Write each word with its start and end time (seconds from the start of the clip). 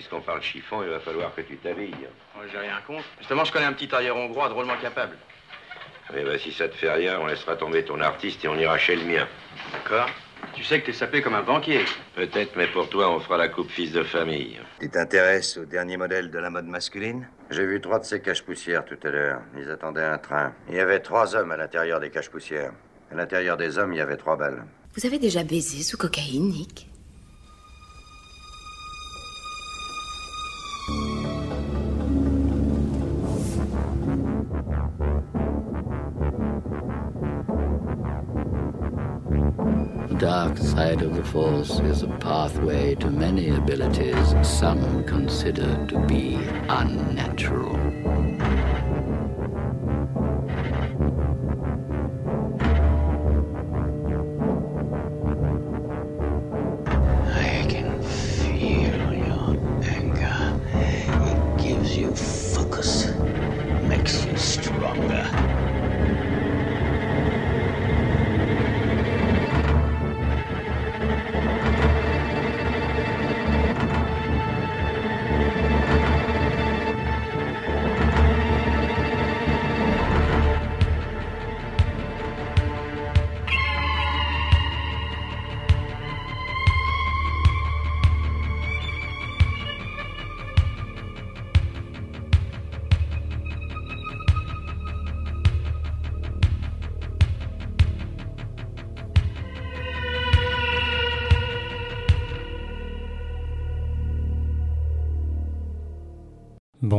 puisqu'on 0.00 0.22
parle 0.22 0.40
chiffon, 0.40 0.82
il 0.82 0.88
va 0.88 0.98
falloir 0.98 1.34
que 1.34 1.42
tu 1.42 1.58
t'habilles. 1.58 1.94
Moi, 2.34 2.44
j'ai 2.50 2.56
rien 2.58 2.78
contre. 2.86 3.04
Justement, 3.18 3.44
je 3.44 3.52
connais 3.52 3.66
un 3.66 3.74
petit 3.74 3.86
tailleur 3.86 4.16
hongrois 4.16 4.48
drôlement 4.48 4.78
capable. 4.80 5.14
Eh 6.16 6.24
ben, 6.24 6.38
si 6.38 6.52
ça 6.52 6.68
te 6.70 6.74
fait 6.74 6.90
rien, 6.90 7.18
on 7.20 7.26
laissera 7.26 7.54
tomber 7.54 7.84
ton 7.84 8.00
artiste 8.00 8.42
et 8.42 8.48
on 8.48 8.56
ira 8.58 8.78
chez 8.78 8.96
le 8.96 9.04
mien. 9.04 9.28
D'accord 9.72 10.08
Tu 10.54 10.64
sais 10.64 10.80
que 10.80 10.86
t'es 10.86 10.94
sapé 10.94 11.20
comme 11.20 11.34
un 11.34 11.42
banquier. 11.42 11.84
Peut-être, 12.16 12.56
mais 12.56 12.66
pour 12.68 12.88
toi, 12.88 13.10
on 13.14 13.20
fera 13.20 13.36
la 13.36 13.48
coupe 13.48 13.70
fils 13.70 13.92
de 13.92 14.02
famille. 14.02 14.58
Tu 14.80 14.88
t'intéresses 14.88 15.58
au 15.58 15.66
dernier 15.66 15.98
modèle 15.98 16.30
de 16.30 16.38
la 16.38 16.48
mode 16.48 16.66
masculine? 16.66 17.28
J'ai 17.50 17.66
vu 17.66 17.78
trois 17.82 17.98
de 17.98 18.04
ces 18.04 18.22
caches-poussières 18.22 18.86
tout 18.86 18.98
à 19.04 19.10
l'heure. 19.10 19.40
Ils 19.58 19.70
attendaient 19.70 20.02
un 20.02 20.16
train. 20.18 20.54
Il 20.70 20.76
y 20.76 20.80
avait 20.80 21.00
trois 21.00 21.36
hommes 21.36 21.52
à 21.52 21.58
l'intérieur 21.58 22.00
des 22.00 22.08
caches-poussières. 22.10 22.72
À 23.12 23.16
l'intérieur 23.16 23.58
des 23.58 23.76
hommes, 23.76 23.92
il 23.92 23.98
y 23.98 24.02
avait 24.02 24.16
trois 24.16 24.36
balles. 24.36 24.64
Vous 24.96 25.04
avez 25.06 25.18
déjà 25.18 25.44
baisé 25.44 25.82
sous 25.82 25.98
cocaïne, 25.98 26.48
Nick? 26.48 26.89
Force 41.30 41.78
is 41.78 42.02
a 42.02 42.08
pathway 42.08 42.96
to 42.96 43.08
many 43.08 43.50
abilities 43.50 44.34
some 44.42 45.04
consider 45.04 45.86
to 45.86 46.00
be 46.06 46.34
unnatural. 46.68 48.19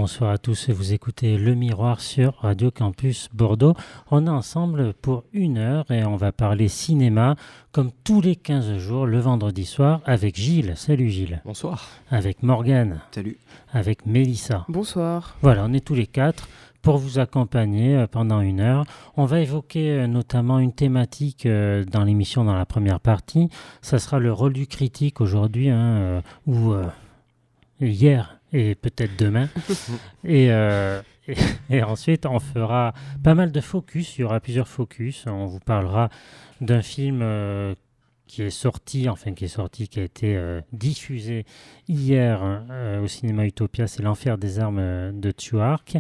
Bonsoir 0.02 0.32
à 0.32 0.40
tous, 0.40 0.72
vous 0.72 0.94
écoutez 0.94 1.38
Le 1.38 1.54
Miroir 1.54 2.02
sur 2.02 2.34
Radio 2.40 2.72
Campus 2.72 3.30
Bordeaux. 3.36 3.76
On 4.10 4.26
est 4.26 4.32
ensemble 4.32 4.96
pour 4.96 5.26
une 5.32 5.60
heure 5.60 5.92
et 5.92 6.04
on 6.04 6.16
va 6.16 6.32
parler 6.32 6.70
cinéma 6.70 7.36
comme 7.72 7.92
tous 8.04 8.20
les 8.20 8.36
15 8.36 8.78
jours 8.78 9.06
le 9.06 9.20
vendredi 9.20 9.64
soir 9.64 10.02
avec 10.06 10.36
Gilles. 10.38 10.74
Salut 10.76 11.12
Gilles. 11.12 11.44
Bonsoir. 11.46 11.88
Avec 12.10 12.42
Morgane. 12.42 13.02
Salut. 13.12 13.38
Avec 13.74 14.08
Mélissa. 14.08 14.66
Bonsoir. 14.70 15.38
Voilà, 15.44 15.66
on 15.66 15.72
est 15.72 15.86
tous 15.86 15.94
les 15.94 16.08
quatre 16.08 16.48
pour 16.82 16.98
vous 16.98 17.20
accompagner 17.20 17.96
euh, 17.96 18.08
pendant 18.08 18.42
une 18.42 18.60
heure. 18.60 18.86
On 19.18 19.26
va 19.26 19.40
évoquer 19.40 19.92
euh, 19.92 20.08
notamment 20.08 20.58
une 20.58 20.74
thématique 20.74 21.46
euh, 21.46 21.86
dans 21.86 22.04
l'émission 22.04 22.44
dans 22.44 22.56
la 22.56 22.66
première 22.66 23.00
partie. 23.00 23.50
Ça 23.84 24.00
sera 24.00 24.18
le 24.18 24.34
rôle 24.34 24.54
du 24.54 24.66
critique 24.66 25.22
aujourd'hui, 25.22 25.70
hein, 25.70 26.24
ou 26.48 26.74
hier 27.80 28.41
et 28.53 28.75
peut-être 28.75 29.17
demain. 29.17 29.50
et, 30.23 30.51
euh, 30.51 31.01
et, 31.28 31.35
et, 31.69 31.84
ensuite, 31.84 32.25
on 32.25 32.39
fera 32.39 32.94
pas 33.23 33.34
mal 33.34 33.51
de 33.51 33.62
focus. 33.62 34.17
Il 34.17 34.22
y 34.22 34.23
aura 34.23 34.39
plusieurs 34.39 34.67
focus. 34.67 35.25
On 35.28 35.45
vous 35.45 35.59
parlera 35.59 36.09
d'un 36.59 36.81
film 36.81 37.22
euh, 37.22 37.75
qui 38.28 38.44
est 38.44 38.50
sorti, 38.50 39.09
enfin 39.09 39.34
qui 39.34 39.45
est 39.45 39.50
sorti, 39.50 39.88
qui 39.88 40.00
a 40.00 40.03
été 40.03 40.35
euh, 40.35 40.62
diffusé 40.73 41.45
hier 41.88 42.63
au 43.01 43.07
cinéma 43.07 43.45
Utopia. 43.45 43.88
C'est 43.88 44.03
L'Enfer 44.03 44.38
des 44.38 44.59
armes 44.59 45.19
de 45.19 45.31
Tuark. 45.31 45.97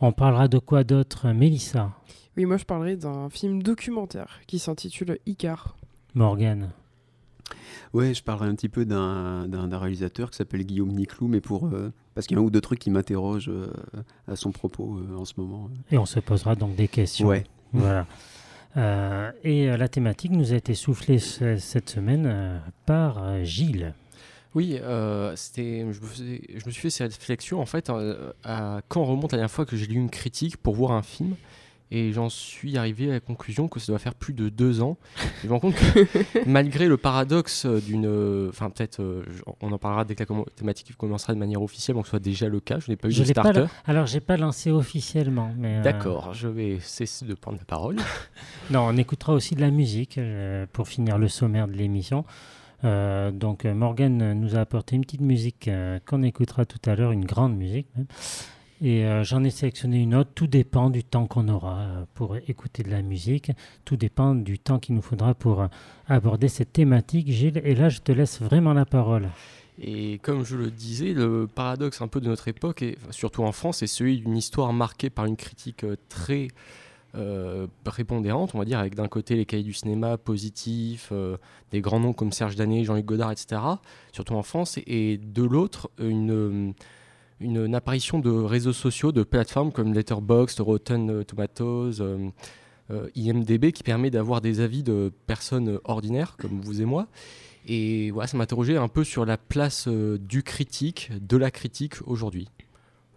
On 0.00 0.12
parlera 0.12 0.48
de 0.48 0.58
quoi 0.58 0.84
d'autre, 0.84 1.28
Mélissa? 1.32 1.92
Oui, 2.36 2.44
moi 2.44 2.58
je 2.58 2.64
parlerai 2.64 2.96
d'un 2.96 3.30
film 3.30 3.62
documentaire 3.62 4.40
qui 4.46 4.58
s'intitule 4.58 5.18
Icar. 5.24 5.76
Morgane 6.14 6.70
Ouais, 7.92 8.14
je 8.14 8.22
parlerai 8.22 8.48
un 8.48 8.54
petit 8.54 8.68
peu 8.68 8.84
d'un 8.84 9.78
réalisateur 9.78 10.30
qui 10.30 10.36
s'appelle 10.36 10.64
Guillaume 10.64 10.92
Niclou, 10.92 11.28
mais 11.28 11.40
pour 11.40 11.66
euh, 11.66 11.92
parce 12.14 12.26
qu'il 12.26 12.36
y 12.36 12.40
a 12.40 12.42
un 12.42 12.44
ou 12.44 12.50
deux 12.50 12.60
trucs 12.60 12.78
qui 12.78 12.90
m'interrogent 12.90 13.48
euh, 13.48 13.72
à 14.28 14.36
son 14.36 14.52
propos 14.52 14.98
euh, 14.98 15.16
en 15.16 15.24
ce 15.24 15.34
moment. 15.38 15.70
Et 15.90 15.98
on 15.98 16.06
se 16.06 16.20
posera 16.20 16.54
donc 16.54 16.76
des 16.76 16.88
questions. 16.88 17.28
Ouais. 17.28 17.44
Voilà. 17.72 18.06
et 19.44 19.66
la 19.66 19.88
thématique 19.88 20.30
nous 20.30 20.52
a 20.52 20.56
été 20.56 20.74
soufflée 20.74 21.18
cette 21.18 21.90
semaine 21.90 22.62
par 22.86 23.44
Gilles. 23.44 23.92
Oui, 24.54 24.78
c'était, 25.34 25.80
je, 25.80 26.00
me 26.00 26.06
faisais, 26.06 26.40
je 26.56 26.64
me 26.64 26.70
suis 26.70 26.82
fait 26.82 26.90
cette 26.90 27.12
réflexion 27.12 27.60
en 27.60 27.66
fait 27.66 27.90
à 28.44 28.80
quand 28.88 29.04
remonte 29.04 29.32
la 29.32 29.38
dernière 29.38 29.50
fois 29.50 29.66
que 29.66 29.76
j'ai 29.76 29.86
lu 29.86 29.96
une 29.96 30.08
critique 30.08 30.56
pour 30.56 30.74
voir 30.74 30.92
un 30.92 31.02
film? 31.02 31.34
Et 31.90 32.12
j'en 32.12 32.28
suis 32.28 32.76
arrivé 32.76 33.10
à 33.10 33.12
la 33.14 33.20
conclusion 33.20 33.68
que 33.68 33.78
ça 33.78 33.92
doit 33.92 33.98
faire 33.98 34.14
plus 34.14 34.32
de 34.34 34.48
deux 34.48 34.82
ans. 34.82 34.96
je 35.42 35.46
me 35.46 35.52
rends 35.52 35.60
compte 35.60 35.74
que 35.74 36.06
malgré 36.46 36.88
le 36.88 36.96
paradoxe 36.96 37.64
d'une. 37.66 38.48
Enfin, 38.48 38.70
peut-être, 38.70 39.00
euh, 39.00 39.24
on 39.60 39.70
en 39.72 39.78
parlera 39.78 40.04
dès 40.04 40.14
que 40.14 40.24
la 40.24 40.44
thématique 40.56 40.96
commencera 40.96 41.32
de 41.32 41.38
manière 41.38 41.62
officielle, 41.62 41.96
donc 41.96 42.06
ce 42.06 42.10
soit 42.10 42.18
déjà 42.18 42.48
le 42.48 42.60
cas. 42.60 42.80
Je 42.80 42.90
n'ai 42.90 42.96
pas 42.96 43.08
eu 43.08 43.12
je 43.12 43.22
de 43.22 43.28
starter. 43.28 43.62
Pas, 43.62 43.68
alors, 43.86 44.06
j'ai 44.06 44.20
pas 44.20 44.36
lancé 44.36 44.70
officiellement. 44.70 45.52
mais 45.56 45.80
D'accord, 45.82 46.34
je 46.34 46.48
vais 46.48 46.78
cesser 46.80 47.24
de 47.24 47.34
prendre 47.34 47.58
la 47.58 47.64
parole. 47.64 47.96
non, 48.70 48.80
on 48.80 48.96
écoutera 48.96 49.32
aussi 49.32 49.54
de 49.54 49.60
la 49.60 49.70
musique 49.70 50.18
euh, 50.18 50.66
pour 50.72 50.88
finir 50.88 51.18
le 51.18 51.28
sommaire 51.28 51.68
de 51.68 51.72
l'émission. 51.72 52.24
Euh, 52.84 53.30
donc 53.30 53.64
Morgan 53.64 54.34
nous 54.34 54.54
a 54.54 54.60
apporté 54.60 54.96
une 54.96 55.02
petite 55.02 55.22
musique 55.22 55.70
qu'on 56.06 56.22
écoutera 56.22 56.66
tout 56.66 56.78
à 56.90 56.94
l'heure, 56.94 57.12
une 57.12 57.24
grande 57.24 57.56
musique 57.56 57.86
même. 57.96 58.06
Et 58.82 59.06
euh, 59.06 59.24
j'en 59.24 59.42
ai 59.42 59.50
sélectionné 59.50 60.02
une 60.02 60.14
autre. 60.14 60.30
Tout 60.34 60.46
dépend 60.46 60.90
du 60.90 61.02
temps 61.02 61.26
qu'on 61.26 61.48
aura 61.48 61.78
euh, 61.78 62.04
pour 62.14 62.36
écouter 62.36 62.82
de 62.82 62.90
la 62.90 63.02
musique. 63.02 63.52
Tout 63.84 63.96
dépend 63.96 64.34
du 64.34 64.58
temps 64.58 64.78
qu'il 64.78 64.94
nous 64.94 65.02
faudra 65.02 65.34
pour 65.34 65.62
euh, 65.62 65.68
aborder 66.08 66.48
cette 66.48 66.72
thématique, 66.72 67.30
Gilles. 67.30 67.60
Et 67.64 67.74
là, 67.74 67.88
je 67.88 68.00
te 68.00 68.12
laisse 68.12 68.40
vraiment 68.40 68.74
la 68.74 68.84
parole. 68.84 69.30
Et 69.78 70.18
comme 70.18 70.44
je 70.44 70.56
le 70.56 70.70
disais, 70.70 71.12
le 71.12 71.46
paradoxe 71.46 72.02
un 72.02 72.08
peu 72.08 72.20
de 72.20 72.28
notre 72.28 72.48
époque, 72.48 72.82
et 72.82 72.96
surtout 73.10 73.42
en 73.42 73.52
France, 73.52 73.78
c'est 73.78 73.86
celui 73.86 74.20
d'une 74.20 74.36
histoire 74.36 74.72
marquée 74.72 75.10
par 75.10 75.26
une 75.26 75.36
critique 75.36 75.84
très 76.08 76.48
euh, 77.14 77.66
prépondérante, 77.84 78.54
on 78.54 78.58
va 78.58 78.64
dire, 78.64 78.78
avec 78.78 78.94
d'un 78.94 79.08
côté 79.08 79.36
les 79.36 79.44
cahiers 79.44 79.62
du 79.62 79.74
cinéma 79.74 80.16
positifs, 80.16 81.12
des 81.72 81.82
grands 81.82 82.00
noms 82.00 82.14
comme 82.14 82.32
Serge 82.32 82.56
Danet, 82.56 82.84
Jean-Luc 82.84 83.04
Godard, 83.04 83.32
etc., 83.32 83.60
surtout 84.12 84.34
en 84.34 84.42
France, 84.42 84.78
et 84.86 85.18
de 85.18 85.42
l'autre, 85.42 85.90
une 85.98 86.72
une, 87.40 87.66
une, 87.66 87.74
apparition 87.74 88.18
de 88.18 88.30
réseaux 88.30 88.72
sociaux, 88.72 89.12
de 89.12 89.22
plateformes 89.22 89.72
comme 89.72 89.92
Letterboxd, 89.92 90.60
Rotten 90.60 91.24
Tomatoes, 91.24 92.00
euh, 92.00 92.28
euh, 92.90 93.08
IMDB, 93.14 93.72
qui 93.72 93.82
permet 93.82 94.10
d'avoir 94.10 94.40
des 94.40 94.60
avis 94.60 94.82
de 94.82 95.12
personnes 95.26 95.78
ordinaires 95.84 96.36
comme 96.38 96.60
vous 96.60 96.80
et 96.80 96.84
moi. 96.84 97.08
Et 97.68 98.10
voilà, 98.12 98.28
ça 98.28 98.36
m'interrogeait 98.36 98.76
un 98.76 98.88
peu 98.88 99.02
sur 99.02 99.24
la 99.24 99.36
place 99.36 99.88
euh, 99.88 100.18
du 100.18 100.42
critique, 100.42 101.10
de 101.20 101.36
la 101.36 101.50
critique 101.50 101.94
aujourd'hui. 102.06 102.48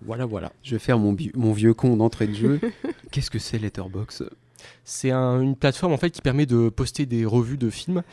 Voilà, 0.02 0.26
voilà. 0.26 0.52
Je 0.64 0.72
vais 0.72 0.80
faire 0.80 0.98
mon, 0.98 1.16
mon 1.36 1.54
vieux 1.54 1.74
con 1.74 1.98
d'entrée 1.98 2.28
de 2.28 2.34
jeu. 2.34 2.60
Qu'est-ce 3.12 3.30
que 3.30 3.40
c'est 3.40 3.60
Letterboxd? 3.60 4.30
C'est 4.84 5.12
un, 5.12 5.42
une 5.42 5.56
plateforme 5.56 5.94
en 5.94 5.98
fait 5.98 6.10
qui 6.10 6.22
permet 6.22 6.46
de 6.46 6.70
poster 6.70 7.06
des 7.06 7.26
revues 7.26 7.58
de 7.58 7.70
films 7.70 8.04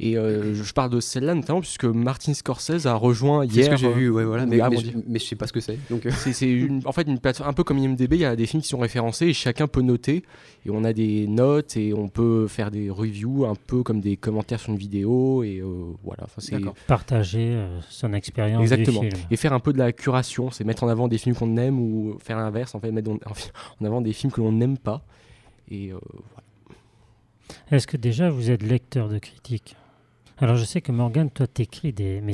et 0.00 0.16
euh, 0.16 0.54
je 0.54 0.72
parle 0.72 0.90
de 0.90 1.00
celle-là 1.00 1.34
notamment 1.34 1.60
puisque 1.60 1.84
Martin 1.84 2.34
Scorsese 2.34 2.86
a 2.86 2.94
rejoint 2.94 3.44
hier. 3.44 3.54
C'est 3.54 3.62
ce 3.64 3.70
que 3.70 3.76
j'ai 3.76 3.92
vu, 3.92 4.10
ouais, 4.10 4.24
voilà, 4.24 4.44
mais, 4.46 4.58
mais, 4.68 4.76
je, 4.76 4.90
mais, 5.06 5.18
je 5.18 5.24
sais 5.24 5.36
pas 5.36 5.46
ce 5.46 5.52
que 5.52 5.60
c'est. 5.60 5.78
Donc, 5.88 6.06
euh. 6.06 6.10
c'est 6.32 6.68
en 6.84 6.92
fait 6.92 7.02
une 7.02 7.18
plateforme 7.18 7.50
un 7.50 7.52
peu 7.52 7.64
comme 7.64 7.78
IMDb. 7.78 8.14
Il 8.14 8.20
y 8.20 8.24
a 8.24 8.34
des 8.34 8.46
films 8.46 8.62
qui 8.62 8.68
sont 8.68 8.78
référencés 8.78 9.26
et 9.26 9.32
chacun 9.32 9.66
peut 9.66 9.82
noter 9.82 10.24
et 10.66 10.70
on 10.70 10.84
a 10.84 10.92
des 10.92 11.26
notes 11.28 11.76
et 11.76 11.94
on 11.94 12.08
peut 12.08 12.48
faire 12.48 12.70
des 12.70 12.90
reviews 12.90 13.46
un 13.46 13.54
peu 13.54 13.82
comme 13.82 14.00
des 14.00 14.16
commentaires 14.16 14.60
sur 14.60 14.70
une 14.70 14.78
vidéo 14.78 15.44
et 15.44 15.58
euh, 15.60 15.92
voilà. 16.02 16.26
C'est 16.38 16.56
partager 16.86 17.56
son 17.88 18.12
expérience 18.12 18.62
exactement 18.62 19.00
du 19.00 19.10
film. 19.10 19.22
et 19.30 19.36
faire 19.36 19.52
un 19.52 19.60
peu 19.60 19.72
de 19.72 19.78
la 19.78 19.92
curation, 19.92 20.50
c'est 20.50 20.64
mettre 20.64 20.82
en 20.82 20.88
avant 20.88 21.08
des 21.08 21.18
films 21.18 21.36
qu'on 21.36 21.56
aime 21.56 21.78
ou 21.78 22.16
faire 22.22 22.36
l'inverse 22.38 22.74
en 22.74 22.80
fait 22.80 22.90
mettre 22.90 23.10
en 23.10 23.84
avant 23.84 24.00
des 24.00 24.12
films 24.12 24.32
que 24.32 24.40
l'on 24.40 24.52
n'aime 24.52 24.78
pas. 24.78 25.04
Et 25.70 25.92
euh, 25.92 25.98
voilà. 26.04 26.78
Est-ce 27.70 27.86
que 27.86 27.96
déjà 27.96 28.30
vous 28.30 28.50
êtes 28.50 28.62
lecteur 28.62 29.08
de 29.08 29.18
critiques? 29.18 29.76
Alors 30.38 30.56
je 30.56 30.64
sais 30.64 30.80
que 30.80 30.90
Morgane, 30.90 31.30
toi 31.30 31.46
t'écris 31.46 31.92
des... 31.92 32.20
Mais 32.20 32.32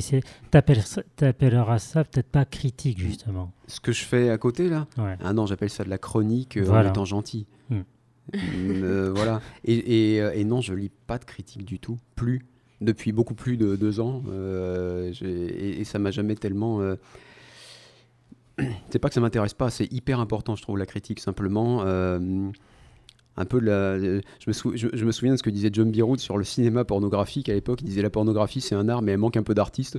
t'appelleras 0.49 1.79
ça 1.79 2.03
peut-être 2.03 2.29
pas 2.29 2.45
critique 2.45 2.99
justement. 2.99 3.51
Ce 3.67 3.79
que 3.79 3.91
je 3.91 4.03
fais 4.03 4.29
à 4.29 4.37
côté 4.37 4.69
là? 4.69 4.87
Ouais. 4.97 5.17
Ah 5.23 5.33
non, 5.33 5.45
j'appelle 5.45 5.69
ça 5.69 5.83
de 5.83 5.89
la 5.89 5.99
chronique 5.99 6.57
euh, 6.57 6.69
en 6.69 6.87
étant 6.87 7.05
gentil. 7.05 7.45
Hmm. 7.69 7.81
Euh, 8.33 9.11
voilà. 9.15 9.41
Et, 9.65 9.75
et, 9.75 10.15
et, 10.17 10.43
non, 10.45 10.61
je 10.61 10.73
lis 10.73 10.89
pas 11.05 11.19
de 11.19 11.25
critique 11.25 11.63
du 11.63 11.79
tout. 11.79 11.99
Plus. 12.15 12.41
Depuis 12.79 13.11
beaucoup 13.11 13.35
plus 13.35 13.57
de 13.57 13.75
deux 13.75 13.99
ans. 13.99 14.23
et, 15.21 15.81
et, 15.81 15.83
ça 15.83 15.99
m'a 15.99 16.09
jamais 16.09 16.33
tellement 16.33 16.81
c'est 18.89 18.99
pas 18.99 19.09
que 19.09 19.13
ça 19.13 19.21
m'intéresse 19.21 19.53
pas, 19.53 19.69
c'est 19.69 19.91
hyper 19.91 20.19
important, 20.19 20.55
je 20.55 20.61
trouve, 20.61 20.77
la 20.77 20.85
critique, 20.85 21.19
simplement. 21.19 21.83
Euh, 23.37 23.41
un 23.41 23.45
peu 23.45 23.59
la, 23.59 23.97
je, 23.99 24.19
me 24.47 24.75
je, 24.75 25.05
me 25.05 25.11
souviens 25.11 25.33
de 25.33 25.37
ce 25.37 25.43
que 25.43 25.49
disait 25.49 25.69
John 25.71 25.89
Biroud 25.91 26.19
sur 26.19 26.37
le 26.37 26.43
cinéma 26.43 26.83
pornographique 26.83 27.49
à 27.49 27.53
l'époque. 27.53 27.81
Il 27.81 27.85
disait 27.85 28.01
la 28.01 28.09
pornographie, 28.09 28.61
c'est 28.61 28.75
un 28.75 28.89
art, 28.89 29.01
mais 29.01 29.13
elle 29.13 29.17
manque 29.17 29.37
un 29.37 29.43
peu 29.43 29.53
d'artistes. 29.53 29.97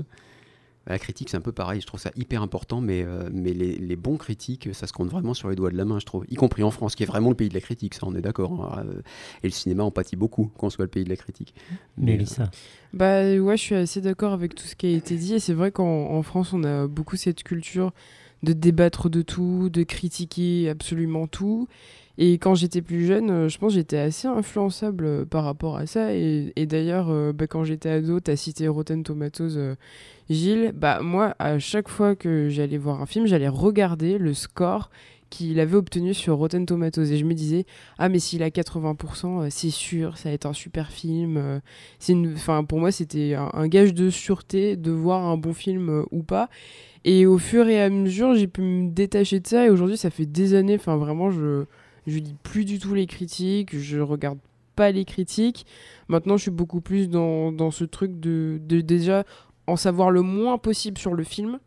La 0.88 0.99
critique, 0.99 1.31
c'est 1.31 1.37
un 1.37 1.43
peu 1.43 1.52
pareil. 1.52 1.81
Je 1.81 1.87
trouve 1.87 2.00
ça 2.00 2.11
hyper 2.17 2.43
important, 2.43 2.81
mais, 2.81 3.05
euh, 3.05 3.31
mais 3.32 3.52
les, 3.52 3.96
bons 3.96 4.17
critiques, 4.17 4.70
ça 4.73 4.88
se 4.88 4.93
compte 4.93 5.08
vraiment 5.08 5.32
sur 5.32 5.49
les 5.49 5.55
doigts 5.55 5.70
de 5.70 5.76
la 5.76 5.84
main, 5.84 6.00
je 6.00 6.05
trouve. 6.05 6.25
Y 6.29 6.34
compris 6.34 6.64
en 6.64 6.73
France, 6.73 6.96
qui 6.96 7.05
est 7.05 7.06
vraiment 7.06 7.31
le 7.31 7.37
pays 7.37 7.49
de 7.49 7.55
la 7.55 7.61
critique, 7.61 7.94
ça, 7.94 8.00
on 8.05 8.17
est 8.17 8.20
d'accord. 8.20 8.75
Hein. 8.76 8.84
Et 9.44 9.46
le 9.46 9.52
cinéma 9.52 9.84
en 9.84 9.93
pâtit 9.93 10.17
beaucoup, 10.17 10.50
qu'on 10.58 10.70
soit 10.70 10.84
le 10.84 10.90
pays 10.90 11.05
de 11.05 11.08
la 11.08 11.17
critique. 11.17 11.55
Mais 11.96 12.17
Lisa 12.17 12.50
Bah 12.93 13.23
ouais, 13.37 13.56
je 13.56 13.62
suis 13.62 13.75
assez 13.76 14.00
d'accord 14.00 14.32
avec 14.32 14.56
tout 14.56 14.64
ce 14.64 14.75
qui 14.75 14.87
a 14.87 14.90
été 14.90 15.17
dit. 15.17 15.34
Et 15.34 15.38
c'est 15.38 15.55
vrai 15.55 15.70
qu'en 15.70 16.20
France, 16.23 16.52
on 16.52 16.64
a 16.64 16.88
beaucoup 16.88 17.17
cette 17.17 17.44
culture 17.44 17.93
de 18.43 18.52
débattre 18.52 19.08
de 19.08 19.23
tout, 19.23 19.70
de 19.70 19.84
critiquer 19.84 20.69
absolument 20.69 21.26
tout. 21.29 21.69
Et 22.18 22.34
quand 22.34 22.54
j'étais 22.54 22.82
plus 22.82 23.06
jeune, 23.06 23.30
euh, 23.30 23.48
je 23.48 23.58
pense 23.58 23.72
que 23.72 23.76
j'étais 23.76 23.98
assez 23.98 24.28
influençable 24.28 25.04
euh, 25.04 25.24
par 25.24 25.44
rapport 25.44 25.76
à 25.76 25.86
ça. 25.86 26.14
Et, 26.14 26.52
d'ailleurs, 26.56 27.08
euh, 27.10 27.32
bah, 27.32 27.46
quand 27.46 27.64
j'étais 27.64 27.88
ado, 27.88 28.20
tu 28.20 28.30
as 28.30 28.36
cité 28.36 28.68
Rotten 28.68 29.02
Tomatoes, 29.02 29.76
Gilles. 30.28 30.72
Bah, 30.74 31.00
moi, 31.00 31.34
à 31.38 31.58
chaque 31.58 31.88
fois 31.88 32.14
que 32.14 32.48
j'allais 32.48 32.76
voir 32.76 33.00
un 33.00 33.06
film, 33.06 33.26
j'allais 33.26 33.48
regarder 33.48 34.18
le 34.18 34.34
score 34.34 34.90
qu'il 35.30 35.58
avait 35.60 35.76
obtenu 35.76 36.12
sur 36.12 36.36
Rotten 36.36 36.66
Tomatoes. 36.66 37.10
Et 37.10 37.16
je 37.16 37.24
me 37.24 37.32
disais, 37.32 37.64
ah, 37.96 38.10
mais 38.10 38.18
s'il 38.18 38.42
a 38.42 38.50
80%, 38.50 39.48
c'est 39.48 39.70
sûr, 39.70 40.18
ça 40.18 40.28
va 40.28 40.34
être 40.34 40.44
un 40.44 40.52
super 40.52 40.90
film. 40.90 41.62
Une... 42.06 42.34
enfin, 42.34 42.64
pour 42.64 42.78
moi, 42.78 42.92
c'était 42.92 43.34
un, 43.34 43.68
gage 43.68 43.94
de 43.94 44.10
sûreté 44.10 44.76
de 44.76 44.90
voir 44.90 45.24
un 45.24 45.38
bon 45.38 45.54
film 45.54 46.04
ou 46.10 46.22
pas. 46.22 46.50
Et 47.04 47.24
au 47.24 47.38
fur 47.38 47.66
et 47.68 47.82
à 47.82 47.88
mesure, 47.88 48.34
j'ai 48.34 48.46
pu 48.46 48.60
me 48.60 48.90
détacher 48.90 49.40
de 49.40 49.46
ça. 49.46 49.64
Et 49.64 49.70
aujourd'hui, 49.70 49.96
ça 49.96 50.10
fait 50.10 50.26
des 50.26 50.52
années, 50.52 50.76
enfin 50.76 50.96
vraiment, 50.96 51.30
je, 51.30 51.64
je 52.06 52.19
lis 52.19 52.34
plus 52.43 52.64
du 52.64 52.78
tout 52.78 52.94
les 52.94 53.06
critiques, 53.06 53.76
je 53.76 53.99
regarde 53.99 54.38
pas 54.75 54.90
les 54.90 55.04
critiques. 55.04 55.66
Maintenant, 56.08 56.37
je 56.37 56.43
suis 56.43 56.50
beaucoup 56.50 56.81
plus 56.81 57.08
dans, 57.08 57.52
dans 57.52 57.70
ce 57.70 57.84
truc 57.84 58.19
de, 58.20 58.58
de, 58.62 58.81
déjà 58.81 59.25
en 59.66 59.76
savoir 59.76 60.10
le 60.10 60.22
moins 60.22 60.58
possible 60.58 60.99
sur 60.99 61.14
le 61.14 61.25
film. 61.25 61.58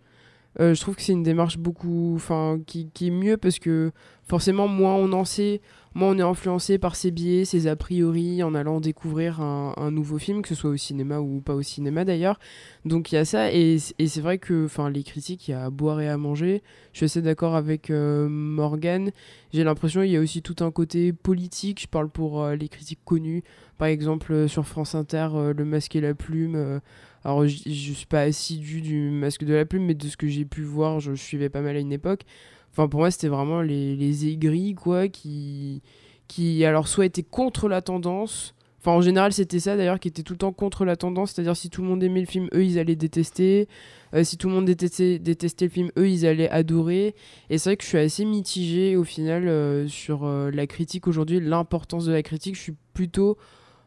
Euh, 0.59 0.73
je 0.73 0.81
trouve 0.81 0.95
que 0.95 1.01
c'est 1.01 1.11
une 1.11 1.23
démarche 1.23 1.57
beaucoup, 1.57 2.13
enfin, 2.15 2.59
qui, 2.65 2.89
est 3.01 3.09
mieux 3.09 3.37
parce 3.37 3.59
que 3.59 3.91
forcément, 4.23 4.67
moins 4.67 4.95
on 4.95 5.11
en 5.11 5.25
sait, 5.25 5.61
moi, 5.93 6.09
on 6.09 6.17
est 6.17 6.21
influencé 6.21 6.77
par 6.77 6.95
ses 6.97 7.11
biais, 7.11 7.45
ses 7.45 7.67
a 7.67 7.75
priori, 7.77 8.43
en 8.43 8.53
allant 8.53 8.81
découvrir 8.81 9.39
un, 9.39 9.91
nouveau 9.91 10.17
film, 10.17 10.41
que 10.41 10.49
ce 10.49 10.55
soit 10.55 10.69
au 10.69 10.75
cinéma 10.75 11.19
ou 11.19 11.39
pas 11.39 11.55
au 11.55 11.61
cinéma 11.61 12.03
d'ailleurs. 12.03 12.37
Donc 12.83 13.11
il 13.11 13.15
y 13.15 13.17
a 13.17 13.23
ça, 13.23 13.53
et, 13.53 13.77
c'est 13.79 14.19
vrai 14.19 14.37
que 14.37 14.67
les 14.89 15.03
critiques, 15.03 15.47
il 15.47 15.51
y 15.51 15.53
a 15.53 15.65
à 15.65 15.69
boire 15.69 16.01
et 16.01 16.09
à 16.09 16.17
manger. 16.17 16.63
Je 16.91 16.97
suis 16.97 17.05
assez 17.05 17.21
d'accord 17.21 17.55
avec 17.55 17.89
euh, 17.89 18.27
Morgan. 18.29 19.11
J'ai 19.53 19.63
l'impression 19.63 20.01
qu'il 20.01 20.11
y 20.11 20.17
a 20.17 20.19
aussi 20.19 20.41
tout 20.41 20.57
un 20.65 20.71
côté 20.71 21.13
politique. 21.13 21.81
Je 21.81 21.87
parle 21.87 22.09
pour 22.09 22.43
euh, 22.43 22.55
les 22.55 22.67
critiques 22.67 22.99
connues. 23.05 23.43
Par 23.77 23.87
exemple, 23.87 24.49
sur 24.49 24.67
France 24.67 24.95
Inter, 24.95 25.29
Le 25.55 25.65
Masque 25.65 25.95
et 25.95 26.01
la 26.01 26.13
Plume. 26.13 26.79
Alors, 27.25 27.47
je, 27.47 27.67
ne 27.67 27.73
suis 27.73 28.05
pas 28.05 28.21
assidu 28.21 28.81
du 28.81 29.09
Masque 29.09 29.43
de 29.45 29.55
la 29.55 29.65
Plume, 29.65 29.85
mais 29.85 29.95
de 29.95 30.07
ce 30.07 30.15
que 30.15 30.27
j'ai 30.27 30.45
pu 30.45 30.61
voir, 30.61 30.99
je 30.99 31.15
suivais 31.15 31.49
pas 31.49 31.61
mal 31.61 31.75
à 31.75 31.79
une 31.79 31.91
époque. 31.91 32.21
Enfin, 32.71 32.87
pour 32.87 32.99
moi, 32.99 33.09
c'était 33.09 33.29
vraiment 33.29 33.61
les, 33.61 33.95
les 33.95 34.27
aigris, 34.27 34.75
quoi, 34.75 35.07
qui, 35.07 35.81
qui, 36.27 36.63
alors, 36.63 36.87
soit 36.87 37.07
étaient 37.07 37.23
contre 37.23 37.67
la 37.67 37.81
tendance. 37.81 38.53
Enfin, 38.79 38.91
en 38.91 39.01
général, 39.01 39.33
c'était 39.33 39.59
ça 39.59 39.75
d'ailleurs, 39.75 39.99
qui 39.99 40.07
était 40.07 40.21
tout 40.21 40.33
le 40.33 40.37
temps 40.37 40.53
contre 40.53 40.85
la 40.85 40.95
tendance. 40.95 41.31
C'est-à-dire, 41.31 41.57
si 41.57 41.71
tout 41.71 41.81
le 41.81 41.87
monde 41.87 42.03
aimait 42.03 42.19
le 42.19 42.27
film, 42.27 42.47
eux, 42.53 42.63
ils 42.63 42.77
allaient 42.77 42.95
détester. 42.95 43.67
Euh, 44.13 44.23
si 44.23 44.37
tout 44.37 44.47
le 44.47 44.53
monde 44.53 44.65
détestait, 44.65 45.17
détestait 45.17 45.65
le 45.65 45.71
film, 45.71 45.89
eux, 45.97 46.07
ils 46.07 46.27
allaient 46.27 46.51
adorer. 46.51 47.15
Et 47.49 47.57
c'est 47.57 47.71
vrai 47.71 47.77
que 47.77 47.83
je 47.83 47.89
suis 47.89 47.97
assez 47.97 48.23
mitigé 48.23 48.97
au 48.97 49.03
final 49.03 49.47
euh, 49.47 49.87
sur 49.87 50.25
euh, 50.25 50.51
la 50.51 50.67
critique 50.67 51.07
aujourd'hui, 51.07 51.39
l'importance 51.39 52.05
de 52.05 52.11
la 52.11 52.21
critique. 52.21 52.53
Je 52.53 52.61
suis 52.61 52.75
plutôt 52.93 53.35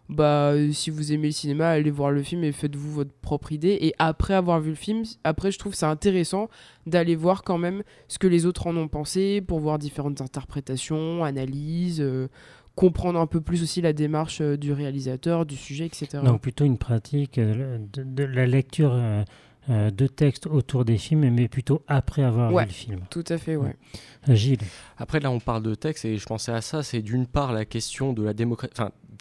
bah 0.08 0.52
euh, 0.52 0.72
si 0.72 0.90
vous 0.90 1.12
aimez 1.12 1.28
le 1.28 1.32
cinéma, 1.32 1.69
allez 1.69 1.90
voir 1.90 2.10
le 2.10 2.22
film 2.22 2.43
et 2.43 2.52
faites-vous 2.52 2.90
votre 2.90 3.12
propre 3.12 3.52
idée. 3.52 3.76
Et 3.81 3.94
après 3.99 4.34
avoir 4.34 4.60
vu 4.60 4.70
le 4.70 4.76
film, 4.76 5.02
après 5.25 5.50
je 5.50 5.58
trouve 5.58 5.75
ça 5.75 5.90
intéressant 5.90 6.49
d'aller 6.87 7.14
voir 7.14 7.43
quand 7.43 7.58
même 7.58 7.82
ce 8.08 8.19
que 8.19 8.26
les 8.26 8.46
autres 8.46 8.66
en 8.66 8.76
ont 8.76 8.88
pensé 8.88 9.43
pour 9.43 9.60
voir 9.60 9.78
différentes 9.78 10.20
interprétations, 10.20 11.25
analyses, 11.25 12.00
euh, 12.00 12.28
comprendre 12.75 13.20
un 13.20 13.26
peu 13.26 13.40
plus 13.40 13.62
aussi 13.62 13.82
la 13.82 13.93
démarche 13.93 14.40
euh, 14.40 14.56
du 14.56 14.72
réalisateur, 14.72 15.44
du 15.44 15.56
sujet, 15.56 15.84
etc. 15.84 16.22
Donc 16.25 16.40
plutôt 16.40 16.64
une 16.64 16.78
pratique 16.78 17.38
de, 17.38 18.25
la 18.25 18.46
lecture 18.46 18.99
de 19.69 20.06
textes 20.06 20.46
autour 20.46 20.87
des 20.87 20.96
films, 20.96 21.28
mais 21.28 21.49
plutôt 21.49 21.82
après 21.87 22.22
avoir 22.22 22.50
vu 22.50 22.64
le 22.64 22.70
film. 22.70 23.00
Tout 23.10 23.25
à 23.28 23.37
fait, 23.37 23.56
ouais. 23.56 23.76
Gilles. 24.28 24.60
Après 24.96 25.20
là, 25.20 25.31
on 25.31 25.40
parle 25.40 25.62
de 25.62 25.75
texte 25.75 26.06
et 26.06 26.16
je 26.16 26.25
pensais 26.25 26.52
à 26.52 26.62
ça. 26.62 26.82
C'est 26.82 27.02
d'une 27.02 27.26
part 27.26 27.52
la 27.52 27.66
question 27.66 28.14
de 28.14 28.22
la 28.22 28.32
démocratie 28.32 28.72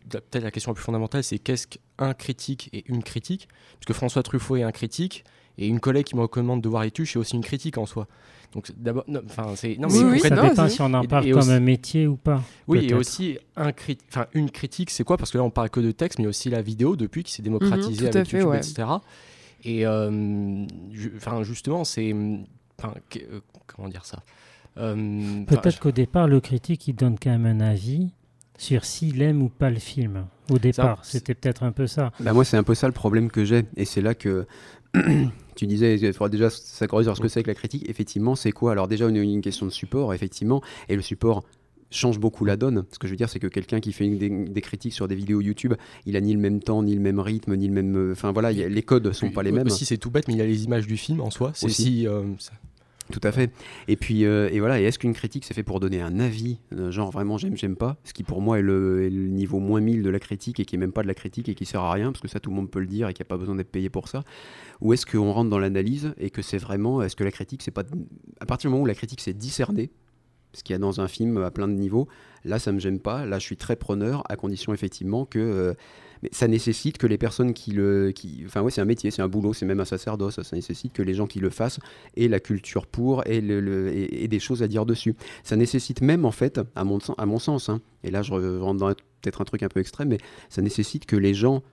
peut-être 0.10 0.44
la 0.44 0.52
question 0.52 0.72
la 0.72 0.76
plus 0.76 0.84
fondamentale, 0.84 1.24
c'est 1.24 1.40
qu'est-ce 1.40 1.68
qu'un 1.68 2.14
critique 2.14 2.70
et 2.74 2.84
une 2.88 3.04
critique? 3.04 3.48
Parce 3.74 3.86
que 3.86 3.94
François 3.94 4.24
Truffaut 4.24 4.56
est 4.56 4.64
un 4.64 4.72
critique, 4.72 5.24
et 5.58 5.68
une 5.68 5.80
collègue 5.80 6.06
qui 6.06 6.16
me 6.16 6.22
recommande 6.22 6.62
de 6.62 6.70
voir 6.70 6.84
les 6.84 6.92
tuches 6.92 7.16
est 7.16 7.20
aussi 7.20 7.36
une 7.36 7.44
critique 7.44 7.78
en 7.78 7.86
soi. 7.86 8.08
Donc 8.54 8.72
d'abord, 8.78 9.04
enfin 9.26 9.54
c'est 9.56 9.76
non, 9.78 9.88
mais 9.90 10.04
oui, 10.04 10.20
ça 10.20 10.30
dépend 10.30 10.70
si 10.70 10.82
on 10.82 10.94
en 10.94 11.04
parle 11.04 11.30
comme 11.32 11.50
un 11.50 11.60
métier 11.60 12.08
ou 12.08 12.16
pas. 12.16 12.42
Oui, 12.68 12.88
et 12.90 12.94
aussi 12.94 13.38
un 13.56 13.72
enfin 14.10 14.28
une 14.34 14.50
critique, 14.50 14.90
c'est 14.90 15.04
quoi? 15.04 15.18
Parce 15.18 15.32
que 15.32 15.38
là 15.38 15.44
on 15.44 15.50
parle 15.50 15.70
que 15.70 15.80
de 15.80 15.92
texte, 15.92 16.20
mais 16.20 16.28
aussi 16.28 16.50
la 16.50 16.62
vidéo 16.62 16.96
depuis 16.96 17.24
qui 17.24 17.34
s'est 17.34 17.42
démocratisée 17.42 18.06
mhm, 18.06 18.16
avec 18.16 18.32
YouTube, 18.32 18.54
etc. 18.54 18.88
Et 19.64 19.86
euh, 19.86 20.66
enfin 21.18 21.44
justement, 21.44 21.84
c'est, 21.84 22.14
euh, 22.14 22.38
comment 23.66 23.90
dire 23.90 24.06
ça? 24.06 24.24
Euh, 24.78 25.44
Peut-être 25.46 25.80
qu'au 25.80 25.92
départ, 25.92 26.28
le 26.28 26.40
critique 26.40 26.88
il 26.88 26.94
donne 26.94 27.18
quand 27.22 27.32
même 27.32 27.48
un 27.48 27.60
avis 27.60 28.12
sur 28.58 28.86
s'il 28.86 29.22
aime 29.22 29.42
ou 29.42 29.50
pas 29.50 29.70
le 29.70 29.80
film. 29.80 30.26
Au 30.50 30.58
départ, 30.58 31.04
c'était 31.06 31.36
peut-être 31.36 31.64
un 31.64 31.72
peu 31.72 31.88
ça. 31.88 32.12
Bah 32.20 32.34
moi, 32.34 32.44
c'est 32.44 32.58
un 32.58 32.64
peu 32.64 32.76
ça 32.76 32.88
le 32.88 32.94
problème 32.94 33.30
que 33.30 33.46
j'ai. 33.46 33.66
Et 33.76 33.86
c'est 33.86 34.02
là 34.02 34.16
que 34.16 34.46
tu 35.56 35.68
disais, 35.68 35.96
il 35.96 36.14
faudra 36.14 36.30
déjà 36.30 36.50
s'accorder 36.50 37.06
sur 37.06 37.16
ce 37.16 37.22
que 37.22 37.28
c'est 37.28 37.44
que 37.44 37.48
la 37.48 37.56
critique. 37.56 37.88
Effectivement, 37.90 38.36
c'est 38.36 38.52
quoi? 38.52 38.72
Alors 38.72 38.88
déjà, 38.88 39.06
on 39.06 39.16
a 39.16 39.20
une 39.20 39.42
question 39.42 39.66
de 39.66 39.72
support, 39.72 40.14
effectivement. 40.14 40.62
Et 40.90 40.96
le 40.96 41.02
support 41.02 41.44
change 41.92 42.20
beaucoup 42.20 42.46
la 42.46 42.58
donne. 42.58 42.86
Ce 42.92 43.00
que 43.00 43.08
je 43.08 43.14
veux 43.14 43.18
dire, 43.18 43.30
c'est 43.30 43.40
que 43.40 43.48
quelqu'un 43.48 43.80
qui 43.80 43.94
fait 43.94 44.08
des, 44.10 44.62
critiques 44.62 44.94
sur 44.94 45.08
des 45.08 45.16
vidéos 45.16 45.42
YouTube, 45.42 45.74
il 46.06 46.16
a 46.16 46.22
ni 46.22 46.34
le 46.34 46.40
même 46.40 46.60
temps, 46.60 46.84
ni 46.84 46.94
le 46.94 47.02
même 47.02 47.20
rythme, 47.20 47.56
ni 47.56 47.68
le 47.68 47.74
même. 47.74 47.96
Euh, 47.96 48.12
enfin 48.12 48.32
voilà, 48.32 48.52
les 48.52 48.84
codes 48.84 49.12
sont 49.14 49.32
pas 49.32 49.44
les 49.44 49.52
mêmes. 49.52 49.70
Si 49.70 49.86
c'est 49.86 49.98
tout 49.98 50.10
bête, 50.10 50.28
mais 50.28 50.34
il 50.34 50.40
y 50.40 50.42
a 50.42 50.46
les 50.46 50.64
images 50.64 50.88
du 50.88 50.98
film 50.98 51.22
en 51.22 51.30
soi. 51.30 51.52
C'est 51.54 51.70
si. 51.70 52.08
Euh, 52.08 52.24
tout 53.12 53.22
à 53.24 53.32
fait. 53.32 53.52
Et 53.88 53.96
puis, 53.96 54.26
euh, 54.26 54.50
et 54.52 54.60
voilà, 54.60 54.82
et 54.82 54.84
est-ce 54.84 55.00
qu'une 55.00 55.14
critique 55.14 55.46
c'est 55.46 55.54
fait 55.54 55.64
pour 55.64 55.80
donner 55.80 56.02
un 56.02 56.20
avis, 56.20 56.60
euh, 56.74 56.92
genre 56.92 57.12
vraiment 57.12 57.38
j'aime, 57.38 57.56
j'aime 57.56 57.76
pas, 57.76 57.98
ce 58.04 58.14
qui 58.14 58.24
pour 58.24 58.42
moi 58.42 58.60
est 58.60 58.62
le, 58.62 59.10
niveau 59.10 59.60
moins 59.60 59.80
1000 59.80 60.04
de 60.04 60.10
la 60.10 60.20
critique 60.20 60.60
et 60.60 60.66
qui 60.66 60.76
est 60.76 60.78
même 60.80 60.92
pas 60.92 61.04
de 61.04 61.08
la 61.08 61.14
critique 61.14 61.48
et 61.48 61.56
qui 61.56 61.66
sert 61.66 61.82
à 61.82 61.92
rien, 61.92 62.12
parce 62.12 62.22
que 62.22 62.28
ça 62.28 62.40
tout 62.40 62.50
le 62.50 62.56
monde 62.56 62.70
peut 62.70 62.80
le 62.80 62.88
dire 62.88 63.08
et 63.08 63.14
qu'il 63.14 63.24
n'y 63.24 63.28
a 63.28 63.30
pas 63.30 63.38
besoin 63.38 63.56
d'être 63.56 63.72
payé 63.72 63.90
pour 63.90 64.08
ça 64.08 64.24
Ou 64.82 64.94
est-ce 64.94 65.06
qu'on 65.06 65.32
rentre 65.32 65.50
dans 65.50 65.60
l'analyse 65.60 66.14
et 66.18 66.30
que 66.30 66.42
c'est 66.42 66.58
vraiment, 66.58 67.02
est-ce 67.02 67.16
que 67.16 67.24
la 67.24 67.32
critique 67.32 67.62
c'est 67.64 67.72
pas. 67.72 67.84
À 68.40 68.46
partir 68.46 68.70
du 68.70 68.74
moment 68.74 68.84
où 68.84 68.88
la 68.88 68.96
critique 68.96 69.22
c'est 69.22 69.34
discerner, 69.34 69.90
ce 70.54 70.64
qu'il 70.64 70.74
y 70.74 70.76
a 70.76 70.80
dans 70.80 71.00
un 71.02 71.08
film 71.08 71.38
à 71.38 71.52
plein 71.52 71.68
de 71.68 71.74
niveaux, 71.74 72.08
là 72.44 72.60
ça 72.60 72.72
me 72.72 72.80
gêne 72.80 73.00
pas, 73.00 73.26
là 73.26 73.40
je 73.40 73.46
suis 73.46 73.58
très 73.58 73.76
preneur, 73.76 74.24
à 74.30 74.36
condition 74.36 74.74
effectivement 74.74 75.26
que. 75.26 75.40
Euh, 75.40 75.74
mais 76.24 76.30
ça 76.32 76.48
nécessite 76.48 76.98
que 76.98 77.08
les 77.08 77.18
personnes 77.18 77.54
qui 77.54 77.72
le. 77.72 78.12
Qui, 78.12 78.44
enfin, 78.46 78.62
ouais, 78.62 78.72
c'est 78.72 78.82
un 78.82 78.86
métier, 78.86 79.12
c'est 79.12 79.22
un 79.22 79.28
boulot, 79.28 79.54
c'est 79.54 79.66
même 79.66 79.80
un 79.80 79.86
sacerdoce. 79.86 80.42
Ça 80.42 80.56
nécessite 80.56 80.94
que 80.94 81.02
les 81.02 81.14
gens 81.14 81.28
qui 81.28 81.40
le 81.40 81.50
fassent 81.50 81.80
aient 82.16 82.28
la 82.28 82.40
culture 82.40 82.88
pour 82.88 83.26
et, 83.28 83.42
le, 83.42 83.92
et, 83.94 84.28
des 84.28 84.40
choses 84.40 84.64
à 84.64 84.68
dire 84.68 84.86
dessus. 84.86 85.16
Ça 85.44 85.56
nécessite 85.56 86.02
même, 86.02 86.26
en 86.26 86.32
fait, 86.32 86.60
à 86.76 86.84
mon, 86.84 87.00
à 87.18 87.26
mon 87.26 87.40
sens, 87.40 87.70
hein, 87.70 87.82
et 88.04 88.12
là 88.12 88.22
je 88.22 88.34
rentre 88.60 88.80
dans 88.80 88.94
peut-être 89.22 89.42
un 89.42 89.46
truc 89.46 89.64
un 89.64 89.70
peu 89.70 89.80
extrême, 89.80 90.10
mais 90.10 90.20
ça 90.50 90.62
nécessite 90.62 91.06
que 91.06 91.16
les 91.16 91.34
gens, 91.34 91.64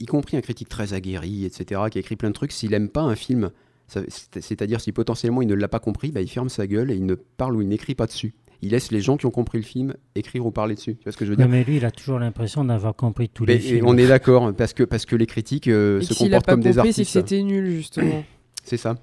y 0.00 0.06
compris 0.06 0.36
un 0.36 0.40
critique 0.40 0.68
très 0.68 0.94
aguerri, 0.94 1.44
etc., 1.44 1.82
qui 1.90 1.98
écrit 1.98 2.16
plein 2.16 2.30
de 2.30 2.34
trucs, 2.34 2.52
s'il 2.52 2.70
n'aime 2.70 2.88
pas 2.88 3.02
un 3.02 3.16
film, 3.16 3.50
c'est-à-dire 3.86 4.80
si 4.80 4.92
potentiellement 4.92 5.42
il 5.42 5.48
ne 5.48 5.54
l'a 5.54 5.68
pas 5.68 5.80
compris, 5.80 6.12
bah, 6.12 6.20
il 6.20 6.28
ferme 6.28 6.48
sa 6.48 6.66
gueule 6.66 6.90
et 6.90 6.96
il 6.96 7.06
ne 7.06 7.14
parle 7.14 7.56
ou 7.56 7.62
il 7.62 7.68
n'écrit 7.68 7.94
pas 7.94 8.06
dessus 8.06 8.34
il 8.62 8.70
laisse 8.70 8.90
les 8.90 9.00
gens 9.00 9.16
qui 9.16 9.26
ont 9.26 9.30
compris 9.30 9.58
le 9.58 9.64
film 9.64 9.94
écrire 10.14 10.44
ou 10.44 10.50
parler 10.50 10.74
dessus. 10.74 10.96
Tu 10.96 11.04
vois 11.04 11.12
ce 11.12 11.16
que 11.16 11.24
je 11.24 11.30
veux 11.30 11.36
dire 11.36 11.48
Mais 11.48 11.64
lui, 11.64 11.76
il 11.76 11.84
a 11.84 11.90
toujours 11.90 12.18
l'impression 12.18 12.64
d'avoir 12.64 12.94
compris 12.94 13.28
tous 13.28 13.44
les 13.44 13.58
films. 13.58 13.86
On 13.86 13.96
est 13.96 14.08
d'accord, 14.08 14.52
parce 14.54 14.72
que, 14.72 14.82
parce 14.82 15.06
que 15.06 15.16
les 15.16 15.26
critiques 15.26 15.68
euh, 15.68 16.00
se 16.00 16.14
comportent 16.14 16.46
comme 16.46 16.62
des 16.62 16.78
artistes. 16.78 16.98
c'est 16.98 17.04
c'était 17.04 17.42
nul, 17.42 17.70
justement. 17.70 18.24
c'est 18.64 18.76
ça. 18.76 18.96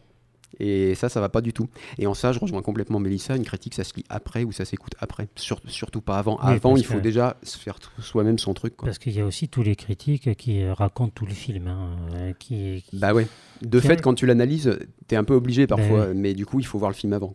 Et 0.59 0.95
ça, 0.95 1.09
ça 1.09 1.19
va 1.19 1.29
pas 1.29 1.41
du 1.41 1.53
tout. 1.53 1.67
Et 1.97 2.07
en 2.07 2.13
ça, 2.13 2.31
je 2.31 2.39
rejoins 2.39 2.61
complètement 2.61 2.99
Mélissa. 2.99 3.35
Une 3.35 3.43
critique, 3.43 3.73
ça 3.73 3.83
se 3.83 3.93
lit 3.95 4.05
après 4.09 4.43
ou 4.43 4.51
ça 4.51 4.65
s'écoute 4.65 4.93
après. 4.99 5.27
surtout 5.35 6.01
pas 6.01 6.17
avant. 6.17 6.37
avant, 6.37 6.77
il 6.77 6.85
faut 6.85 6.99
déjà 6.99 7.37
se 7.43 7.57
faire 7.57 7.77
soi-même 7.99 8.37
son 8.39 8.53
truc. 8.53 8.75
Parce 8.77 8.97
qu'il 8.97 9.13
y 9.13 9.19
a 9.19 9.25
aussi 9.25 9.49
tous 9.49 9.63
les 9.63 9.75
critiques 9.75 10.35
qui 10.37 10.61
euh, 10.61 10.73
racontent 10.73 11.11
tout 11.13 11.25
le 11.25 11.33
film. 11.33 11.67
Hein, 11.67 11.89
euh, 12.15 12.33
qui, 12.39 12.83
Bah 12.93 13.13
ouais. 13.13 13.27
De 13.61 13.79
fait, 13.79 14.01
quand 14.01 14.13
tu 14.13 14.25
l'analyses, 14.25 14.77
tu 15.07 15.15
es 15.15 15.17
un 15.17 15.23
peu 15.23 15.33
obligé 15.33 15.67
parfois. 15.67 16.07
Ben 16.07 16.17
mais 16.17 16.33
du 16.33 16.45
coup, 16.45 16.59
il 16.59 16.65
faut 16.65 16.79
voir 16.79 16.91
le 16.91 16.95
film 16.95 17.13
avant. 17.13 17.33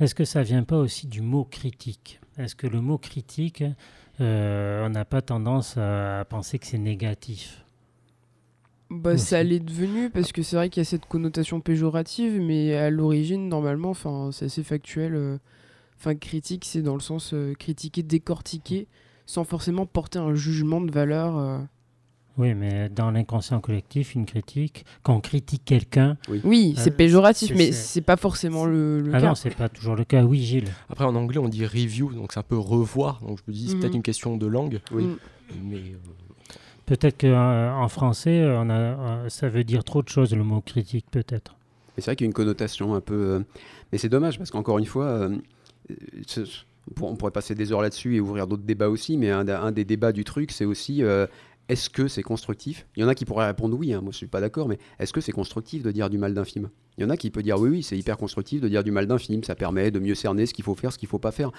Est-ce 0.00 0.14
que 0.14 0.24
ça 0.24 0.42
vient 0.42 0.64
pas 0.64 0.78
aussi 0.78 1.06
du 1.06 1.22
mot 1.22 1.44
critique? 1.44 2.20
Est-ce 2.36 2.54
que 2.54 2.66
le 2.66 2.80
mot 2.80 2.98
critique, 2.98 3.64
euh, 4.20 4.86
on 4.86 4.90
n'a 4.90 5.04
pas 5.04 5.22
tendance 5.22 5.76
à 5.76 6.24
penser 6.28 6.58
que 6.58 6.66
c'est 6.66 6.78
négatif? 6.78 7.64
Bah, 8.90 9.18
ça 9.18 9.42
l'est 9.42 9.60
devenu 9.60 10.08
parce 10.08 10.32
que 10.32 10.42
c'est 10.42 10.56
vrai 10.56 10.70
qu'il 10.70 10.80
y 10.80 10.86
a 10.86 10.88
cette 10.88 11.04
connotation 11.04 11.60
péjorative, 11.60 12.40
mais 12.40 12.74
à 12.74 12.88
l'origine, 12.88 13.48
normalement, 13.48 13.92
c'est 14.32 14.46
assez 14.46 14.62
factuel. 14.62 15.14
Euh, 15.14 15.38
enfin, 15.98 16.14
critique, 16.14 16.64
c'est 16.64 16.80
dans 16.80 16.94
le 16.94 17.00
sens 17.00 17.34
euh, 17.34 17.52
critiquer, 17.52 18.02
décortiquer, 18.02 18.88
sans 19.26 19.44
forcément 19.44 19.84
porter 19.84 20.18
un 20.18 20.34
jugement 20.34 20.80
de 20.80 20.90
valeur. 20.90 21.36
Euh. 21.36 21.58
Oui, 22.38 22.54
mais 22.54 22.88
dans 22.88 23.10
l'inconscient 23.10 23.60
collectif, 23.60 24.14
une 24.14 24.24
critique, 24.24 24.84
quand 25.02 25.14
on 25.16 25.20
critique 25.20 25.62
quelqu'un. 25.64 26.16
Oui, 26.44 26.74
c'est 26.76 26.96
péjoratif, 26.96 27.52
mais 27.56 27.72
c'est 27.72 28.00
pas 28.00 28.16
forcément 28.16 28.64
le, 28.64 29.00
le 29.00 29.14
ah 29.14 29.20
cas. 29.20 29.26
non, 29.28 29.34
c'est 29.34 29.54
pas 29.54 29.68
toujours 29.68 29.96
le 29.96 30.04
cas. 30.04 30.22
Oui, 30.22 30.40
Gilles. 30.40 30.72
Après, 30.88 31.04
en 31.04 31.14
anglais, 31.16 31.38
on 31.38 31.48
dit 31.48 31.66
review, 31.66 32.12
donc 32.12 32.32
c'est 32.32 32.40
un 32.40 32.44
peu 32.44 32.56
revoir. 32.56 33.20
Donc 33.22 33.38
je 33.38 33.50
me 33.50 33.56
dis, 33.56 33.68
c'est 33.68 33.76
peut-être 33.76 33.90
mhm. 33.90 33.96
une 33.96 34.02
question 34.02 34.36
de 34.36 34.46
langue. 34.46 34.80
Oui. 34.92 35.04
Mm. 35.04 35.16
Mais. 35.64 35.82
Peut-être 36.88 37.20
qu'en 37.20 37.84
euh, 37.84 37.88
français, 37.88 38.40
euh, 38.40 38.62
on 38.62 38.70
a, 38.70 38.74
euh, 38.74 39.28
ça 39.28 39.50
veut 39.50 39.62
dire 39.62 39.84
trop 39.84 40.02
de 40.02 40.08
choses, 40.08 40.34
le 40.34 40.42
mot 40.42 40.62
critique, 40.62 41.04
peut-être. 41.10 41.54
C'est 41.98 42.06
vrai 42.06 42.16
qu'il 42.16 42.24
y 42.24 42.28
a 42.28 42.30
une 42.30 42.34
connotation 42.34 42.94
un 42.94 43.02
peu. 43.02 43.44
Mais 43.92 43.98
c'est 43.98 44.08
dommage, 44.08 44.38
parce 44.38 44.50
qu'encore 44.50 44.78
une 44.78 44.86
fois, 44.86 45.28
on 47.00 47.16
pourrait 47.16 47.30
passer 47.30 47.54
des 47.54 47.72
heures 47.72 47.82
là-dessus 47.82 48.16
et 48.16 48.20
ouvrir 48.20 48.46
d'autres 48.46 48.62
débats 48.62 48.88
aussi, 48.88 49.18
mais 49.18 49.30
un, 49.30 49.72
des 49.72 49.84
débats 49.84 50.12
du 50.12 50.24
truc, 50.24 50.50
c'est 50.50 50.64
aussi 50.64 51.02
est-ce 51.68 51.90
que 51.90 52.08
c'est 52.08 52.22
constructif? 52.22 52.86
Il 52.96 53.02
y 53.02 53.04
en 53.04 53.08
a 53.08 53.14
qui 53.14 53.24
pourraient 53.24 53.46
répondre 53.46 53.76
oui, 53.78 53.92
hein, 53.92 54.00
moi 54.00 54.12
je 54.12 54.16
suis 54.16 54.26
pas 54.26 54.40
d'accord, 54.40 54.68
mais 54.68 54.78
est-ce 54.98 55.12
que 55.12 55.20
c'est 55.20 55.32
constructif 55.32 55.82
de 55.82 55.90
dire 55.90 56.08
du 56.08 56.18
mal 56.18 56.34
d'un 56.34 56.44
film? 56.44 56.70
Il 56.96 57.02
y 57.02 57.04
en 57.04 57.10
a 57.10 57.16
qui 57.16 57.30
peuvent 57.30 57.42
dire 57.42 57.58
oui, 57.58 57.68
oui, 57.68 57.82
c'est 57.82 57.96
hyper 57.96 58.16
constructif 58.16 58.60
de 58.60 58.68
dire 58.68 58.82
du 58.82 58.90
mal 58.90 59.06
d'un 59.06 59.18
film, 59.18 59.44
ça 59.44 59.54
permet 59.54 59.90
de 59.90 59.98
mieux 59.98 60.14
cerner 60.14 60.46
ce 60.46 60.54
qu'il 60.54 60.64
faut 60.64 60.74
faire, 60.74 60.92
ce 60.92 60.98
qu'il 60.98 61.08
faut 61.08 61.18
pas 61.18 61.32
faire. 61.32 61.50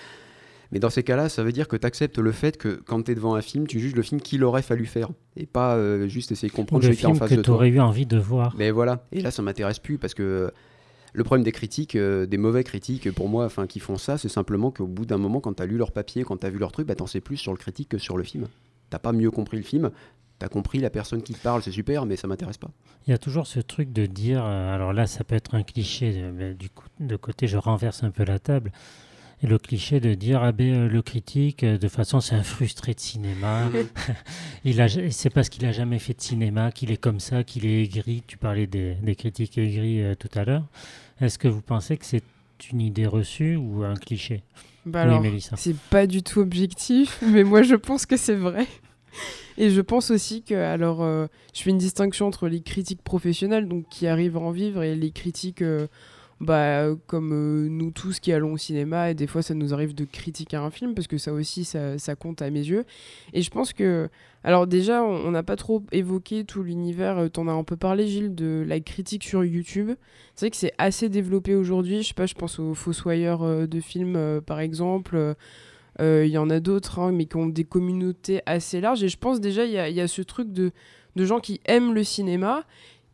Mais 0.71 0.79
dans 0.79 0.89
ces 0.89 1.01
cas-là, 1.03 1.29
ça 1.29 1.43
veut 1.43 1.51
dire 1.51 1.67
que 1.67 1.75
tu 1.75 1.85
acceptes 1.85 2.19
le 2.19 2.31
fait 2.31 2.57
que 2.57 2.81
quand 2.85 3.03
tu 3.03 3.11
es 3.11 3.15
devant 3.15 3.35
un 3.35 3.41
film, 3.41 3.65
tu 3.65 3.79
juges 3.79 3.95
le 3.95 4.03
film 4.03 4.21
qu'il 4.21 4.43
aurait 4.43 4.61
fallu 4.61 4.85
faire. 4.85 5.09
Et 5.35 5.47
pas 5.47 5.75
euh, 5.75 6.07
juste 6.07 6.31
essayer 6.31 6.49
de 6.49 6.53
comprendre 6.53 6.85
le 6.85 6.93
film 6.93 7.11
en 7.11 7.15
face 7.15 7.29
que 7.29 7.35
tu 7.35 7.49
aurais 7.49 7.69
eu 7.69 7.79
envie 7.79 8.05
de 8.05 8.17
voir. 8.17 8.53
Mais 8.57 8.69
voilà. 8.69 9.03
Et 9.11 9.21
là, 9.21 9.31
ça 9.31 9.41
m'intéresse 9.41 9.79
plus 9.79 9.97
parce 9.97 10.13
que 10.13 10.51
le 11.13 11.23
problème 11.23 11.43
des 11.43 11.51
critiques, 11.51 11.95
euh, 11.95 12.27
des 12.27 12.37
mauvais 12.37 12.63
critiques, 12.63 13.11
pour 13.11 13.29
moi, 13.29 13.45
enfin, 13.45 13.65
qui 13.65 13.79
font 13.79 13.97
ça, 13.97 14.19
c'est 14.19 14.29
simplement 14.29 14.69
qu'au 14.69 14.85
bout 14.85 15.05
d'un 15.05 15.17
moment, 15.17 15.39
quand 15.39 15.53
tu 15.53 15.63
as 15.63 15.65
lu 15.65 15.77
leur 15.77 15.91
papier, 15.91 16.23
quand 16.23 16.37
tu 16.37 16.45
as 16.45 16.51
vu 16.51 16.59
leur 16.59 16.71
truc, 16.71 16.87
bah, 16.87 16.95
t'en 16.95 17.07
sais 17.07 17.21
plus 17.21 17.37
sur 17.37 17.51
le 17.51 17.57
critique 17.57 17.89
que 17.89 17.97
sur 17.97 18.17
le 18.17 18.23
film. 18.23 18.47
T'as 18.89 18.99
pas 18.99 19.11
mieux 19.11 19.31
compris 19.31 19.57
le 19.57 19.63
film, 19.63 19.91
tu 20.39 20.45
as 20.45 20.49
compris 20.49 20.79
la 20.79 20.89
personne 20.89 21.21
qui 21.21 21.33
te 21.33 21.41
parle, 21.41 21.61
c'est 21.61 21.71
super, 21.71 22.05
mais 22.05 22.15
ça 22.15 22.27
m'intéresse 22.27 22.57
pas. 22.57 22.69
Il 23.07 23.11
y 23.11 23.13
a 23.13 23.17
toujours 23.17 23.47
ce 23.47 23.59
truc 23.59 23.91
de 23.91 24.05
dire, 24.05 24.43
euh, 24.43 24.73
alors 24.75 24.93
là, 24.93 25.07
ça 25.07 25.23
peut 25.23 25.35
être 25.35 25.55
un 25.55 25.63
cliché, 25.63 26.23
mais 26.33 26.53
du 26.53 26.69
coup, 26.69 26.87
de 26.99 27.15
côté, 27.15 27.47
je 27.47 27.57
renverse 27.57 28.03
un 28.03 28.11
peu 28.11 28.23
la 28.23 28.39
table. 28.39 28.71
Le 29.41 29.57
cliché 29.57 30.01
de 30.01 30.15
dire 30.15 30.43
ah 30.43 30.51
ben, 30.51 30.73
euh, 30.73 30.89
le 30.89 31.01
critique 31.01 31.63
euh, 31.63 31.77
de 31.77 31.87
façon 31.87 32.19
c'est 32.19 32.35
un 32.35 32.43
frustré 32.43 32.93
de 32.93 32.99
cinéma. 32.99 33.69
Il 34.65 34.81
a 34.81 34.87
c'est 35.11 35.29
parce 35.29 35.47
qu'il 35.47 35.65
a 35.65 35.71
jamais 35.71 35.99
fait 35.99 36.13
de 36.13 36.21
cinéma 36.21 36.71
qu'il 36.71 36.91
est 36.91 36.97
comme 36.97 37.21
ça 37.21 37.45
qu'il 37.45 37.65
est 37.65 37.83
aigri. 37.83 38.21
Tu 38.27 38.37
parlais 38.37 38.67
des, 38.67 38.97
critiques 39.17 39.57
aigris 39.57 40.01
euh, 40.01 40.15
tout 40.15 40.29
à 40.35 40.43
l'heure. 40.43 40.65
Est-ce 41.21 41.39
que 41.39 41.47
vous 41.47 41.61
pensez 41.61 41.95
que 41.97 42.05
c'est 42.05 42.23
une 42.71 42.81
idée 42.81 43.07
reçue 43.07 43.55
ou 43.55 43.83
un 43.83 43.95
cliché? 43.95 44.43
Bah 44.85 45.19
oui, 45.21 45.45
c'est 45.55 45.75
pas 45.89 46.07
du 46.07 46.23
tout 46.23 46.39
objectif 46.39 47.21
mais 47.25 47.43
moi 47.43 47.61
je 47.61 47.75
pense 47.75 48.05
que 48.05 48.17
c'est 48.17 48.35
vrai. 48.35 48.67
Et 49.57 49.69
je 49.71 49.81
pense 49.81 50.09
aussi 50.11 50.43
que 50.43 50.55
alors 50.55 51.03
je 51.03 51.61
fais 51.61 51.69
une 51.69 51.77
distinction 51.77 52.27
entre 52.27 52.47
les 52.47 52.61
critiques 52.61 53.01
professionnelles 53.03 53.67
donc 53.67 53.87
qui 53.89 54.07
arrivent 54.07 54.37
à 54.37 54.39
en 54.39 54.51
vivre 54.51 54.83
et 54.83 54.95
les 54.95 55.11
critiques 55.11 55.63
bah, 56.41 56.87
comme 57.07 57.33
euh, 57.33 57.67
nous 57.69 57.91
tous 57.91 58.19
qui 58.19 58.31
allons 58.31 58.53
au 58.53 58.57
cinéma, 58.57 59.11
et 59.11 59.13
des 59.13 59.27
fois 59.27 59.41
ça 59.41 59.53
nous 59.53 59.73
arrive 59.73 59.93
de 59.93 60.05
critiquer 60.05 60.55
un 60.57 60.69
film, 60.69 60.93
parce 60.93 61.07
que 61.07 61.17
ça 61.17 61.33
aussi, 61.33 61.65
ça, 61.65 61.97
ça 61.97 62.15
compte 62.15 62.41
à 62.41 62.49
mes 62.49 62.61
yeux. 62.61 62.85
Et 63.33 63.41
je 63.41 63.49
pense 63.49 63.73
que, 63.73 64.09
alors 64.43 64.65
déjà, 64.65 65.03
on 65.03 65.31
n'a 65.31 65.43
pas 65.43 65.57
trop 65.57 65.83
évoqué 65.91 66.45
tout 66.45 66.63
l'univers, 66.63 67.17
euh, 67.17 67.27
t'en 67.27 67.47
as 67.47 67.51
un 67.51 67.63
peu 67.63 67.75
parlé 67.75 68.07
Gilles, 68.07 68.35
de 68.35 68.63
la 68.65 68.79
critique 68.79 69.25
sur 69.25 69.43
YouTube. 69.43 69.91
C'est 70.35 70.45
vrai 70.45 70.51
que 70.51 70.57
c'est 70.57 70.73
assez 70.77 71.09
développé 71.09 71.55
aujourd'hui, 71.55 72.03
je 72.03 72.07
sais 72.09 72.13
pas, 72.13 72.25
je 72.25 72.35
pense 72.35 72.57
aux 72.59 72.73
Fossoyeurs 72.73 73.43
euh, 73.43 73.67
de 73.67 73.79
films 73.81 74.41
par 74.45 74.59
exemple. 74.59 75.35
Il 76.01 76.27
y 76.27 76.37
en 76.37 76.49
a 76.49 76.61
d'autres, 76.61 76.99
hein, 76.99 77.11
mais 77.11 77.25
qui 77.25 77.35
ont 77.35 77.47
des 77.47 77.65
communautés 77.65 78.41
assez 78.45 78.79
larges. 78.79 79.03
Et 79.03 79.09
je 79.09 79.17
pense 79.17 79.41
déjà, 79.41 79.65
il 79.65 79.71
y 79.71 79.77
a, 79.77 79.89
y 79.89 79.99
a, 79.99 80.07
ce 80.07 80.21
truc 80.21 80.53
de, 80.53 80.71
de 81.17 81.25
gens 81.25 81.41
qui 81.41 81.59
aiment 81.65 81.93
le 81.93 82.05
cinéma 82.05 82.63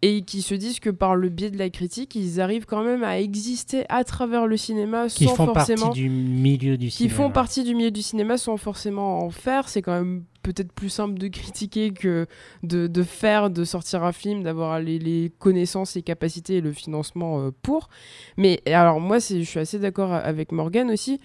et 0.05 0.21
qui 0.21 0.43
se 0.43 0.53
disent 0.53 0.79
que 0.79 0.91
par 0.91 1.15
le 1.15 1.29
biais 1.29 1.49
de 1.49 1.57
la 1.57 1.71
critique, 1.71 2.13
ils 2.13 2.39
arrivent 2.39 2.67
quand 2.67 2.83
même 2.83 3.03
à 3.03 3.19
exister 3.19 3.85
à 3.89 4.03
travers 4.03 4.45
le 4.45 4.55
cinéma 4.55 5.07
qui 5.07 5.25
sans 5.25 5.33
font 5.33 5.45
forcément 5.47 5.87
partie 5.87 6.01
du 6.01 6.09
milieu 6.09 6.77
du 6.77 6.87
qui 6.87 6.91
cinéma. 6.91 7.15
font 7.15 7.31
partie 7.31 7.63
du 7.63 7.73
milieu 7.73 7.89
du 7.89 8.03
cinéma 8.03 8.37
sans 8.37 8.55
forcément 8.57 9.23
en 9.23 9.31
faire. 9.31 9.67
C'est 9.67 9.81
quand 9.81 9.93
même 9.93 10.23
peut-être 10.43 10.71
plus 10.71 10.89
simple 10.89 11.17
de 11.17 11.27
critiquer 11.27 11.89
que 11.89 12.27
de, 12.61 12.85
de 12.85 13.03
faire, 13.03 13.49
de 13.49 13.63
sortir 13.63 14.03
un 14.03 14.11
film, 14.11 14.43
d'avoir 14.43 14.79
les, 14.79 14.99
les, 14.99 15.31
connaissances, 15.39 15.95
les 15.95 16.03
capacités 16.03 16.57
et 16.57 16.61
le 16.61 16.71
financement 16.71 17.39
euh, 17.39 17.49
pour. 17.63 17.89
Mais 18.37 18.61
alors 18.67 18.99
moi, 18.99 19.17
je 19.17 19.41
suis 19.41 19.59
assez 19.59 19.79
d'accord 19.79 20.13
avec 20.13 20.51
Morgan 20.51 20.91
aussi. 20.91 21.19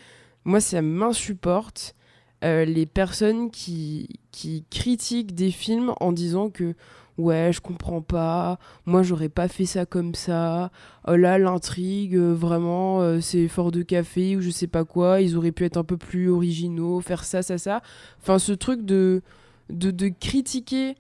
Moi, 0.45 0.61
ça 0.61 0.81
m'insupporte. 0.81 1.95
Euh, 2.43 2.65
les 2.65 2.87
personnes 2.87 3.51
qui, 3.51 4.09
qui 4.31 4.65
critiquent 4.71 5.35
des 5.35 5.51
films 5.51 5.93
en 6.01 6.11
disant 6.11 6.49
que 6.49 6.75
ouais, 7.21 7.51
je 7.53 7.61
comprends 7.61 8.03
pas, 8.03 8.59
moi 8.87 9.03
j'aurais 9.03 9.29
pas 9.29 9.49
fait 9.49 9.67
ça 9.67 9.87
comme 9.87 10.15
ça, 10.15 10.71
oh 11.07 11.17
là 11.17 11.39
l'intrigue, 11.39 12.17
euh, 12.17 12.35
vraiment, 12.35 13.01
euh, 13.01 13.21
c'est 13.21 13.49
fort 13.49 13.71
de 13.71 13.83
café 13.83 14.37
ou 14.37 14.41
je 14.41 14.51
sais 14.51 14.67
pas 14.67 14.85
quoi, 14.85 15.21
ils 15.21 15.37
auraient 15.37 15.53
pu 15.53 15.65
être 15.65 15.77
un 15.77 15.85
peu 15.85 15.97
plus 15.97 16.29
originaux, 16.31 17.01
faire 17.01 17.25
ça, 17.25 17.43
ça, 17.43 17.59
ça. 17.59 17.83
Enfin, 18.21 18.39
ce 18.39 18.53
truc 18.53 18.85
de, 18.85 19.23
de, 19.69 20.09
critiquer 20.09 20.95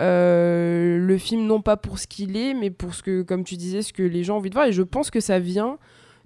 euh, 0.00 0.98
le 0.98 1.18
film, 1.18 1.46
non 1.46 1.62
pas 1.62 1.76
pour 1.76 1.98
ce 1.98 2.06
qu'il 2.06 2.36
est, 2.36 2.54
mais 2.54 2.70
pour 2.70 2.94
ce 2.94 3.02
que, 3.02 3.22
comme 3.22 3.44
tu 3.44 3.56
disais, 3.56 3.82
ce 3.82 3.92
que 3.92 4.02
les 4.02 4.24
gens 4.24 4.34
ont 4.34 4.38
envie 4.38 4.50
de 4.50 4.54
voir. 4.54 4.66
Et 4.66 4.72
je 4.72 4.82
pense 4.82 5.10
que 5.10 5.20
ça 5.20 5.38
vient 5.38 5.78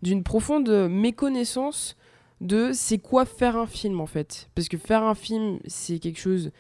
d'une 0.03 0.23
profonde 0.23 0.89
méconnaissance 0.89 1.97
de 2.41 2.71
c'est 2.73 2.99
quoi 2.99 3.25
faire 3.25 3.57
un 3.57 3.67
film 3.67 4.01
en 4.01 4.07
fait. 4.07 4.49
Parce 4.55 4.69
que 4.69 4.77
faire 4.77 5.03
un 5.03 5.15
film, 5.15 5.59
c'est 5.67 5.99
quelque 5.99 6.21
chose 6.21 6.51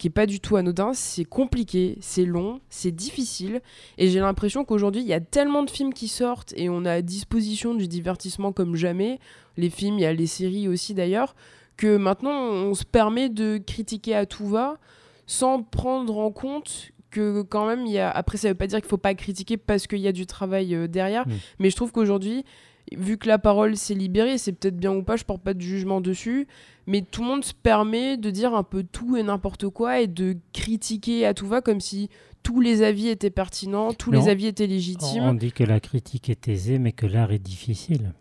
qui 0.00 0.06
est 0.06 0.10
pas 0.10 0.26
du 0.26 0.40
tout 0.40 0.56
anodin. 0.56 0.92
C'est 0.94 1.26
compliqué, 1.26 1.98
c'est 2.00 2.24
long, 2.24 2.60
c'est 2.70 2.90
difficile. 2.90 3.60
Et 3.98 4.08
j'ai 4.08 4.18
l'impression 4.18 4.64
qu'aujourd'hui, 4.64 5.02
il 5.02 5.06
y 5.06 5.12
a 5.12 5.20
tellement 5.20 5.62
de 5.62 5.70
films 5.70 5.92
qui 5.92 6.08
sortent 6.08 6.54
et 6.56 6.70
on 6.70 6.86
a 6.86 6.92
à 6.94 7.02
disposition 7.02 7.74
du 7.74 7.86
divertissement 7.86 8.50
comme 8.50 8.74
jamais. 8.74 9.20
Les 9.58 9.68
films, 9.68 9.98
il 9.98 10.02
y 10.02 10.06
a 10.06 10.12
les 10.12 10.26
séries 10.26 10.68
aussi 10.68 10.94
d'ailleurs, 10.94 11.36
que 11.76 11.98
maintenant 11.98 12.32
on 12.32 12.74
se 12.74 12.84
permet 12.84 13.28
de 13.28 13.58
critiquer 13.58 14.14
à 14.14 14.24
tout 14.24 14.46
va 14.46 14.78
sans 15.26 15.62
prendre 15.62 16.18
en 16.18 16.32
compte 16.32 16.90
que 17.10 17.42
quand 17.42 17.66
même 17.66 17.86
il 17.86 17.92
y 17.92 17.98
a 17.98 18.10
après 18.10 18.38
ça 18.38 18.48
veut 18.48 18.54
pas 18.54 18.66
dire 18.66 18.80
qu'il 18.80 18.88
faut 18.88 18.96
pas 18.96 19.14
critiquer 19.14 19.56
parce 19.56 19.86
qu'il 19.86 19.98
y 19.98 20.08
a 20.08 20.12
du 20.12 20.26
travail 20.26 20.74
euh, 20.74 20.86
derrière 20.86 21.26
mmh. 21.26 21.32
mais 21.58 21.70
je 21.70 21.76
trouve 21.76 21.90
qu'aujourd'hui 21.90 22.44
vu 22.92 23.18
que 23.18 23.28
la 23.28 23.38
parole 23.38 23.76
s'est 23.76 23.94
libérée, 23.94 24.38
c'est 24.38 24.52
peut-être 24.52 24.76
bien 24.76 24.92
ou 24.92 25.02
pas, 25.02 25.16
je 25.16 25.24
porte 25.24 25.42
pas 25.42 25.54
de 25.54 25.60
jugement 25.60 26.00
dessus, 26.00 26.46
mais 26.90 27.02
tout 27.02 27.22
le 27.22 27.28
monde 27.28 27.44
se 27.44 27.54
permet 27.54 28.16
de 28.16 28.30
dire 28.30 28.52
un 28.52 28.64
peu 28.64 28.82
tout 28.82 29.16
et 29.16 29.22
n'importe 29.22 29.68
quoi 29.68 30.00
et 30.00 30.08
de 30.08 30.36
critiquer 30.52 31.24
à 31.24 31.34
tout 31.34 31.46
va 31.46 31.60
comme 31.60 31.80
si 31.80 32.10
tous 32.42 32.60
les 32.60 32.82
avis 32.82 33.08
étaient 33.08 33.30
pertinents, 33.30 33.92
tous 33.92 34.10
les 34.10 34.28
avis 34.28 34.46
étaient 34.46 34.66
légitimes. 34.66 35.22
On 35.22 35.34
dit 35.34 35.52
que 35.52 35.62
la 35.62 35.78
critique 35.78 36.28
est 36.30 36.48
aisée, 36.48 36.80
mais 36.80 36.90
que 36.90 37.06
l'art 37.06 37.30
est 37.30 37.38
difficile. 37.38 38.12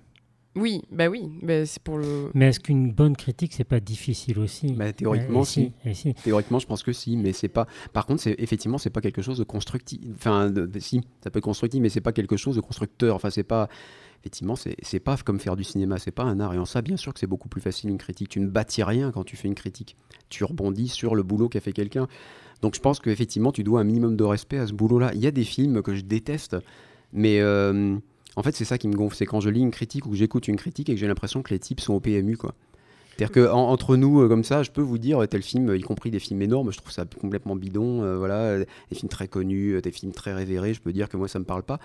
Oui, 0.56 0.82
bah 0.92 1.08
oui, 1.08 1.30
bah 1.44 1.66
c'est 1.66 1.82
pour 1.82 1.98
le. 1.98 2.32
Mais 2.34 2.48
est-ce 2.48 2.60
qu'une 2.60 2.92
bonne 2.92 3.16
critique 3.16 3.54
c'est 3.54 3.64
pas 3.64 3.80
difficile 3.80 4.40
aussi? 4.40 4.74
Bah, 4.74 4.92
Théoriquement, 4.92 5.44
si. 5.44 5.72
Théoriquement, 6.24 6.60
je 6.60 6.66
pense 6.66 6.82
que 6.84 6.92
si, 6.92 7.18
mais 7.18 7.34
c'est 7.34 7.50
pas. 7.50 7.68
Par 7.94 8.06
contre, 8.06 8.22
c'est 8.22 8.36
effectivement, 8.40 8.78
c'est 8.78 8.90
pas 8.90 9.02
quelque 9.02 9.22
chose 9.22 9.38
de 9.38 9.44
constructif. 9.44 10.00
Enfin, 10.16 10.52
si, 10.80 11.02
ça 11.24 11.30
peut 11.30 11.38
être 11.38 11.46
constructif, 11.46 11.82
mais 11.82 11.90
c'est 11.90 12.02
pas 12.02 12.14
quelque 12.14 12.36
chose 12.36 12.56
de 12.56 12.62
constructeur. 12.62 13.16
Enfin, 13.16 13.30
c'est 13.30 13.44
pas 13.44 13.70
effectivement, 14.22 14.56
c'est 14.56 15.00
pas 15.00 15.16
comme 15.18 15.40
faire 15.40 15.56
du 15.56 15.64
cinéma, 15.64 15.98
c'est 15.98 16.12
pas 16.12 16.24
un 16.24 16.40
art. 16.40 16.54
Et 16.54 16.58
en 16.58 16.66
ça, 16.66 16.82
bien 16.82 16.98
sûr 16.98 17.14
que 17.14 17.20
c'est 17.20 17.28
beaucoup 17.28 17.48
plus 17.48 17.62
facile 17.62 17.90
une 17.90 17.98
critique. 17.98 18.30
Tu 18.30 18.40
ne 18.40 18.48
bâtis 18.48 18.84
rien 18.84 19.12
quand 19.12 19.24
tu 19.24 19.36
fais 19.36 19.48
une 19.48 19.56
critique. 19.56 19.96
Tu 20.30 20.44
rebondis 20.44 20.90
sur 20.90 21.16
le 21.16 21.24
boulot 21.24 21.48
qu'a 21.48 21.62
fait 21.62 21.74
quelqu'un. 21.74 22.08
Donc 22.62 22.76
je 22.76 22.82
pense 22.82 23.00
qu'effectivement, 23.00 23.52
tu 23.52 23.64
dois 23.64 23.80
un 23.80 23.86
minimum 23.86 24.18
de 24.18 24.24
respect 24.24 24.58
à 24.58 24.68
ce 24.68 24.74
boulot-là. 24.74 25.12
Il 25.14 25.22
y 25.22 25.28
a 25.28 25.32
des 25.32 25.46
films 25.46 25.82
que 25.82 25.96
je 25.96 26.02
déteste, 26.02 26.58
mais 27.14 27.40
euh, 27.40 27.98
en 28.36 28.44
fait, 28.44 28.56
c'est 28.56 28.66
ça 28.66 28.78
qui 28.78 28.88
me 28.88 28.96
gonfle. 28.96 29.16
C'est 29.16 29.26
quand 29.26 29.40
je 29.40 29.50
lis 29.50 29.62
une 29.62 29.72
critique 29.72 30.06
ou 30.06 30.12
que 30.12 30.16
j'écoute 30.16 30.48
une 30.48 30.56
critique 30.56 30.90
et 30.90 30.94
que 30.94 31.00
j'ai 31.00 31.08
l'impression 31.08 31.42
que 31.42 31.54
les 31.54 31.60
types 31.60 31.82
sont 31.82 31.94
au 31.94 32.00
PMU, 32.00 32.38
quoi. 32.38 32.54
C'est-à-dire 33.18 33.50
qu'entre 33.50 33.98
nous, 33.98 34.22
euh, 34.22 34.30
comme 34.30 34.46
ça, 34.46 34.64
je 34.64 34.72
peux 34.72 34.82
vous 34.82 34.98
dire 34.98 35.28
tel 35.28 35.42
film, 35.42 35.76
y 35.76 35.82
compris 35.82 36.10
des 36.10 36.20
films 36.20 36.42
énormes, 36.42 36.72
je 36.72 36.78
trouve 36.78 36.92
ça 36.92 37.04
complètement 37.20 37.58
bidon. 37.58 38.02
Euh, 38.02 38.18
voilà, 38.18 38.60
des 38.60 38.96
films 38.96 39.10
très 39.10 39.28
connus, 39.28 39.82
des 39.82 39.92
films 39.92 40.14
très 40.14 40.34
révérés, 40.34 40.74
je 40.74 40.80
peux 40.80 40.94
dire 40.94 41.10
que 41.10 41.18
moi, 41.18 41.28
ça 41.28 41.40
me 41.40 41.44
parle 41.44 41.64
pas. 41.64 41.80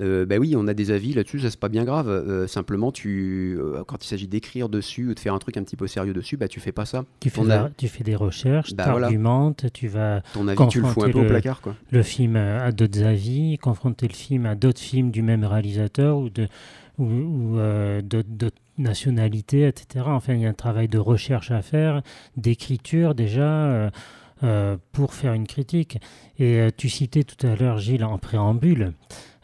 Bah 0.00 0.36
oui, 0.38 0.54
on 0.56 0.66
a 0.66 0.74
des 0.74 0.90
avis 0.90 1.12
là-dessus, 1.12 1.40
ça 1.40 1.50
c'est 1.50 1.60
pas 1.60 1.68
bien 1.68 1.84
grave. 1.84 2.08
Euh, 2.08 2.46
simplement, 2.46 2.90
tu, 2.92 3.58
euh, 3.60 3.84
quand 3.86 4.04
il 4.04 4.08
s'agit 4.08 4.28
d'écrire 4.28 4.68
dessus 4.68 5.08
ou 5.08 5.14
de 5.14 5.20
faire 5.20 5.34
un 5.34 5.38
truc 5.38 5.56
un 5.56 5.62
petit 5.62 5.76
peu 5.76 5.86
sérieux 5.86 6.14
dessus, 6.14 6.36
bah 6.36 6.48
tu 6.48 6.60
fais 6.60 6.72
pas 6.72 6.86
ça. 6.86 7.04
Tu 7.20 7.28
fais, 7.30 7.42
tu 7.76 7.88
fais 7.88 8.04
des 8.04 8.16
recherches, 8.16 8.74
bah, 8.74 8.84
tu 8.84 8.90
argumentes, 8.90 9.66
tu 9.72 9.88
vas. 9.88 10.22
Ton 10.32 10.48
avis, 10.48 10.68
tu 10.68 10.80
le 10.80 10.86
fous 10.88 11.04
un 11.04 11.10
peu 11.10 11.20
au 11.20 11.24
placard, 11.24 11.60
quoi. 11.60 11.74
Le 11.90 12.02
film 12.02 12.36
à 12.36 12.72
d'autres 12.72 13.02
avis, 13.02 13.58
confronter 13.58 14.08
le 14.08 14.14
film 14.14 14.46
à 14.46 14.54
d'autres 14.54 14.80
films 14.80 15.10
du 15.10 15.22
même 15.22 15.44
réalisateur 15.44 16.18
ou 16.18 16.30
de 16.30 16.48
ou, 16.98 17.56
d'autres 18.02 18.56
nationalités, 18.78 19.66
etc. 19.66 20.04
Enfin, 20.08 20.34
il 20.34 20.40
y 20.40 20.46
a 20.46 20.50
un 20.50 20.54
travail 20.54 20.88
de 20.88 20.98
recherche 20.98 21.50
à 21.50 21.62
faire, 21.62 22.02
d'écriture 22.36 23.14
déjà. 23.14 23.90
pour 24.92 25.12
faire 25.12 25.34
une 25.34 25.46
critique. 25.46 25.98
Et 26.38 26.68
tu 26.76 26.88
citais 26.88 27.24
tout 27.24 27.46
à 27.46 27.54
l'heure, 27.56 27.78
Gilles, 27.78 28.04
en 28.04 28.16
préambule, 28.16 28.94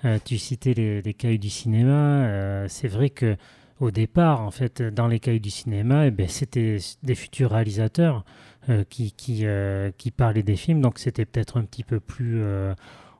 euh, 0.06 0.18
tu 0.24 0.38
citais 0.38 0.72
les, 0.74 1.02
les, 1.02 1.38
du 1.38 1.50
cinéma. 1.50 2.24
Euh, 2.26 2.66
c'est 2.68 2.88
vrai 2.88 3.10
que 3.10 3.36
au 3.80 3.90
départ, 3.90 4.40
en 4.40 4.50
fait, 4.50 4.80
dans 4.80 5.08
les 5.08 5.20
cahiers 5.20 5.40
du 5.40 5.50
cinéma, 5.50 6.06
eh 6.06 6.10
ben, 6.10 6.28
c'était 6.28 6.78
des 7.02 7.14
futurs 7.14 7.50
réalisateurs 7.50 8.24
euh, 8.70 8.84
qui, 8.88 9.12
qui, 9.12 9.44
qui, 9.98 10.10
parlaient 10.10 10.42
des 10.42 10.56
films. 10.56 10.80
Donc 10.80 10.98
c'était 10.98 11.26
peut-être 11.26 11.58
un 11.58 11.64
petit 11.64 11.84
peu 11.84 12.00
plus 12.00 12.42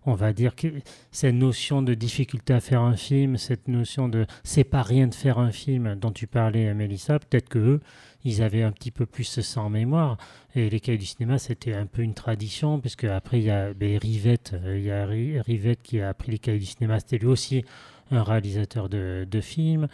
on 0.08 0.14
va 0.14 0.32
dire 0.32 0.54
que 0.54 0.68
cette 1.10 1.34
notion 1.34 1.82
de 1.82 1.92
difficulté 1.92 2.54
à 2.54 2.60
faire 2.60 2.80
un 2.80 2.96
film, 2.96 3.36
cette 3.36 3.66
notion 3.66 4.08
de 4.08 4.24
c'est 4.44 4.64
pas 4.64 4.82
rien 4.82 5.08
de 5.08 5.14
faire 5.14 5.40
un 5.40 5.50
film 5.50 5.96
dont 5.96 6.12
tu 6.12 6.28
parlais, 6.28 6.72
Mélissa, 6.74 7.18
peut-être 7.18 7.48
que 7.48 7.58
eux, 7.58 7.80
ils 8.26 8.42
avaient 8.42 8.64
un 8.64 8.72
petit 8.72 8.90
peu 8.90 9.06
plus 9.06 9.40
ça 9.40 9.60
en 9.60 9.70
mémoire. 9.70 10.18
Et 10.54 10.68
les 10.68 10.80
cahiers 10.80 10.98
du 10.98 11.06
cinéma, 11.06 11.38
c'était 11.38 11.74
un 11.74 11.86
peu 11.86 12.02
une 12.02 12.14
tradition, 12.14 12.80
puisque 12.80 13.04
après, 13.04 13.38
il 13.38 13.44
y 13.44 13.50
a 13.50 13.72
ben, 13.72 13.96
Rivette, 13.98 14.52
euh, 14.54 14.78
il 14.78 14.84
y 14.84 14.90
a 14.90 15.06
Rivette 15.06 15.82
qui 15.82 16.00
a 16.00 16.08
appris 16.08 16.32
les 16.32 16.38
cahiers 16.38 16.58
du 16.58 16.66
cinéma, 16.66 16.98
c'était 16.98 17.18
lui 17.18 17.28
aussi 17.28 17.64
un 18.10 18.24
réalisateur 18.24 18.88
de, 18.88 19.40
films. 19.40 19.86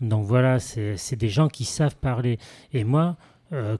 Donc 0.00 0.24
voilà, 0.24 0.58
c'est 0.60 1.16
des 1.16 1.28
gens 1.28 1.48
qui 1.48 1.64
savent 1.64 1.96
parler. 1.96 2.38
Et 2.72 2.84
moi, 2.84 3.16
euh, 3.52 3.76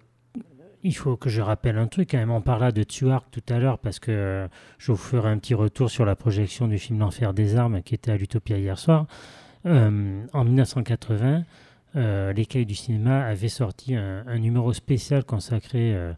il 0.82 0.94
faut 0.94 1.16
que 1.16 1.28
je 1.28 1.40
rappelle 1.40 1.78
un 1.78 1.86
truc. 1.86 2.10
Quand 2.10 2.18
même, 2.18 2.30
on 2.30 2.40
parla 2.40 2.72
de 2.72 2.82
Tuark 2.82 3.26
tout 3.30 3.42
à 3.48 3.58
l'heure 3.58 3.78
parce 3.78 3.98
que 3.98 4.48
je 4.78 4.92
vous 4.92 4.98
ferai 4.98 5.28
un 5.28 5.38
petit 5.38 5.54
retour 5.54 5.90
sur 5.90 6.04
la 6.04 6.16
projection 6.16 6.66
du 6.66 6.78
film 6.78 6.98
L'Enfer 6.98 7.34
des 7.34 7.56
armes 7.56 7.82
qui 7.82 7.94
était 7.94 8.10
à 8.10 8.16
l'Utopia 8.16 8.58
hier 8.58 8.78
soir. 8.78 9.06
Euh, 9.66 10.24
en 10.32 10.44
1980, 10.44 11.44
euh, 11.96 12.32
les 12.32 12.46
Cahiers 12.46 12.64
du 12.64 12.74
cinéma 12.74 13.24
avaient 13.24 13.48
sorti 13.48 13.94
un, 13.94 14.38
numéro 14.38 14.72
spécial 14.72 15.24
consacré 15.24 15.94
euh, 15.94 16.12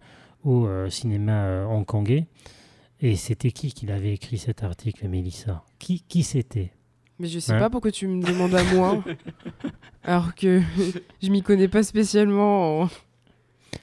au 0.45 0.69
cinéma 0.91 1.67
hongkongais. 1.67 2.27
Et 3.01 3.17
c'était 3.17 3.51
qui 3.51 3.73
qui 3.73 3.87
l'avait 3.87 4.15
écrit 4.15 4.39
cet 4.39 4.63
article, 4.63 5.09
Mélissa? 5.09 5.65
Qui, 5.79 6.03
qui 6.03 6.23
c'était? 6.23 6.73
Mais 7.19 7.29
je 7.29 7.39
sais 7.39 7.53
hein 7.53 7.59
pas 7.59 7.71
pourquoi 7.71 7.93
tu 7.93 8.09
me 8.09 8.23
demandes 8.23 8.55
à 8.55 8.65
moi, 8.75 9.05
alors 10.03 10.35
que 10.35 10.61
je 11.23 11.31
m'y 11.31 11.43
connais 11.43 11.69
pas 11.69 11.83
spécialement 11.83 12.89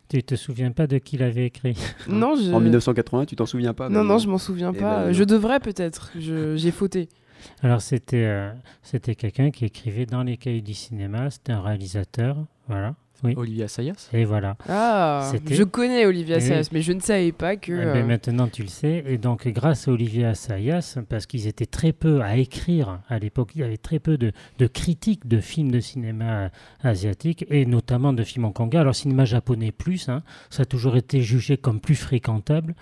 tu 0.10 0.24
te 0.24 0.36
souviens 0.36 0.72
pas 0.72 0.88
de 0.88 0.98
qui 0.98 1.18
l'avait 1.18 1.46
écrit? 1.46 1.78
Non, 2.08 2.34
En 2.54 2.60
1980, 2.60 3.26
tu 3.26 3.36
t'en 3.36 3.46
souviens 3.46 3.74
pas 3.74 3.90
Non, 3.90 4.04
non, 4.04 4.18
je 4.18 4.28
m'en 4.28 4.38
souviens 4.38 4.72
eh 4.76 4.78
pas. 4.78 5.06
Ben, 5.06 5.12
je 5.14 5.24
devrais 5.24 5.60
peut-être. 5.60 6.12
J'ai 6.18 6.72
fauté. 6.72 7.08
Alors 7.64 7.82
c'était 7.82 8.26
euh, 8.26 8.52
c'était 8.84 9.16
quelqu'un 9.16 9.52
qui 9.52 9.66
écrivait 9.66 10.06
dans 10.06 10.24
les 10.24 10.38
cahiers 10.38 10.62
du 10.62 10.74
cinéma. 10.74 11.30
C'était 11.30 11.54
un 11.54 11.62
réalisateur, 11.62 12.38
voilà. 12.68 12.96
Olivia 13.36 13.68
Sayas. 13.68 14.10
Et 14.14 14.26
voilà. 14.26 14.58
Ah, 14.68 15.32
je 15.50 15.64
connais 15.64 16.06
Olivia 16.06 16.40
Sayas, 16.40 16.70
mais 16.72 16.82
je 16.82 16.92
ne 16.92 17.00
savais 17.00 17.32
pas 17.32 17.56
que. 17.56 17.72
Eh 17.72 17.86
ben, 17.86 17.98
euh, 17.98 18.06
maintenant, 18.06 18.48
tu 18.48 18.64
le 18.64 18.68
sais. 18.68 19.04
Et 19.08 19.18
donc, 19.18 19.48
grâce 19.48 19.88
à 19.88 19.92
Olivia 19.92 20.34
Sayas, 20.34 20.98
parce 21.08 21.26
qu'ils 21.26 21.48
étaient 21.48 21.66
très 21.66 21.92
peu 21.92 22.22
à 22.22 22.38
écrire 22.38 23.00
à 23.10 23.20
l'époque, 23.20 23.52
il 23.56 23.62
y 23.62 23.64
avait 23.64 23.78
très 23.78 24.00
peu 24.00 24.18
de, 24.18 24.32
de, 24.58 24.68
critiques 24.68 25.28
de 25.28 25.40
films 25.40 25.72
de 25.72 25.80
cinéma 25.80 26.50
asiatique 26.84 27.46
et 27.50 27.66
notamment 27.66 28.14
de 28.14 28.24
films 28.24 28.46
hongkongais. 28.46 28.80
Alors, 28.80 28.96
cinéma 28.96 29.26
japonais 29.26 29.72
plus, 29.72 30.10
hein, 30.10 30.24
ça 30.50 30.64
a 30.64 30.66
toujours 30.66 30.98
été 30.98 31.22
jugé 31.22 31.58
comme 31.58 31.80
plus 31.80 31.96
fréquentable 31.96 32.76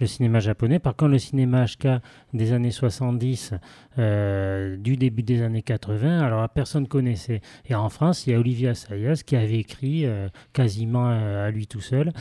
le 0.00 0.06
cinéma 0.06 0.40
japonais. 0.40 0.78
Par 0.78 0.96
contre, 0.96 1.12
le 1.12 1.18
cinéma 1.18 1.64
HK 1.66 2.00
des 2.32 2.52
années 2.52 2.70
70, 2.70 3.54
euh, 3.98 4.76
du 4.76 4.96
début 4.96 5.22
des 5.22 5.42
années 5.42 5.62
80, 5.62 6.20
alors 6.20 6.48
personne 6.48 6.88
connaissait. 6.88 7.40
Et 7.66 7.74
en 7.74 7.88
France, 7.88 8.26
il 8.26 8.32
y 8.32 8.34
a 8.34 8.38
Olivier 8.38 8.68
Assayas 8.68 9.22
qui 9.24 9.36
avait 9.36 9.58
écrit 9.58 10.06
euh, 10.06 10.28
quasiment 10.52 11.10
euh, 11.10 11.48
à 11.48 11.50
lui 11.50 11.66
tout 11.66 11.80
seul 11.80 12.12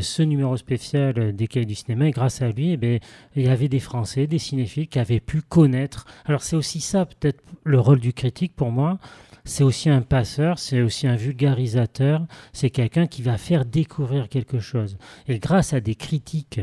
ce 0.00 0.22
numéro 0.22 0.56
spécial 0.56 1.34
des 1.34 1.46
cahiers 1.46 1.66
du 1.66 1.74
cinéma. 1.74 2.08
Et 2.08 2.10
grâce 2.10 2.42
à 2.42 2.50
lui, 2.50 2.72
eh 2.72 2.76
bien, 2.76 2.98
il 3.36 3.42
y 3.42 3.48
avait 3.48 3.68
des 3.68 3.80
Français, 3.80 4.26
des 4.26 4.38
cinéphiles 4.38 4.88
qui 4.88 4.98
avaient 4.98 5.20
pu 5.20 5.42
connaître. 5.42 6.06
Alors 6.24 6.42
c'est 6.42 6.56
aussi 6.56 6.80
ça, 6.80 7.06
peut-être, 7.06 7.42
le 7.64 7.78
rôle 7.78 8.00
du 8.00 8.12
critique 8.12 8.54
pour 8.54 8.70
moi 8.70 8.98
c'est 9.44 9.64
aussi 9.64 9.90
un 9.90 10.02
passeur, 10.02 10.58
c'est 10.58 10.82
aussi 10.82 11.06
un 11.06 11.16
vulgarisateur, 11.16 12.24
c'est 12.52 12.70
quelqu'un 12.70 13.06
qui 13.06 13.22
va 13.22 13.38
faire 13.38 13.64
découvrir 13.64 14.28
quelque 14.28 14.60
chose. 14.60 14.96
Et 15.26 15.38
grâce 15.38 15.72
à 15.72 15.80
des 15.80 15.94
critiques 15.94 16.60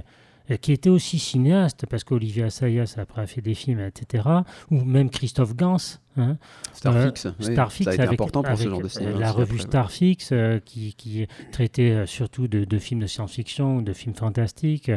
qui 0.57 0.71
était 0.71 0.89
aussi 0.89 1.19
cinéaste, 1.19 1.85
parce 1.89 2.03
qu'Olivier 2.03 2.43
Assayas 2.43 2.95
après 2.97 3.21
a 3.21 3.27
fait 3.27 3.41
des 3.41 3.53
films, 3.53 3.79
etc., 3.79 4.27
ou 4.71 4.83
même 4.83 5.09
Christophe 5.09 5.55
Gans. 5.55 5.77
Hein, 6.17 6.37
Starfix, 6.73 7.27
euh, 7.27 7.31
Starfix 7.39 7.85
ça 7.85 7.91
a 7.91 7.93
été 7.93 8.03
important 8.03 8.43
pour 8.43 8.57
ce 8.57 8.67
genre 8.67 8.79
de 8.79 8.85
euh, 8.85 8.89
cinéma. 8.89 9.19
La 9.19 9.31
revue 9.31 9.59
Starfix, 9.59 10.33
qui, 10.65 10.93
qui, 10.95 11.27
traitait 11.51 12.05
surtout 12.07 12.47
de, 12.47 12.79
films 12.79 13.01
de 13.01 13.07
science-fiction, 13.07 13.81
de 13.81 13.93
films 13.93 14.15
fantastiques. 14.15 14.91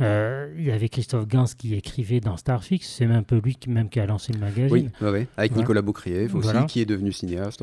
il 0.00 0.64
y 0.64 0.70
avait 0.70 0.88
Christophe 0.88 1.28
Gans 1.28 1.46
qui 1.56 1.74
écrivait 1.74 2.20
dans 2.20 2.36
Starfix, 2.36 2.86
c'est 2.86 3.06
même 3.06 3.18
un 3.18 3.22
peu 3.22 3.40
lui 3.42 3.54
qui, 3.54 3.70
même 3.70 3.88
qui 3.88 4.00
a 4.00 4.06
lancé 4.06 4.32
le 4.32 4.40
magazine. 4.40 4.90
Oui, 5.00 5.08
ouais, 5.08 5.28
avec 5.36 5.56
Nicolas 5.56 5.82
Boucrier 5.82 6.28
aussi, 6.32 6.66
qui 6.66 6.80
est 6.80 6.86
devenu 6.86 7.12
cinéaste. 7.12 7.62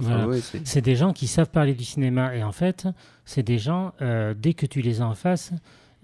c'est 0.64 0.82
des 0.82 0.96
gens 0.96 1.14
qui 1.14 1.28
savent 1.28 1.50
parler 1.50 1.74
du 1.74 1.84
cinéma, 1.84 2.36
et 2.36 2.44
en 2.44 2.54
fait, 2.54 2.88
c'est 3.26 3.44
des 3.44 3.60
gens, 3.60 3.94
dès 4.38 4.54
que 4.54 4.66
tu 4.66 4.82
les 4.82 5.02
en 5.02 5.14
face, 5.16 5.52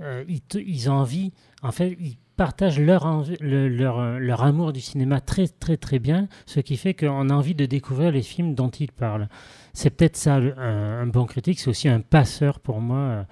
euh, 0.02 0.24
ils, 0.54 0.90
ont 0.90 0.94
envie, 0.94 1.32
en 1.62 1.72
fait, 1.72 1.96
ils 2.00 2.18
partagent 2.36 2.80
leur, 2.80 3.24
leur, 3.40 4.00
euh, 4.00 4.18
leur, 4.18 4.42
amour 4.42 4.74
du 4.74 4.82
cinéma 4.82 5.22
très 5.22 5.48
très 5.48 5.78
très 5.78 6.00
bien, 6.00 6.28
ce 6.46 6.60
qui 6.60 6.76
fait 6.78 6.94
qu'on 6.94 7.30
a 7.30 7.34
envie 7.34 7.54
de 7.54 7.66
découvrir 7.66 8.12
les 8.12 8.24
films 8.24 8.56
dont 8.56 8.70
ils 8.70 8.92
parlent. 8.92 9.30
C'est 9.74 9.92
peut-être 9.92 10.18
ça 10.18 10.36
un, 10.36 11.06
bon 11.06 11.26
critique, 11.26 11.60
c'est 11.60 11.70
aussi 11.70 11.88
un 11.88 12.00
passeur 12.00 12.60
pour 12.60 12.82
moi 12.82 12.98
euh, 12.98 13.24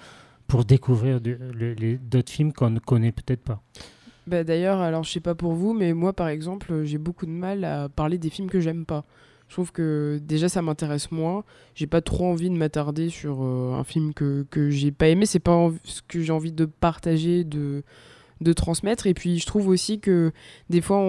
pour 0.48 0.66
découvrir 0.66 1.20
d'autres 1.22 2.32
films 2.32 2.54
qu'on 2.54 2.70
ne 2.70 2.80
connaît 2.80 3.12
peut-être 3.12 3.44
pas. 3.44 3.62
Bah 4.28 4.44
D'ailleurs, 4.44 4.80
alors 4.80 5.04
je 5.04 5.12
sais 5.12 5.20
pas 5.20 5.36
pour 5.36 5.54
vous, 5.54 5.74
mais 5.74 5.94
moi 5.94 6.14
par 6.14 6.28
exemple, 6.28 6.84
j'ai 6.84 6.98
beaucoup 7.00 7.26
de 7.26 7.32
mal 7.32 7.64
à 7.64 7.90
parler 7.90 8.18
des 8.18 8.30
films 8.30 8.50
que 8.50 8.60
j'aime 8.60 8.86
pas. 8.86 9.06
Je 9.50 9.56
trouve 9.56 9.72
que 9.72 10.22
déjà 10.24 10.48
ça 10.48 10.62
m'intéresse 10.62 11.12
moins. 11.12 11.44
J'ai 11.74 11.88
pas 11.88 12.02
trop 12.02 12.28
envie 12.28 12.50
de 12.50 12.56
m'attarder 12.56 13.10
sur 13.10 13.44
euh, 13.44 13.74
un 13.74 13.84
film 13.84 14.14
que, 14.14 14.46
que 14.50 14.70
j'ai 14.70 14.92
pas 14.92 15.10
aimé. 15.10 15.26
C'est 15.26 15.40
pas 15.40 15.72
ce 15.84 16.02
que 16.08 16.22
j'ai 16.22 16.32
envie 16.32 16.52
de 16.52 16.66
partager, 16.66 17.44
de, 17.44 17.84
de 18.42 18.54
transmettre. 18.54 19.08
Et 19.08 19.16
puis 19.16 19.40
je 19.40 19.48
trouve 19.48 19.68
aussi 19.68 20.00
que 20.00 20.32
des 20.70 20.82
fois 20.82 21.04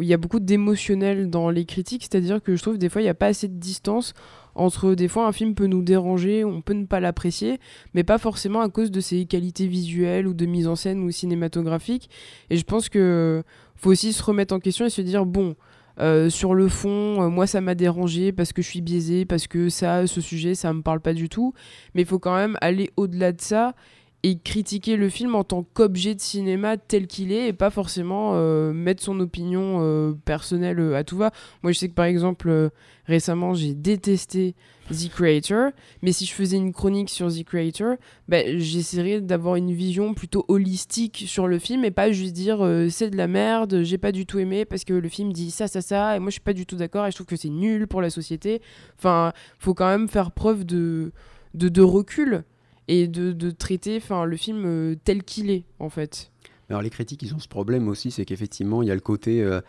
il 0.00 0.06
y 0.06 0.14
a 0.14 0.18
beaucoup 0.18 0.38
d'émotionnel 0.38 1.30
dans 1.30 1.50
les 1.50 1.64
critiques. 1.64 2.02
C'est-à-dire 2.02 2.40
que 2.40 2.54
je 2.54 2.62
trouve 2.62 2.78
des 2.78 2.88
fois 2.88 3.02
il 3.02 3.04
n'y 3.04 3.10
a 3.10 3.14
pas 3.14 3.26
assez 3.26 3.48
de 3.48 3.58
distance 3.58 4.14
entre 4.54 4.94
des 4.94 5.08
fois 5.08 5.26
un 5.26 5.32
film 5.32 5.54
peut 5.54 5.66
nous 5.66 5.82
déranger, 5.82 6.44
on 6.44 6.60
peut 6.60 6.74
ne 6.74 6.86
pas 6.86 7.00
l'apprécier, 7.00 7.58
mais 7.94 8.04
pas 8.04 8.18
forcément 8.18 8.60
à 8.60 8.68
cause 8.68 8.90
de 8.90 9.00
ses 9.00 9.24
qualités 9.24 9.66
visuelles 9.66 10.26
ou 10.26 10.34
de 10.34 10.46
mise 10.46 10.66
en 10.68 10.76
scène 10.76 11.02
ou 11.02 11.10
cinématographique. 11.10 12.08
Et 12.50 12.56
je 12.56 12.64
pense 12.64 12.88
que 12.88 13.42
faut 13.76 13.90
aussi 13.90 14.12
se 14.12 14.22
remettre 14.22 14.54
en 14.54 14.60
question 14.60 14.84
et 14.84 14.90
se 14.90 15.00
dire 15.00 15.24
bon, 15.24 15.56
euh, 16.00 16.30
sur 16.30 16.54
le 16.54 16.68
fond, 16.68 17.22
euh, 17.22 17.28
moi 17.28 17.46
ça 17.46 17.60
m'a 17.60 17.74
dérangé 17.74 18.32
parce 18.32 18.52
que 18.52 18.62
je 18.62 18.68
suis 18.68 18.80
biaisé, 18.80 19.24
parce 19.24 19.46
que 19.46 19.68
ça, 19.68 20.06
ce 20.06 20.20
sujet, 20.20 20.54
ça 20.54 20.72
me 20.72 20.82
parle 20.82 21.00
pas 21.00 21.12
du 21.12 21.28
tout. 21.28 21.52
Mais 21.94 22.02
il 22.02 22.06
faut 22.06 22.18
quand 22.18 22.34
même 22.34 22.56
aller 22.60 22.90
au-delà 22.96 23.32
de 23.32 23.40
ça 23.40 23.74
et 24.22 24.38
critiquer 24.38 24.96
le 24.96 25.08
film 25.08 25.34
en 25.34 25.44
tant 25.44 25.62
qu'objet 25.62 26.14
de 26.14 26.20
cinéma 26.20 26.76
tel 26.76 27.06
qu'il 27.06 27.32
est 27.32 27.48
et 27.48 27.52
pas 27.54 27.70
forcément 27.70 28.32
euh, 28.34 28.72
mettre 28.72 29.02
son 29.02 29.18
opinion 29.20 30.14
personnelle 30.24 30.94
à 30.94 31.04
tout 31.04 31.16
va. 31.16 31.30
Moi 31.62 31.72
je 31.72 31.78
sais 31.78 31.88
que 31.88 31.94
par 31.94 32.04
exemple 32.04 32.70
récemment 33.06 33.54
j'ai 33.54 33.74
détesté 33.74 34.54
The 34.90 35.08
Creator. 35.10 35.70
Mais 36.02 36.12
si 36.12 36.26
je 36.26 36.32
faisais 36.32 36.56
une 36.56 36.72
chronique 36.72 37.10
sur 37.10 37.32
The 37.32 37.44
Creator, 37.44 37.96
ben, 38.28 38.58
j'essaierais 38.58 39.20
d'avoir 39.20 39.56
une 39.56 39.72
vision 39.72 40.14
plutôt 40.14 40.44
holistique 40.48 41.24
sur 41.26 41.46
le 41.46 41.58
film 41.58 41.84
et 41.84 41.90
pas 41.90 42.12
juste 42.12 42.32
dire 42.32 42.64
euh, 42.64 42.88
c'est 42.88 43.10
de 43.10 43.16
la 43.16 43.26
merde, 43.26 43.82
j'ai 43.82 43.98
pas 43.98 44.12
du 44.12 44.26
tout 44.26 44.38
aimé 44.38 44.64
parce 44.64 44.84
que 44.84 44.92
le 44.92 45.08
film 45.08 45.32
dit 45.32 45.50
ça, 45.50 45.68
ça, 45.68 45.80
ça, 45.80 46.16
et 46.16 46.18
moi 46.18 46.30
je 46.30 46.34
suis 46.34 46.40
pas 46.40 46.52
du 46.52 46.66
tout 46.66 46.76
d'accord 46.76 47.06
et 47.06 47.10
je 47.10 47.16
trouve 47.16 47.26
que 47.26 47.36
c'est 47.36 47.48
nul 47.48 47.86
pour 47.86 48.02
la 48.02 48.10
société. 48.10 48.60
Enfin, 48.98 49.32
faut 49.58 49.74
quand 49.74 49.88
même 49.88 50.08
faire 50.08 50.32
preuve 50.32 50.64
de, 50.64 51.12
de, 51.54 51.82
recul 51.82 52.44
et 52.88 53.08
de, 53.08 53.32
de 53.32 53.50
traiter 53.50 54.00
le 54.26 54.36
film 54.36 54.64
euh, 54.66 54.94
tel 55.04 55.22
qu'il 55.22 55.50
est 55.50 55.64
en 55.78 55.88
fait. 55.88 56.30
Alors 56.68 56.82
les 56.82 56.90
critiques, 56.90 57.22
ils 57.22 57.34
ont 57.34 57.40
ce 57.40 57.48
problème 57.48 57.88
aussi, 57.88 58.10
c'est 58.10 58.24
qu'effectivement, 58.24 58.82
il 58.82 58.88
y 58.88 58.92
a 58.92 58.94
le 58.94 59.00
côté... 59.00 59.42
Euh, 59.42 59.60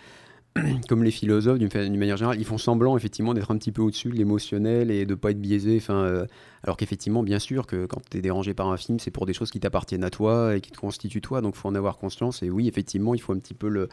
comme 0.90 1.04
les 1.04 1.12
philosophes, 1.12 1.60
d'une 1.60 1.98
manière 1.98 2.18
générale, 2.18 2.40
ils 2.40 2.46
font 2.46 2.58
semblant 2.58 2.98
effectivement 2.98 3.34
d'être 3.34 3.52
un 3.52 3.58
petit 3.58 3.72
peu 3.72 3.82
au-dessus 3.82 4.10
de 4.10 4.16
l'émotionnel 4.16 4.92
et 4.92 5.06
de 5.06 5.16
pas 5.16 5.32
être 5.32 5.40
biaisé. 5.40 5.78
Enfin, 5.78 6.04
euh, 6.04 6.26
alors 6.64 6.78
qu'effectivement, 6.78 7.24
bien 7.24 7.40
sûr, 7.40 7.68
que 7.68 7.86
quand 7.86 8.02
tu 8.10 8.18
es 8.18 8.22
dérangé 8.22 8.54
par 8.54 8.70
un 8.70 8.78
film, 8.78 9.00
c'est 9.00 9.12
pour 9.12 9.26
des 9.26 9.34
choses 9.34 9.50
qui 9.50 9.60
t'appartiennent 9.60 10.04
à 10.04 10.10
toi 10.10 10.56
et 10.56 10.62
qui 10.62 10.72
te 10.72 10.78
constituent 10.78 11.22
toi. 11.22 11.42
Donc, 11.42 11.56
il 11.56 11.60
faut 11.60 11.70
en 11.70 11.76
avoir 11.76 11.98
conscience. 11.98 12.44
Et 12.44 12.50
oui, 12.50 12.68
effectivement, 12.68 13.16
il 13.16 13.22
faut 13.22 13.34
un 13.34 13.40
petit 13.40 13.54
peu 13.54 13.88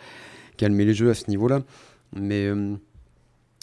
calmer 0.56 0.84
les 0.84 0.94
jeux 0.94 1.10
à 1.10 1.14
ce 1.14 1.30
niveau-là. 1.30 1.62
Mais 2.14 2.46
euh, 2.46 2.74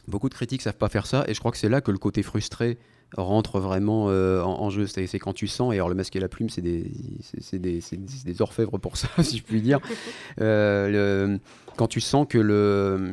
beaucoup 0.07 0.29
de 0.29 0.33
critiques 0.33 0.61
savent 0.61 0.77
pas 0.77 0.89
faire 0.89 1.05
ça, 1.05 1.25
et 1.27 1.33
je 1.33 1.39
crois 1.39 1.51
que 1.51 1.57
c'est 1.57 1.69
là 1.69 1.81
que 1.81 1.91
le 1.91 1.97
côté 1.97 2.23
frustré 2.23 2.77
rentre 3.17 3.59
vraiment 3.59 4.09
euh, 4.09 4.41
en, 4.41 4.69
jeu. 4.69 4.87
C'est 4.87 5.19
quand 5.19 5.33
tu 5.33 5.47
sens, 5.47 5.73
et 5.73 5.77
alors 5.77 5.89
le 5.89 5.95
masque 5.95 6.15
et 6.15 6.19
la 6.19 6.27
plume, 6.27 6.49
c'est 6.49 6.61
des, 6.61 6.91
des, 7.53 7.81
des, 8.25 8.41
orfèvres 8.41 8.77
pour 8.77 8.97
ça, 8.97 9.07
si 9.23 9.37
je 9.37 9.43
puis 9.43 9.61
dire. 9.61 9.79
le, 10.37 11.39
quand 11.75 11.87
tu 11.87 12.01
sens 12.01 12.25
que 12.29 12.37
le, 12.37 13.11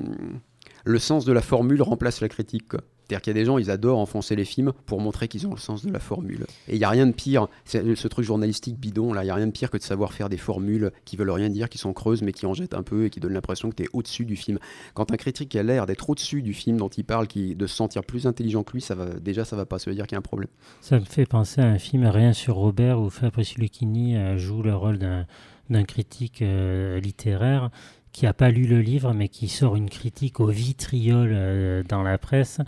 le 0.85 0.99
sens 0.99 1.25
de 1.25 1.33
la 1.33 1.43
formule 1.43 1.83
remplace 1.83 2.21
la 2.21 2.29
critique. 2.29 2.69
Quoi. 2.69 2.81
C'est-à-dire 3.05 3.23
qu'il 3.23 3.31
y 3.33 3.37
a 3.37 3.41
des 3.41 3.45
gens, 3.45 3.59
ils 3.59 3.71
adorent 3.71 3.99
enfoncer 3.99 4.37
les 4.37 4.45
films 4.45 4.73
pour 4.87 5.01
montrer 5.01 5.29
qu'ils 5.29 5.47
ont 5.47 5.51
le 5.51 5.59
sens 5.59 5.85
de 5.85 5.93
la 5.93 5.99
formule. 5.99 6.47
Et 6.69 6.77
il 6.77 6.79
n'y 6.79 6.85
a 6.85 6.91
rien 6.91 7.07
de 7.07 7.13
pire, 7.13 7.49
ce 7.65 8.09
truc 8.09 8.25
journalistique 8.25 8.79
bidon, 8.79 9.13
là, 9.13 9.23
il 9.23 9.27
n'y 9.27 9.31
a 9.31 9.35
rien 9.35 9.47
de 9.47 9.53
pire 9.53 9.71
que 9.71 9.77
de 9.77 9.83
savoir 9.83 10.13
faire 10.13 10.29
des 10.29 10.37
formules 10.37 10.93
qui 11.05 11.17
veulent 11.17 11.31
rien 11.31 11.51
dire, 11.51 11.69
qui 11.69 11.79
sont 11.79 11.93
creuses, 11.93 12.23
mais 12.23 12.33
qui 12.33 12.47
en 12.47 12.55
jettent 12.55 12.75
un 12.75 12.83
peu 12.83 13.05
et 13.05 13.11
qui 13.11 13.21
donnent 13.21 13.35
l'impression 13.35 13.71
que 13.71 13.77
tu 13.77 13.83
es 13.85 13.89
au-dessus 13.93 14.25
du 14.25 14.37
film. 14.37 14.59
Quand 14.95 15.13
un 15.13 15.17
critique 15.17 15.55
a 15.57 15.63
l'air 15.63 15.87
d'être 15.87 16.09
au-dessus 16.09 16.43
du 16.43 16.55
film 16.55 16.77
dont 16.77 16.89
il 16.89 17.05
parle, 17.05 17.27
qui, 17.27 17.55
de 17.55 17.67
se 17.67 17.75
sentir 17.75 18.03
plus 18.05 18.27
intelligent 18.27 18.63
que 18.63 18.73
lui, 18.73 18.81
ça 18.81 18.95
va, 18.95 19.07
déjà, 19.07 19.45
ça 19.45 19.57
va 19.57 19.67
pas. 19.67 19.79
Veut 19.87 19.95
dire 19.95 20.07
qu'il 20.07 20.15
y 20.15 20.17
a 20.17 20.19
un 20.19 20.23
problème. 20.23 20.49
Ça 20.81 21.01
me 21.01 21.05
fait 21.05 21.27
penser 21.27 21.61
à 21.61 21.67
un 21.67 21.79
film 21.79 22.07
Rien 22.07 22.33
sur 22.33 22.55
Robert 22.55 23.01
où 23.01 23.11
Fabrice 23.11 23.57
Lucchini 23.57 24.17
euh, 24.17 24.39
joue 24.39 24.63
le 24.63 24.75
rôle 24.75 24.99
d'un 24.99 25.85
critique 25.85 26.43
euh, 26.43 27.01
littéraire 27.01 27.71
qui 28.13 28.27
n'a 28.27 28.35
pas 28.35 28.51
lu 28.51 28.67
le 28.67 28.81
livre, 28.81 29.13
mais 29.15 29.29
qui 29.29 29.49
sort 29.49 29.77
une 29.77 29.91
critique 29.91 30.39
au 30.41 30.47
vitriol 30.47 31.31
euh, 31.33 31.83
dans 31.83 32.03
la 32.03 32.19
presse 32.19 32.61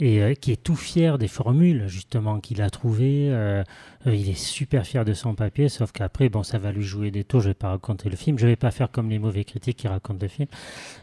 et 0.00 0.22
euh, 0.22 0.34
qui 0.34 0.52
est 0.52 0.62
tout 0.62 0.76
fier 0.76 1.18
des 1.18 1.26
formules 1.26 1.88
justement 1.88 2.38
qu'il 2.38 2.62
a 2.62 2.70
trouvées. 2.70 3.28
Euh, 3.30 3.64
il 4.06 4.28
est 4.28 4.38
super 4.38 4.86
fier 4.86 5.04
de 5.04 5.12
son 5.12 5.34
papier, 5.34 5.68
sauf 5.68 5.90
qu'après, 5.90 6.28
bon, 6.28 6.44
ça 6.44 6.58
va 6.58 6.70
lui 6.70 6.84
jouer 6.84 7.10
des 7.10 7.24
tours. 7.24 7.40
Je 7.40 7.48
vais 7.48 7.54
pas 7.54 7.70
raconter 7.70 8.08
le 8.08 8.14
film, 8.14 8.38
je 8.38 8.46
vais 8.46 8.54
pas 8.54 8.70
faire 8.70 8.92
comme 8.92 9.10
les 9.10 9.18
mauvais 9.18 9.42
critiques 9.42 9.78
qui 9.78 9.88
racontent 9.88 10.20
le 10.22 10.28
film, 10.28 10.48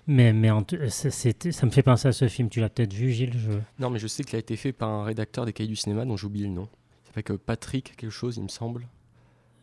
mais 0.08 0.32
mais 0.32 0.50
ça, 0.88 1.12
ça 1.12 1.66
me 1.66 1.72
fait 1.72 1.84
penser 1.84 2.08
à 2.08 2.14
ce 2.14 2.30
film. 2.30 2.48
Tu 2.50 2.62
l'as 2.62 2.70
peut-être 2.70 2.94
vu, 2.94 3.12
Gilles 3.12 3.34
Non, 3.80 3.90
mais 3.90 4.00
je 4.00 4.08
sais 4.08 4.24
qu'il 4.24 4.38
a 4.38 4.40
été 4.40 4.56
fait 4.56 4.72
par 4.72 4.88
un 4.88 5.04
rédacteur 5.04 5.46
des 5.46 5.52
Cahiers 5.52 5.68
du 5.68 5.76
cinéma 5.76 6.06
dont 6.06 6.16
j'oublie 6.16 6.44
le 6.44 6.50
nom. 6.50 6.70
Ça 7.04 7.12
fait 7.12 7.24
que 7.24 7.34
Patrick 7.34 7.98
quelque 7.98 8.10
chose, 8.10 8.38
il 8.38 8.44
me 8.44 8.48
semble. 8.48 8.88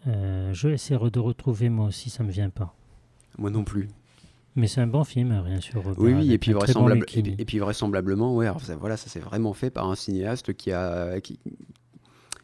je 0.05 0.68
vais 0.68 0.75
essayer 0.75 1.01
de 1.11 1.18
retrouver 1.18 1.70
moi 1.70 1.87
aussi, 1.87 2.11
ça 2.11 2.22
me 2.22 2.31
vient 2.31 2.51
pas. 2.51 2.75
Moi 3.38 3.48
non 3.48 3.64
plus. 3.64 3.88
Mais 4.54 4.66
c'est 4.66 4.80
un 4.82 4.86
bon 4.86 5.04
film, 5.04 5.32
rien 5.44 5.60
sûr. 5.60 5.82
Oui, 5.96 6.12
oui, 6.12 6.32
et 6.32 6.38
puis, 6.38 6.52
vraisemblable, 6.52 7.06
et, 7.14 7.44
puis 7.44 7.58
vraisemblablement, 7.58 8.36
ouais, 8.36 8.50
ça, 8.62 8.76
voilà, 8.76 8.96
ça 8.98 9.08
s'est 9.08 9.20
vraiment 9.20 9.54
fait 9.54 9.70
par 9.70 9.90
un 9.90 9.94
cinéaste 9.94 10.52
qui 10.52 10.72
a 10.72 11.20
qui, 11.20 11.38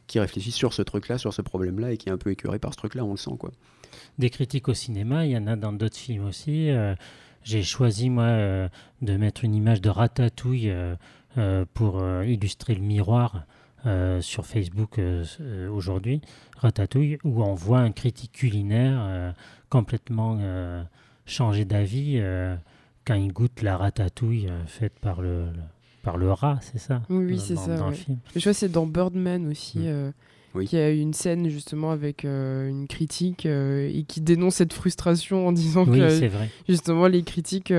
qui 0.09 0.19
réfléchit 0.19 0.51
sur 0.51 0.73
ce 0.73 0.83
truc-là, 0.83 1.19
sur 1.19 1.33
ce 1.33 1.43
problème-là, 1.43 1.93
et 1.93 1.97
qui 1.97 2.09
est 2.09 2.13
un 2.13 2.19
peu 2.19 2.31
écœuré 2.31 2.59
par 2.59 2.73
ce 2.73 2.79
truc-là, 2.79 3.05
on 3.05 3.13
le 3.13 3.17
sent, 3.17 3.37
quoi. 3.39 3.53
Des 4.19 4.31
critiques 4.31 4.69
au 4.69 4.75
cinéma, 4.75 5.27
il 5.27 5.33
y 5.33 5.37
en 5.37 5.47
a 5.47 5.55
dans 5.55 5.73
d'autres 5.73 5.97
films 5.97 6.27
aussi. 6.27 6.71
Euh, 6.71 6.95
j'ai 7.45 7.63
choisi, 7.63 8.11
moi, 8.11 8.25
euh, 8.25 8.69
de 9.03 9.17
mettre 9.17 9.45
une 9.45 9.55
image 9.55 9.81
de 9.81 9.91
Ratatouille 9.91 10.71
euh, 10.71 11.65
pour 11.75 12.03
illustrer 12.25 12.75
le 12.75 12.81
miroir 12.81 13.45
sur 14.21 14.45
Facebook 14.45 15.01
aujourd'hui, 15.73 16.21
Ratatouille, 16.57 17.19
où 17.23 17.43
on 17.45 17.55
voit 17.55 17.79
un 17.79 17.93
critique 17.93 18.33
culinaire 18.33 19.35
complètement 19.71 20.37
changer 21.29 21.65
d'avis 21.65 22.15
euh, 22.17 22.57
quand 23.07 23.15
il 23.15 23.33
goûte 23.33 23.63
la 23.63 23.77
ratatouille 23.77 24.49
euh, 24.49 24.65
faite 24.67 24.95
par 25.01 25.21
le, 25.21 25.47
par 26.03 26.17
le 26.17 26.33
rat, 26.33 26.59
c'est 26.63 26.79
ça 26.79 27.03
Oui, 27.09 27.39
c'est 27.39 27.57
ça. 27.57 27.91
Je 28.35 28.45
vois 28.45 28.55
c'est 28.55 28.71
dans 28.71 28.87
Birdman 28.87 29.49
aussi. 29.49 29.81
Mm. 29.81 29.87
Euh, 29.87 30.11
oui. 30.55 30.67
qui 30.67 30.79
a 30.79 30.91
une 30.91 31.13
scène 31.13 31.51
justement 31.51 31.91
avec 31.91 32.25
une 32.25 32.87
critique 32.89 33.45
et 33.45 34.05
qui 34.09 34.23
dénonce 34.23 34.57
cette 34.57 34.73
frustration 34.73 35.47
en 35.47 35.53
disant 35.53 35.85
oui, 35.87 35.99
que 35.99 36.27
vrai. 36.27 36.49
justement 36.67 37.07
les 37.07 37.23
critiques 37.23 37.73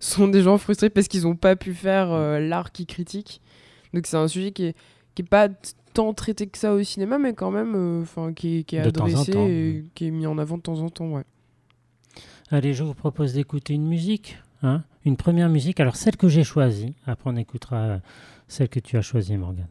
sont 0.00 0.26
des 0.26 0.42
gens 0.42 0.58
frustrés 0.58 0.90
parce 0.90 1.06
qu'ils 1.06 1.22
n'ont 1.22 1.36
pas 1.36 1.54
pu 1.54 1.72
faire 1.72 2.08
l'art 2.40 2.72
qu'ils 2.72 2.86
critiquent. 2.86 3.40
Donc 3.94 4.06
c'est 4.06 4.16
un 4.16 4.26
sujet 4.26 4.50
qui 4.50 4.64
est, 4.64 4.76
qui 5.14 5.22
est 5.22 5.28
pas 5.28 5.48
tant 5.94 6.12
traité 6.12 6.48
que 6.48 6.58
ça 6.58 6.74
au 6.74 6.82
cinéma, 6.82 7.16
mais 7.16 7.32
quand 7.32 7.52
même 7.52 8.02
enfin 8.02 8.32
qui, 8.32 8.64
qui, 8.64 8.74
est 8.74 8.80
adressé 8.80 9.32
et 9.32 9.84
qui 9.94 10.08
est 10.08 10.10
mis 10.10 10.26
en 10.26 10.36
avant 10.36 10.56
de 10.56 10.62
temps 10.62 10.80
en 10.80 10.90
temps. 10.90 11.12
Ouais. 11.12 11.24
Allez, 12.52 12.74
je 12.74 12.82
vous 12.82 12.94
propose 12.94 13.34
d'écouter 13.34 13.74
une 13.74 13.86
musique. 13.86 14.36
Hein 14.62 14.82
une 15.04 15.16
première 15.16 15.48
musique. 15.48 15.78
Alors, 15.78 15.94
celle 15.94 16.16
que 16.16 16.28
j'ai 16.28 16.42
choisie. 16.42 16.94
Après, 17.06 17.30
on 17.30 17.36
écoutera 17.36 18.00
celle 18.48 18.68
que 18.68 18.80
tu 18.80 18.96
as 18.96 19.02
choisie, 19.02 19.36
Morgane. 19.36 19.68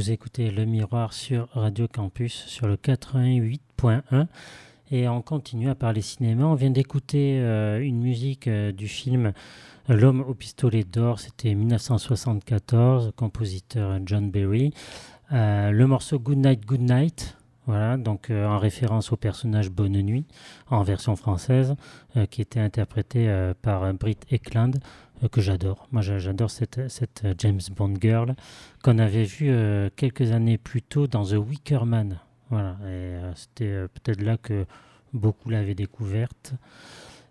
Vous 0.00 0.12
écoutez 0.12 0.50
Le 0.50 0.64
Miroir 0.64 1.12
sur 1.12 1.48
Radio 1.52 1.86
Campus 1.86 2.46
sur 2.46 2.66
le 2.66 2.76
88.1 2.76 4.28
et 4.90 5.06
on 5.10 5.20
continue 5.20 5.68
à 5.68 5.74
parler 5.74 6.00
cinéma. 6.00 6.46
On 6.46 6.54
vient 6.54 6.70
d'écouter 6.70 7.38
euh, 7.38 7.80
une 7.82 8.00
musique 8.00 8.48
euh, 8.48 8.72
du 8.72 8.88
film 8.88 9.34
L'homme 9.90 10.22
au 10.22 10.32
pistolet 10.32 10.84
d'or, 10.84 11.20
c'était 11.20 11.54
1974, 11.54 13.12
compositeur 13.14 13.98
John 14.06 14.30
Berry. 14.30 14.72
Euh, 15.32 15.70
le 15.70 15.86
morceau 15.86 16.18
Good 16.18 16.38
Night, 16.38 16.64
Good 16.64 16.80
Night, 16.80 17.36
voilà, 17.70 17.96
donc 17.96 18.30
en 18.30 18.58
référence 18.58 19.12
au 19.12 19.16
personnage 19.16 19.70
Bonne 19.70 20.00
Nuit 20.02 20.26
en 20.68 20.82
version 20.82 21.16
française, 21.16 21.76
qui 22.30 22.42
était 22.42 22.60
interprété 22.60 23.52
par 23.62 23.94
Britt 23.94 24.26
Ekland. 24.30 24.72
Euh, 25.22 25.28
que 25.28 25.40
j'adore. 25.40 25.86
Moi, 25.92 26.02
j'adore 26.02 26.50
cette, 26.50 26.78
euh, 27.24 27.34
James 27.38 27.60
Bond 27.76 27.94
girl 28.00 28.34
qu'on 28.82 28.98
avait 28.98 29.24
vue 29.24 29.50
euh, 29.50 29.90
quelques 29.94 30.32
années 30.32 30.58
plus 30.58 30.82
tôt 30.82 31.06
dans 31.06 31.24
The 31.24 31.34
Wicker 31.34 31.84
Man. 31.84 32.18
Voilà, 32.50 32.76
c'était 33.36 33.86
peut-être 33.94 34.20
là 34.22 34.36
que 34.36 34.66
beaucoup 35.12 35.50
l'avaient 35.50 35.76
découverte. 35.76 36.54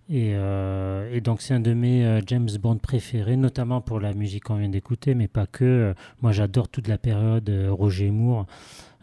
Et, 0.10 0.30
et, 0.30 1.22
donc 1.22 1.42
c'est 1.42 1.54
un 1.54 1.60
de 1.60 1.74
mes 1.74 2.22
James 2.26 2.48
Bond 2.58 2.78
préférés, 2.78 3.36
notamment 3.36 3.82
pour 3.82 4.00
la 4.00 4.14
musique 4.14 4.46
qu'on 4.46 4.56
vient 4.56 4.70
d'écouter, 4.70 5.16
mais 5.16 5.28
pas 5.28 5.46
que. 5.46 5.94
moi 6.22 6.32
j'adore 6.32 6.70
toute 6.70 6.88
la 6.88 6.98
période 6.98 7.52
Roger 7.70 8.12
Moore. 8.12 8.46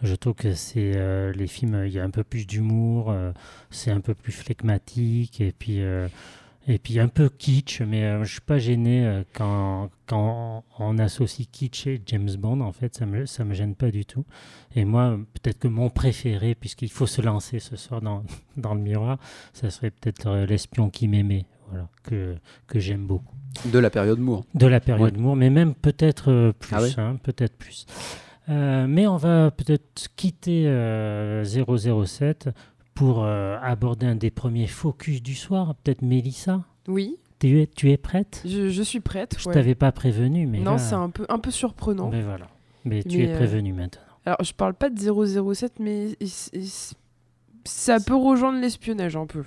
Je 0.03 0.15
trouve 0.15 0.35
que 0.35 0.55
c'est 0.55 1.33
les 1.33 1.47
films, 1.47 1.85
il 1.87 1.93
y 1.93 1.99
a 1.99 2.05
un 2.05 2.11
peu 2.11 2.23
plus 2.23 2.47
d'humour, 2.47 3.15
c'est 3.71 3.91
un 3.91 4.01
peu 4.01 4.15
plus 4.15 4.33
flegmatique, 4.33 5.41
et 5.41 5.53
puis 5.53 5.81
et 6.69 6.79
puis 6.79 6.99
un 6.99 7.07
peu 7.07 7.29
kitsch, 7.29 7.81
mais 7.81 8.03
euh, 8.03 8.17
je 8.17 8.21
ne 8.21 8.25
suis 8.25 8.41
pas 8.41 8.59
gêné 8.59 9.07
euh, 9.07 9.23
quand, 9.33 9.89
quand 10.07 10.65
on 10.81 10.99
associe 10.99 11.47
kitsch 11.51 11.87
et 11.87 12.03
James 12.07 12.31
Bond. 12.37 12.61
En 12.61 12.73
fait, 12.73 12.97
ça 12.97 13.07
ne 13.07 13.13
me, 13.13 13.27
ça 13.27 13.45
me 13.45 13.55
gêne 13.55 13.77
pas 13.77 13.93
du 13.93 14.05
tout. 14.05 14.25
Et 14.75 14.85
moi, 14.85 15.17
peut-être 15.35 15.61
que 15.61 15.69
mon 15.69 15.91
préféré, 15.91 16.57
puisqu'il 16.57 16.91
faut 16.91 17.07
se 17.07 17.23
lancer 17.23 17.61
ce 17.61 17.77
soir 17.77 18.01
dans, 18.01 18.25
dans 18.57 18.75
le 18.75 18.81
miroir, 18.81 19.19
ça 19.53 19.71
serait 19.71 19.91
peut-être 19.91 20.27
euh, 20.27 20.47
L'espion 20.47 20.91
qui 20.91 21.07
m'aimait, 21.07 21.47
voilà, 21.69 21.89
que, 22.03 22.35
que 22.67 22.81
j'aime 22.81 23.07
beaucoup. 23.07 23.35
De 23.65 23.79
la 23.79 23.91
période 23.91 24.19
Moore. 24.19 24.45
De 24.55 24.67
la 24.67 24.81
période 24.81 25.17
Moore, 25.17 25.37
mais 25.37 25.51
même 25.51 25.75
peut-être 25.75 26.53
plus. 26.59 26.75
Ah 26.99 27.01
hein, 27.01 27.17
peut-être 27.23 27.57
plus. 27.57 27.87
Mais 28.49 29.07
on 29.07 29.17
va 29.17 29.51
peut-être 29.51 30.09
quitter 30.17 30.65
007 31.45 32.51
pour 32.97 33.23
euh, 33.23 33.57
aborder 33.63 34.07
un 34.07 34.17
des 34.17 34.31
premiers 34.31 34.67
focus 34.67 35.23
du 35.23 35.37
soir. 35.37 35.77
Peut-être 35.77 36.03
Mélissa 36.03 36.65
Oui. 36.89 37.19
Tu 37.39 37.61
es, 37.61 37.67
tu 37.67 37.93
es 37.93 37.99
prête? 37.99 38.43
Je, 38.47 38.83
suis 38.83 39.01
prête. 39.01 39.37
Je 39.39 39.49
ne 39.49 39.55
t'avais 39.55 39.75
pas 39.75 39.93
prévenu, 39.93 40.47
mais. 40.47 40.59
Non, 40.59 40.79
c'est 40.79 40.95
un 40.95 41.11
peu, 41.11 41.27
un 41.29 41.39
peu 41.39 41.51
surprenant. 41.51 42.09
Mais 42.09 42.23
voilà. 42.23 42.47
Mais, 42.85 43.03
tu 43.05 43.23
es 43.23 43.33
prévenu 43.33 43.73
euh, 43.73 43.77
maintenant. 43.77 44.03
Alors, 44.25 44.43
je 44.43 44.55
parle 44.55 44.75
pas 44.75 44.89
de 44.89 44.99
007, 44.99 45.79
mais 45.79 46.17
ça 47.65 48.01
peut 48.01 48.17
rejoindre 48.17 48.59
l'espionnage 48.59 49.17
un 49.17 49.27
peu. 49.27 49.45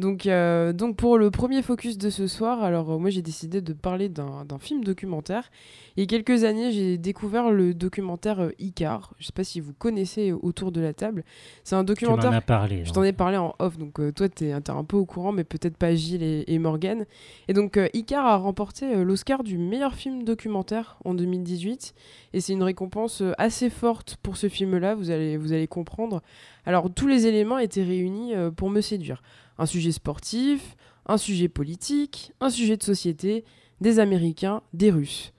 Donc, 0.00 0.26
euh, 0.26 0.72
donc 0.72 0.96
pour 0.96 1.18
le 1.18 1.30
premier 1.30 1.60
focus 1.60 1.98
de 1.98 2.08
ce 2.08 2.26
soir, 2.26 2.64
alors 2.64 2.90
euh, 2.90 2.98
moi 2.98 3.10
j'ai 3.10 3.20
décidé 3.20 3.60
de 3.60 3.74
parler 3.74 4.08
d'un 4.08 4.58
film 4.58 4.82
documentaire. 4.82 5.50
Il 5.96 6.00
y 6.00 6.04
a 6.04 6.06
quelques 6.06 6.44
années, 6.44 6.72
j'ai 6.72 6.96
découvert 6.96 7.50
le 7.50 7.74
documentaire 7.74 8.40
euh, 8.40 8.52
Icar. 8.58 9.12
Je 9.18 9.26
sais 9.26 9.32
pas 9.32 9.44
si 9.44 9.60
vous 9.60 9.74
connaissez 9.74 10.32
autour 10.32 10.72
de 10.72 10.80
la 10.80 10.94
table. 10.94 11.22
C'est 11.64 11.76
un 11.76 11.84
documentaire. 11.84 12.30
Tu 12.30 12.36
as 12.36 12.40
parlé. 12.40 12.84
Je 12.86 12.92
t'en 12.92 13.02
ai 13.02 13.12
parlé 13.12 13.36
en 13.36 13.54
off, 13.58 13.76
donc 13.76 14.00
toi 14.14 14.28
tu 14.30 14.46
es, 14.46 14.52
un 14.52 14.84
peu 14.84 14.96
au 14.96 15.04
courant, 15.04 15.32
mais 15.32 15.44
peut-être 15.44 15.76
pas 15.76 15.94
Gilles 15.94 16.22
et, 16.22 16.44
et, 16.46 16.58
Morgan. 16.58 17.04
Et 17.48 17.52
donc 17.52 17.78
Icar 17.92 18.24
a 18.24 18.36
remporté 18.38 19.04
l'Oscar 19.04 19.44
du 19.44 19.58
meilleur 19.58 19.94
film 19.94 20.24
documentaire 20.24 20.96
en 21.04 21.12
2018. 21.12 21.94
Et 22.32 22.40
c'est 22.40 22.54
une 22.54 22.62
récompense 22.62 23.22
assez 23.36 23.68
forte 23.68 24.16
pour 24.22 24.38
ce 24.38 24.48
film-là, 24.48 24.94
vous 24.94 25.10
allez, 25.10 25.36
vous 25.36 25.52
allez 25.52 25.66
comprendre. 25.66 26.22
Alors 26.64 26.88
tous 26.90 27.06
les 27.06 27.26
éléments 27.26 27.58
étaient 27.58 27.82
réunis 27.82 28.32
pour 28.56 28.70
me 28.70 28.80
séduire 28.80 29.20
un 29.60 29.66
sujet 29.66 29.92
sportif, 29.92 30.74
un 31.06 31.18
sujet 31.18 31.48
politique, 31.48 32.32
un 32.40 32.48
sujet 32.48 32.78
de 32.78 32.82
société, 32.82 33.44
des 33.80 34.00
Américains, 34.00 34.62
des 34.72 34.90
Russes. 34.90 35.32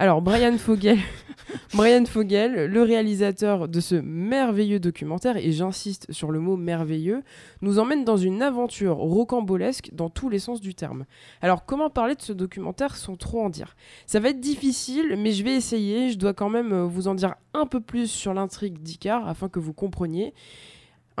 Alors 0.00 0.20
Brian 0.20 0.58
Fogel, 0.58 0.98
Brian 1.74 2.04
Fogel, 2.06 2.66
le 2.66 2.82
réalisateur 2.82 3.68
de 3.68 3.78
ce 3.78 3.94
merveilleux 3.94 4.80
documentaire, 4.80 5.36
et 5.36 5.52
j'insiste 5.52 6.10
sur 6.10 6.32
le 6.32 6.40
mot 6.40 6.56
merveilleux, 6.56 7.22
nous 7.60 7.78
emmène 7.78 8.04
dans 8.04 8.16
une 8.16 8.42
aventure 8.42 8.96
rocambolesque 8.96 9.90
dans 9.92 10.10
tous 10.10 10.28
les 10.28 10.40
sens 10.40 10.60
du 10.60 10.74
terme. 10.74 11.04
Alors 11.40 11.64
comment 11.64 11.88
parler 11.88 12.16
de 12.16 12.22
ce 12.22 12.32
documentaire 12.32 12.96
sans 12.96 13.14
trop 13.14 13.44
en 13.44 13.48
dire? 13.48 13.76
Ça 14.06 14.18
va 14.18 14.30
être 14.30 14.40
difficile, 14.40 15.14
mais 15.16 15.30
je 15.30 15.44
vais 15.44 15.54
essayer, 15.54 16.10
je 16.10 16.18
dois 16.18 16.34
quand 16.34 16.50
même 16.50 16.72
euh, 16.72 16.84
vous 16.84 17.06
en 17.06 17.14
dire 17.14 17.36
un 17.54 17.66
peu 17.66 17.80
plus 17.80 18.10
sur 18.10 18.34
l'intrigue 18.34 18.82
d'Icar 18.82 19.28
afin 19.28 19.48
que 19.48 19.60
vous 19.60 19.74
compreniez 19.74 20.34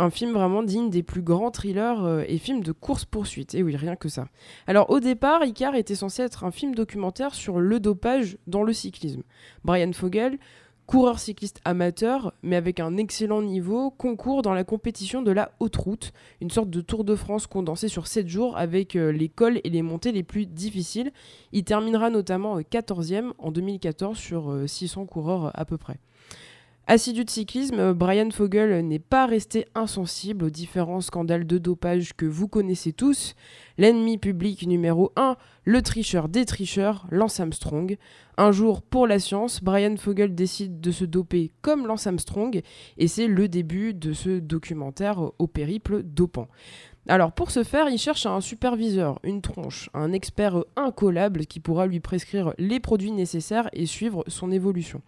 un 0.02 0.10
film 0.10 0.32
vraiment 0.32 0.62
digne 0.62 0.90
des 0.90 1.02
plus 1.02 1.22
grands 1.22 1.50
thrillers 1.50 2.04
euh, 2.04 2.24
et 2.26 2.38
films 2.38 2.62
de 2.62 2.72
course-poursuite. 2.72 3.54
Et 3.54 3.62
oui, 3.62 3.76
rien 3.76 3.94
que 3.94 4.08
ça. 4.08 4.26
Alors 4.66 4.90
au 4.90 4.98
départ, 4.98 5.44
Icar 5.44 5.76
était 5.76 5.94
censé 5.94 6.22
être 6.22 6.44
un 6.44 6.50
film 6.50 6.74
documentaire 6.74 7.34
sur 7.34 7.60
le 7.60 7.78
dopage 7.78 8.36
dans 8.46 8.64
le 8.64 8.72
cyclisme. 8.72 9.22
Brian 9.64 9.92
Fogel, 9.92 10.38
coureur 10.86 11.20
cycliste 11.20 11.60
amateur, 11.64 12.34
mais 12.42 12.56
avec 12.56 12.80
un 12.80 12.96
excellent 12.96 13.42
niveau, 13.42 13.90
concourt 13.90 14.42
dans 14.42 14.54
la 14.54 14.64
compétition 14.64 15.22
de 15.22 15.30
la 15.30 15.52
haute 15.60 15.76
route, 15.76 16.12
une 16.40 16.50
sorte 16.50 16.68
de 16.68 16.80
Tour 16.80 17.04
de 17.04 17.14
France 17.14 17.46
condensé 17.46 17.86
sur 17.86 18.08
7 18.08 18.26
jours 18.26 18.56
avec 18.56 18.96
euh, 18.96 19.12
les 19.12 19.28
cols 19.28 19.60
et 19.62 19.70
les 19.70 19.82
montées 19.82 20.10
les 20.10 20.24
plus 20.24 20.46
difficiles. 20.46 21.12
Il 21.52 21.62
terminera 21.62 22.10
notamment 22.10 22.58
14e 22.58 23.32
en 23.38 23.52
2014 23.52 24.18
sur 24.18 24.52
600 24.66 25.02
euh, 25.02 25.04
coureurs 25.06 25.52
à 25.54 25.64
peu 25.64 25.78
près. 25.78 26.00
Assidu 26.88 27.24
de 27.24 27.30
cyclisme, 27.30 27.92
Brian 27.92 28.30
Fogel 28.32 28.84
n'est 28.84 28.98
pas 28.98 29.26
resté 29.26 29.66
insensible 29.76 30.46
aux 30.46 30.50
différents 30.50 31.00
scandales 31.00 31.46
de 31.46 31.56
dopage 31.56 32.12
que 32.16 32.26
vous 32.26 32.48
connaissez 32.48 32.92
tous. 32.92 33.36
L'ennemi 33.78 34.18
public 34.18 34.66
numéro 34.66 35.12
1, 35.14 35.36
le 35.64 35.80
tricheur 35.80 36.28
des 36.28 36.44
tricheurs, 36.44 37.06
Lance 37.12 37.38
Armstrong. 37.38 37.96
Un 38.36 38.50
jour, 38.50 38.82
pour 38.82 39.06
la 39.06 39.20
science, 39.20 39.62
Brian 39.62 39.96
Fogel 39.96 40.34
décide 40.34 40.80
de 40.80 40.90
se 40.90 41.04
doper 41.04 41.52
comme 41.62 41.86
Lance 41.86 42.08
Armstrong 42.08 42.60
et 42.98 43.08
c'est 43.08 43.28
le 43.28 43.46
début 43.46 43.94
de 43.94 44.12
ce 44.12 44.40
documentaire 44.40 45.20
au 45.38 45.46
périple 45.46 46.02
dopant. 46.02 46.48
Alors 47.08 47.32
pour 47.32 47.50
ce 47.50 47.64
faire, 47.64 47.88
il 47.88 47.98
cherche 47.98 48.26
un 48.26 48.40
superviseur, 48.40 49.18
une 49.24 49.42
tronche, 49.42 49.90
un 49.92 50.12
expert 50.12 50.62
incollable 50.76 51.46
qui 51.46 51.58
pourra 51.58 51.86
lui 51.86 51.98
prescrire 51.98 52.54
les 52.58 52.78
produits 52.78 53.10
nécessaires 53.10 53.68
et 53.72 53.86
suivre 53.86 54.22
son 54.28 54.52
évolution. 54.52 55.02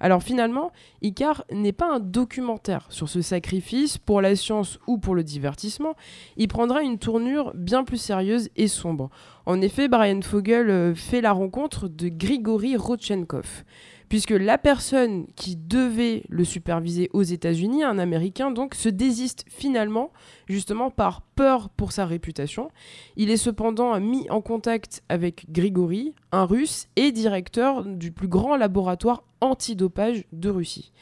Alors 0.00 0.24
finalement, 0.24 0.72
Icar 1.02 1.44
n'est 1.52 1.72
pas 1.72 1.88
un 1.88 2.00
documentaire 2.00 2.86
sur 2.90 3.08
ce 3.08 3.22
sacrifice 3.22 3.96
pour 3.96 4.20
la 4.20 4.34
science 4.34 4.80
ou 4.88 4.98
pour 4.98 5.14
le 5.14 5.22
divertissement, 5.22 5.94
il 6.36 6.48
prendra 6.48 6.82
une 6.82 6.98
tournure 6.98 7.52
bien 7.54 7.84
plus 7.84 7.96
sérieuse 7.96 8.50
et 8.56 8.66
sombre. 8.66 9.08
En 9.46 9.60
effet, 9.60 9.86
Brian 9.86 10.22
Fogel 10.22 10.68
euh, 10.68 10.94
fait 10.96 11.20
la 11.20 11.30
rencontre 11.30 11.86
de 11.86 12.08
Grigory 12.08 12.76
Rodchenkov 12.76 13.62
puisque 14.08 14.30
la 14.30 14.58
personne 14.58 15.26
qui 15.36 15.56
devait 15.56 16.22
le 16.28 16.44
superviser 16.44 17.10
aux 17.12 17.22
États-Unis, 17.22 17.82
un 17.82 17.98
Américain 17.98 18.50
donc, 18.50 18.74
se 18.74 18.88
désiste 18.88 19.44
finalement, 19.48 20.12
justement 20.48 20.90
par 20.90 21.22
peur 21.22 21.68
pour 21.70 21.92
sa 21.92 22.06
réputation. 22.06 22.70
Il 23.16 23.30
est 23.30 23.36
cependant 23.36 23.98
mis 24.00 24.28
en 24.30 24.40
contact 24.40 25.02
avec 25.08 25.50
Grigory, 25.50 26.14
un 26.32 26.44
Russe 26.44 26.88
et 26.96 27.12
directeur 27.12 27.84
du 27.84 28.12
plus 28.12 28.28
grand 28.28 28.56
laboratoire 28.56 29.24
antidopage 29.40 30.24
de 30.32 30.50
Russie. 30.50 30.92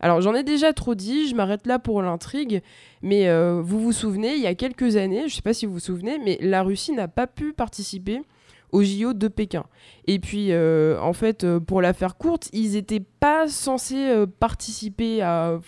Alors 0.00 0.20
j'en 0.20 0.34
ai 0.34 0.42
déjà 0.42 0.72
trop 0.72 0.94
dit, 0.94 1.28
je 1.28 1.34
m'arrête 1.34 1.66
là 1.66 1.78
pour 1.78 2.02
l'intrigue, 2.02 2.62
mais 3.02 3.28
euh, 3.28 3.62
vous 3.62 3.80
vous 3.80 3.92
souvenez, 3.92 4.34
il 4.34 4.42
y 4.42 4.46
a 4.46 4.54
quelques 4.54 4.96
années, 4.96 5.20
je 5.20 5.24
ne 5.24 5.30
sais 5.30 5.42
pas 5.42 5.54
si 5.54 5.66
vous 5.66 5.74
vous 5.74 5.80
souvenez, 5.80 6.18
mais 6.18 6.38
la 6.40 6.62
Russie 6.62 6.92
n'a 6.92 7.08
pas 7.08 7.26
pu 7.26 7.52
participer 7.52 8.20
JO 8.82 9.12
de 9.12 9.28
Pékin. 9.28 9.64
Et 10.06 10.18
puis, 10.18 10.48
euh, 10.50 11.00
en 11.00 11.12
fait, 11.12 11.44
euh, 11.44 11.58
pour 11.58 11.82
la 11.82 11.92
faire 11.92 12.16
courte, 12.16 12.48
ils 12.52 12.72
n'étaient 12.72 13.00
pas 13.00 13.48
censés 13.48 14.08
euh, 14.08 14.26
participer 14.26 15.20
à, 15.20 15.58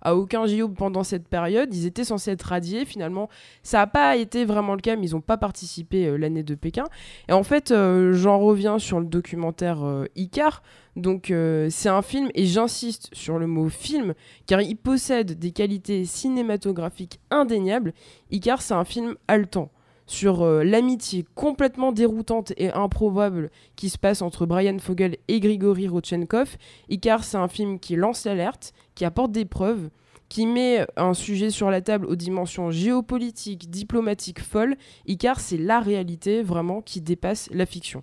à 0.00 0.14
aucun 0.14 0.46
JO 0.46 0.68
pendant 0.68 1.04
cette 1.04 1.28
période. 1.28 1.74
Ils 1.74 1.86
étaient 1.86 2.04
censés 2.04 2.30
être 2.30 2.42
radiés. 2.42 2.84
Finalement, 2.84 3.28
ça 3.62 3.78
n'a 3.78 3.86
pas 3.86 4.16
été 4.16 4.44
vraiment 4.44 4.74
le 4.74 4.80
cas, 4.80 4.96
mais 4.96 5.08
ils 5.08 5.12
n'ont 5.12 5.20
pas 5.20 5.36
participé 5.36 6.16
l'année 6.16 6.42
de 6.42 6.54
Pékin. 6.54 6.84
Et 7.28 7.32
en 7.32 7.42
fait, 7.42 7.74
j'en 8.12 8.38
reviens 8.38 8.78
sur 8.78 9.00
le 9.00 9.06
documentaire 9.06 9.82
Icar. 10.16 10.62
Donc, 10.96 11.32
c'est 11.70 11.88
un 11.88 12.02
film, 12.02 12.28
et 12.34 12.46
j'insiste 12.46 13.10
sur 13.12 13.38
le 13.38 13.46
mot 13.46 13.68
film, 13.68 14.14
car 14.46 14.60
il 14.60 14.76
possède 14.76 15.38
des 15.38 15.50
qualités 15.50 16.04
cinématographiques 16.04 17.20
indéniables. 17.30 17.92
Icar, 18.30 18.62
c'est 18.62 18.74
un 18.74 18.84
film 18.84 19.16
haletant 19.26 19.70
sur 20.06 20.42
euh, 20.42 20.64
l'amitié 20.64 21.24
complètement 21.34 21.92
déroutante 21.92 22.52
et 22.56 22.70
improbable 22.72 23.50
qui 23.76 23.88
se 23.88 23.98
passe 23.98 24.22
entre 24.22 24.46
Brian 24.46 24.78
Fogel 24.78 25.16
et 25.28 25.40
Grigory 25.40 25.88
Rodchenkov. 25.88 26.56
Icar, 26.88 27.24
c'est 27.24 27.36
un 27.36 27.48
film 27.48 27.78
qui 27.78 27.96
lance 27.96 28.24
l'alerte, 28.24 28.72
qui 28.94 29.04
apporte 29.04 29.32
des 29.32 29.44
preuves, 29.44 29.88
qui 30.28 30.46
met 30.46 30.86
un 30.96 31.14
sujet 31.14 31.50
sur 31.50 31.70
la 31.70 31.80
table 31.80 32.06
aux 32.06 32.16
dimensions 32.16 32.70
géopolitiques, 32.70 33.70
diplomatiques 33.70 34.40
folles. 34.40 34.76
Icar, 35.06 35.40
c'est 35.40 35.58
la 35.58 35.80
réalité 35.80 36.42
vraiment 36.42 36.82
qui 36.82 37.00
dépasse 37.00 37.48
la 37.52 37.66
fiction. 37.66 38.02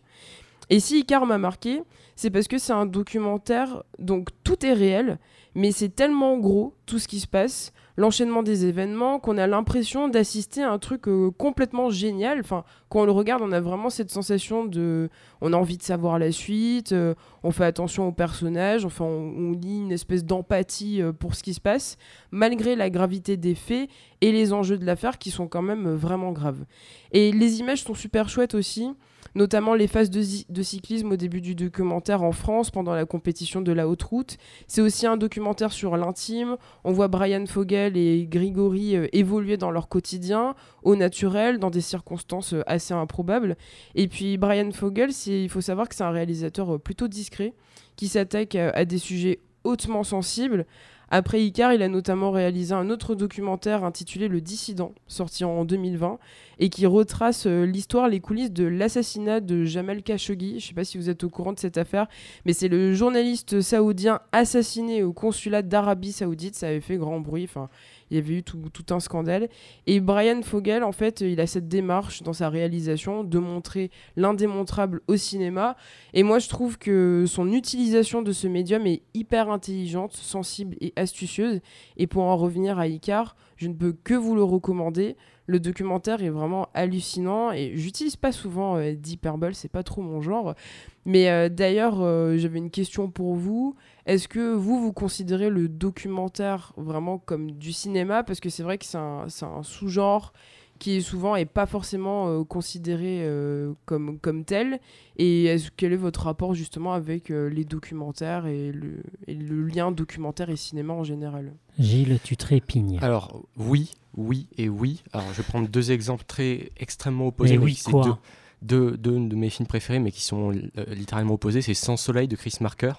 Et 0.69 0.79
si 0.79 0.99
Icar 0.99 1.25
m'a 1.25 1.37
marqué, 1.37 1.83
c'est 2.15 2.29
parce 2.29 2.47
que 2.47 2.57
c'est 2.57 2.71
un 2.71 2.85
documentaire, 2.85 3.83
donc 3.99 4.29
tout 4.43 4.65
est 4.65 4.73
réel, 4.73 5.19
mais 5.53 5.71
c'est 5.71 5.89
tellement 5.89 6.37
gros, 6.37 6.73
tout 6.85 6.99
ce 6.99 7.07
qui 7.07 7.19
se 7.19 7.27
passe, 7.27 7.73
l'enchaînement 8.01 8.43
des 8.43 8.65
événements, 8.65 9.19
qu'on 9.19 9.37
a 9.37 9.47
l'impression 9.47 10.09
d'assister 10.09 10.63
à 10.63 10.71
un 10.71 10.79
truc 10.79 11.07
euh, 11.07 11.29
complètement 11.31 11.89
génial. 11.89 12.39
Enfin, 12.39 12.63
quand 12.89 13.01
on 13.01 13.05
le 13.05 13.11
regarde, 13.11 13.43
on 13.43 13.51
a 13.51 13.61
vraiment 13.61 13.89
cette 13.89 14.09
sensation 14.09 14.65
de... 14.65 15.09
On 15.39 15.53
a 15.53 15.57
envie 15.57 15.77
de 15.77 15.83
savoir 15.83 16.19
la 16.19 16.31
suite, 16.31 16.91
euh, 16.91 17.13
on 17.43 17.51
fait 17.51 17.63
attention 17.63 18.07
aux 18.07 18.11
personnages, 18.11 18.85
enfin, 18.85 19.05
on, 19.05 19.51
lit 19.51 19.77
une 19.77 19.91
espèce 19.91 20.25
d'empathie 20.25 21.01
euh, 21.01 21.13
pour 21.13 21.35
ce 21.35 21.43
qui 21.43 21.53
se 21.53 21.61
passe, 21.61 21.97
malgré 22.31 22.75
la 22.75 22.89
gravité 22.89 23.37
des 23.37 23.55
faits 23.55 23.89
et 24.21 24.31
les 24.31 24.51
enjeux 24.51 24.77
de 24.77 24.85
l'affaire 24.85 25.19
qui 25.19 25.29
sont 25.29 25.47
quand 25.47 25.61
même 25.61 25.93
vraiment 25.93 26.31
graves. 26.31 26.65
Et 27.11 27.31
les 27.31 27.59
images 27.59 27.83
sont 27.83 27.93
super 27.93 28.29
chouettes 28.29 28.55
aussi 28.55 28.95
notamment 29.35 29.75
les 29.75 29.87
phases 29.87 30.09
de, 30.09 30.61
cyclisme 30.61 31.11
au 31.11 31.15
début 31.15 31.41
du 31.41 31.55
documentaire 31.55 32.23
en 32.23 32.31
France 32.31 32.71
pendant 32.71 32.93
la 32.93 33.05
compétition 33.05 33.61
de 33.61 33.71
la 33.71 33.87
haute 33.87 34.03
route. 34.03 34.37
C'est 34.67 34.81
aussi 34.81 35.07
un 35.07 35.17
documentaire 35.17 35.71
sur 35.71 35.97
l'intime. 35.97 36.57
On 36.83 36.91
voit 36.91 37.07
Brian 37.07 37.45
Fogel 37.45 37.97
et 37.97 38.27
Grigory 38.27 38.95
euh, 38.95 39.07
évoluer 39.13 39.57
dans 39.57 39.71
leur 39.71 39.87
quotidien, 39.87 40.55
au 40.83 40.95
naturel, 40.95 41.59
dans 41.59 41.69
des 41.69 41.81
circonstances 41.81 42.53
euh, 42.53 42.63
assez 42.67 42.93
improbables. 42.93 43.55
Et 43.95 44.07
puis 44.07 44.37
Brian 44.37 44.71
Fogel, 44.71 45.11
il 45.27 45.49
faut 45.49 45.61
savoir 45.61 45.87
que 45.87 45.95
c'est 45.95 46.03
un 46.03 46.11
réalisateur 46.11 46.75
euh, 46.75 46.77
plutôt 46.77 47.07
discret 47.07 47.53
qui 47.95 48.07
s'attaque 48.07 48.55
à 48.55 48.85
des 48.85 48.97
sujets 48.97 49.41
hautement 49.63 50.03
sensibles 50.03 50.65
après 51.13 51.43
Icar, 51.43 51.73
il 51.73 51.81
a 51.83 51.89
notamment 51.89 52.31
réalisé 52.31 52.73
un 52.73 52.89
autre 52.89 53.15
documentaire 53.15 53.83
intitulé 53.83 54.29
Le 54.29 54.39
Dissident, 54.39 54.93
sorti 55.07 55.43
en 55.43 55.65
2020, 55.65 56.19
et 56.59 56.69
qui 56.69 56.85
retrace 56.85 57.47
euh, 57.47 57.65
l'histoire, 57.65 58.07
les 58.07 58.21
coulisses 58.21 58.53
de 58.53 58.63
l'assassinat 58.63 59.41
de 59.41 59.65
Jamal 59.65 60.03
Khashoggi. 60.03 60.51
Je 60.51 60.55
ne 60.55 60.59
sais 60.69 60.73
pas 60.73 60.85
si 60.85 60.97
vous 60.97 61.09
êtes 61.09 61.25
au 61.25 61.29
courant 61.29 61.51
de 61.51 61.59
cette 61.59 61.77
affaire, 61.77 62.07
mais 62.45 62.53
c'est 62.53 62.69
le 62.69 62.93
journaliste 62.93 63.59
saoudien 63.59 64.21
assassiné 64.31 65.03
au 65.03 65.11
consulat 65.11 65.63
d'Arabie 65.63 66.13
Saoudite. 66.13 66.55
Ça 66.55 66.69
avait 66.69 66.79
fait 66.79 66.95
grand 66.95 67.19
bruit. 67.19 67.43
Enfin, 67.43 67.67
il 68.11 68.15
y 68.15 68.17
avait 68.19 68.35
eu 68.35 68.43
tout, 68.43 68.59
un 68.89 68.99
scandale. 68.99 69.47
Et 69.87 70.01
Brian 70.01 70.41
Fogel, 70.41 70.83
en 70.83 70.91
fait, 70.91 71.21
il 71.21 71.39
a 71.39 71.47
cette 71.47 71.69
démarche 71.69 72.23
dans 72.23 72.33
sa 72.33 72.49
réalisation 72.49 73.23
de 73.23 73.39
montrer 73.39 73.89
l'indémontrable 74.17 75.01
au 75.07 75.15
cinéma. 75.15 75.77
Et 76.13 76.23
moi, 76.23 76.39
je 76.39 76.49
trouve 76.49 76.77
que 76.77 77.23
son 77.25 77.51
utilisation 77.53 78.21
de 78.21 78.33
ce 78.33 78.47
médium 78.47 78.85
est 78.85 79.01
hyper 79.13 79.49
intelligente, 79.49 80.13
sensible 80.13 80.75
et 80.81 80.91
astucieuse. 80.97 81.61
Et 81.95 82.05
pour 82.05 82.23
en 82.23 82.35
revenir 82.35 82.77
à 82.79 82.87
Icar, 82.87 83.37
je 83.55 83.67
ne 83.67 83.73
peux 83.73 83.93
que 83.93 84.13
vous 84.13 84.35
le 84.35 84.43
recommander. 84.43 85.15
Le 85.47 85.59
documentaire 85.59 86.21
est 86.21 86.29
vraiment 86.29 86.67
hallucinant 86.73 87.51
et 87.51 87.71
j'utilise 87.75 88.15
pas 88.15 88.31
souvent 88.31 88.77
euh, 88.77 88.93
d'hyperbole, 88.93 89.55
c'est 89.55 89.71
pas 89.71 89.83
trop 89.83 90.01
mon 90.01 90.21
genre. 90.21 90.55
Mais 91.05 91.29
euh, 91.29 91.49
d'ailleurs, 91.49 92.01
euh, 92.01 92.37
j'avais 92.37 92.59
une 92.59 92.69
question 92.69 93.09
pour 93.09 93.35
vous. 93.35 93.75
Est-ce 94.05 94.27
que 94.27 94.53
vous, 94.53 94.79
vous 94.79 94.93
considérez 94.93 95.49
le 95.49 95.67
documentaire 95.67 96.73
vraiment 96.77 97.17
comme 97.17 97.51
du 97.51 97.73
cinéma? 97.73 98.23
Parce 98.23 98.39
que 98.39 98.49
c'est 98.49 98.63
vrai 98.63 98.77
que 98.77 98.85
c'est 98.85 98.97
un, 98.97 99.25
un 99.41 99.63
sous-genre 99.63 100.33
qui 100.81 101.03
souvent 101.03 101.35
est 101.35 101.45
pas 101.45 101.67
forcément 101.67 102.27
euh, 102.27 102.43
considéré 102.43 103.19
euh, 103.21 103.73
comme, 103.85 104.17
comme 104.17 104.43
tel. 104.43 104.79
Et 105.15 105.45
est 105.45 105.69
quel 105.77 105.93
est 105.93 105.97
votre 105.97 106.23
rapport 106.23 106.55
justement 106.55 106.93
avec 106.93 107.29
euh, 107.29 107.49
les 107.49 107.63
documentaires 107.65 108.47
et 108.47 108.71
le, 108.71 109.03
et 109.27 109.35
le, 109.35 109.63
lien 109.63 109.91
documentaire 109.91 110.49
et 110.49 110.55
cinéma 110.55 110.93
en 110.93 111.03
général? 111.03 111.53
Gilles, 111.77 112.17
tu 112.23 112.35
trépignes. 112.35 112.97
Alors 113.03 113.43
oui, 113.57 113.91
oui 114.17 114.47
et 114.57 114.69
oui. 114.69 115.03
Alors 115.13 115.27
je 115.33 115.37
vais 115.37 115.47
prendre 115.47 115.69
deux 115.69 115.91
exemples 115.91 116.25
très 116.25 116.71
extrêmement 116.77 117.27
opposés. 117.27 117.59
Mais 117.59 117.63
oui, 117.63 117.79
quoi? 117.85 118.03
deux, 118.03 118.15
deux, 118.61 118.97
de 118.97 119.35
mes 119.35 119.49
films 119.49 119.67
préférés, 119.67 119.99
mais 119.99 120.11
qui 120.11 120.21
sont 120.21 120.51
littéralement 120.87 121.33
opposés. 121.33 121.61
C'est 121.61 121.73
Sans 121.73 121.97
Soleil 121.97 122.27
de 122.27 122.35
Chris 122.35 122.55
Marker, 122.61 122.93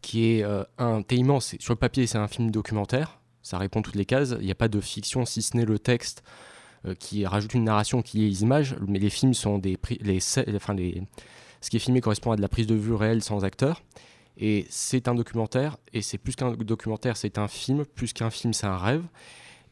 qui 0.00 0.26
est 0.26 0.44
un 0.78 1.02
immense. 1.10 1.54
Sur 1.58 1.74
le 1.74 1.78
papier, 1.78 2.06
c'est 2.06 2.18
un 2.18 2.28
film 2.28 2.50
documentaire. 2.50 3.18
Ça 3.42 3.58
répond 3.58 3.82
toutes 3.82 3.96
les 3.96 4.04
cases. 4.04 4.34
Il 4.40 4.44
n'y 4.44 4.50
a 4.50 4.54
pas 4.54 4.68
de 4.68 4.80
fiction 4.80 5.24
si 5.24 5.42
ce 5.42 5.56
n'est 5.56 5.64
le 5.64 5.78
texte 5.78 6.22
euh, 6.86 6.94
qui 6.94 7.26
rajoute 7.26 7.54
une 7.54 7.64
narration 7.64 8.02
qui 8.02 8.24
est 8.24 8.28
les 8.28 8.42
images, 8.42 8.76
mais 8.86 8.98
les 8.98 9.10
films 9.10 9.34
sont 9.34 9.58
des 9.58 9.76
les, 10.00 10.18
enfin 10.54 10.74
les, 10.74 11.02
ce 11.60 11.70
qui 11.70 11.76
est 11.76 11.80
filmé 11.80 12.00
correspond 12.00 12.30
à 12.30 12.36
de 12.36 12.42
la 12.42 12.48
prise 12.48 12.66
de 12.66 12.74
vue 12.74 12.94
réelle 12.94 13.22
sans 13.22 13.44
acteur. 13.44 13.82
Et 14.36 14.66
c'est 14.70 15.08
un 15.08 15.16
documentaire, 15.16 15.76
et 15.92 16.02
c'est 16.02 16.18
plus 16.18 16.36
qu'un 16.36 16.52
documentaire, 16.52 17.16
c'est 17.16 17.38
un 17.38 17.48
film, 17.48 17.84
plus 17.84 18.12
qu'un 18.12 18.30
film, 18.30 18.52
c'est 18.52 18.66
un 18.66 18.76
rêve. 18.76 19.02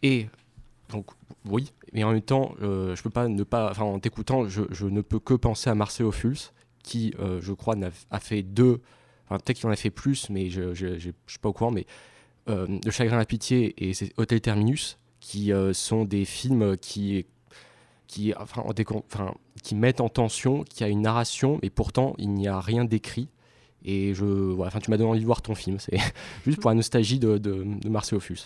Et 0.03 0.27
donc 0.91 1.07
oui, 1.49 1.73
mais 1.93 2.05
en 2.05 2.13
même 2.13 2.23
temps, 2.23 2.55
euh, 2.63 2.95
je 2.97 3.03
peux 3.03 3.11
pas 3.11 3.29
ne 3.29 3.43
pas, 3.43 3.71
enfin 3.71 3.85
en 3.85 3.99
t'écoutant, 3.99 4.49
je, 4.49 4.63
je, 4.71 4.87
ne 4.87 5.01
peux 5.01 5.19
que 5.19 5.35
penser 5.35 5.71
à 5.71 5.75
Marcel 5.75 6.07
Ophuls, 6.07 6.39
qui, 6.83 7.15
euh, 7.19 7.41
je 7.41 7.53
crois, 7.53 7.75
a, 8.11 8.21
fait 8.21 8.43
deux, 8.43 8.81
enfin 9.25 9.39
peut-être 9.39 9.59
qu'il 9.59 9.67
en 9.69 9.73
a 9.73 9.77
fait 9.77 9.91
plus, 9.91 10.31
mais 10.31 10.51
je 10.51 10.63
ne 10.63 10.99
suis 10.99 11.39
pas 11.41 11.49
au 11.49 11.53
courant, 11.53 11.73
mais 11.73 11.87
Le 12.47 12.91
Chagrin 12.91 13.19
à 13.19 13.25
Pitié 13.25 13.75
et 13.79 13.93
Hôtel 14.17 14.41
Terminus, 14.41 14.99
qui 15.21 15.53
euh, 15.53 15.73
sont 15.73 16.05
des 16.05 16.25
films 16.25 16.77
qui, 16.77 17.27
qui, 18.07 18.33
enfin, 18.39 18.63
qui 19.63 19.75
mettent 19.75 20.01
en 20.01 20.09
tension, 20.09 20.63
qui 20.63 20.85
a 20.85 20.89
une 20.89 21.03
narration, 21.03 21.59
mais 21.63 21.71
pourtant 21.71 22.15
il 22.19 22.31
n'y 22.31 22.47
a 22.47 22.61
rien 22.61 22.85
d'écrit. 22.85 23.29
Et 23.85 24.15
je, 24.15 24.61
enfin, 24.61 24.81
tu 24.81 24.91
m'as 24.91 24.97
donné 24.97 25.11
envie 25.11 25.21
de 25.21 25.27
voir 25.27 25.43
ton 25.43 25.55
film. 25.55 25.79
C'est 25.79 25.99
juste 26.47 26.61
pour 26.61 26.71
la 26.71 26.75
nostalgie 26.75 27.19
de, 27.19 27.39
de, 27.39 27.65
de 27.65 27.89
Marcel 27.89 28.17
Ophuls. 28.17 28.39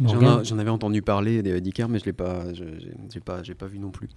J'en 0.00 0.58
avais 0.58 0.70
entendu 0.70 1.02
parler 1.02 1.42
d'Icar, 1.60 1.88
mais 1.88 1.98
je 1.98 2.04
l'ai 2.06 2.12
pas, 2.12 2.52
j'ai 2.52 3.20
pas, 3.20 3.42
j'ai 3.42 3.54
pas 3.54 3.66
vu 3.66 3.78
non 3.78 3.90
plus. 3.90 4.08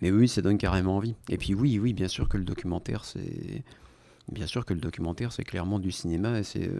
Mais 0.00 0.10
oui, 0.10 0.28
ça 0.28 0.42
donne 0.42 0.58
carrément 0.58 0.96
envie. 0.96 1.14
Et 1.28 1.38
puis 1.38 1.54
oui, 1.54 1.78
oui, 1.78 1.92
bien 1.92 2.08
sûr 2.08 2.28
que 2.28 2.36
le 2.36 2.44
documentaire, 2.44 3.04
c'est, 3.04 3.64
bien 4.30 4.46
sûr 4.46 4.64
que 4.64 4.74
le 4.74 4.80
documentaire, 4.80 5.32
c'est 5.32 5.44
clairement 5.44 5.78
du 5.78 5.90
cinéma. 5.90 6.38
Et 6.38 6.42
c'est, 6.42 6.70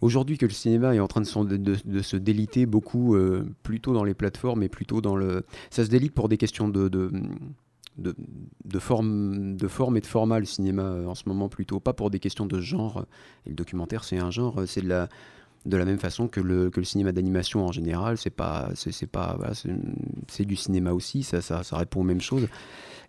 Aujourd'hui 0.00 0.36
que 0.36 0.46
le 0.46 0.52
cinéma 0.52 0.94
est 0.94 1.00
en 1.00 1.08
train 1.08 1.22
de, 1.22 2.02
se 2.02 2.16
déliter 2.16 2.66
beaucoup, 2.66 3.14
euh, 3.14 3.46
plutôt 3.62 3.94
dans 3.94 4.04
les 4.04 4.14
plateformes 4.14 4.62
et 4.62 4.68
plutôt 4.68 5.00
dans 5.00 5.16
le... 5.16 5.44
Ça 5.70 5.84
se 5.84 5.90
délite 5.90 6.12
pour 6.12 6.28
des 6.28 6.36
questions 6.36 6.68
de, 6.68 6.88
de, 6.88 8.78
forme, 8.78 9.56
de 9.56 9.68
forme 9.68 9.96
et 9.96 10.00
de 10.00 10.06
format, 10.06 10.38
le 10.38 10.44
cinéma 10.44 10.82
euh, 10.82 11.06
en 11.06 11.14
ce 11.14 11.24
moment 11.26 11.48
plutôt, 11.48 11.80
pas 11.80 11.94
pour 11.94 12.10
des 12.10 12.18
questions 12.18 12.46
de 12.46 12.60
genre. 12.60 13.06
Et 13.46 13.50
le 13.50 13.54
documentaire, 13.54 14.04
c'est 14.04 14.18
un 14.18 14.30
genre, 14.30 14.62
c'est 14.66 14.82
de 14.82 14.88
la 14.88 15.08
de 15.66 15.76
la 15.76 15.84
même 15.84 15.98
façon 15.98 16.28
que 16.28 16.40
le, 16.40 16.70
que 16.70 16.80
le 16.80 16.86
cinéma 16.86 17.12
d'animation 17.12 17.66
en 17.66 17.72
général, 17.72 18.16
c'est 18.16 18.30
pas, 18.30 18.70
c'est, 18.74 19.06
pas, 19.06 19.38
c'est, 20.28 20.44
du 20.44 20.56
cinéma 20.56 20.92
aussi, 20.92 21.22
ça, 21.22 21.40
ça, 21.40 21.62
ça, 21.62 21.76
répond 21.76 22.00
aux 22.00 22.04
mêmes 22.04 22.20
choses. 22.20 22.48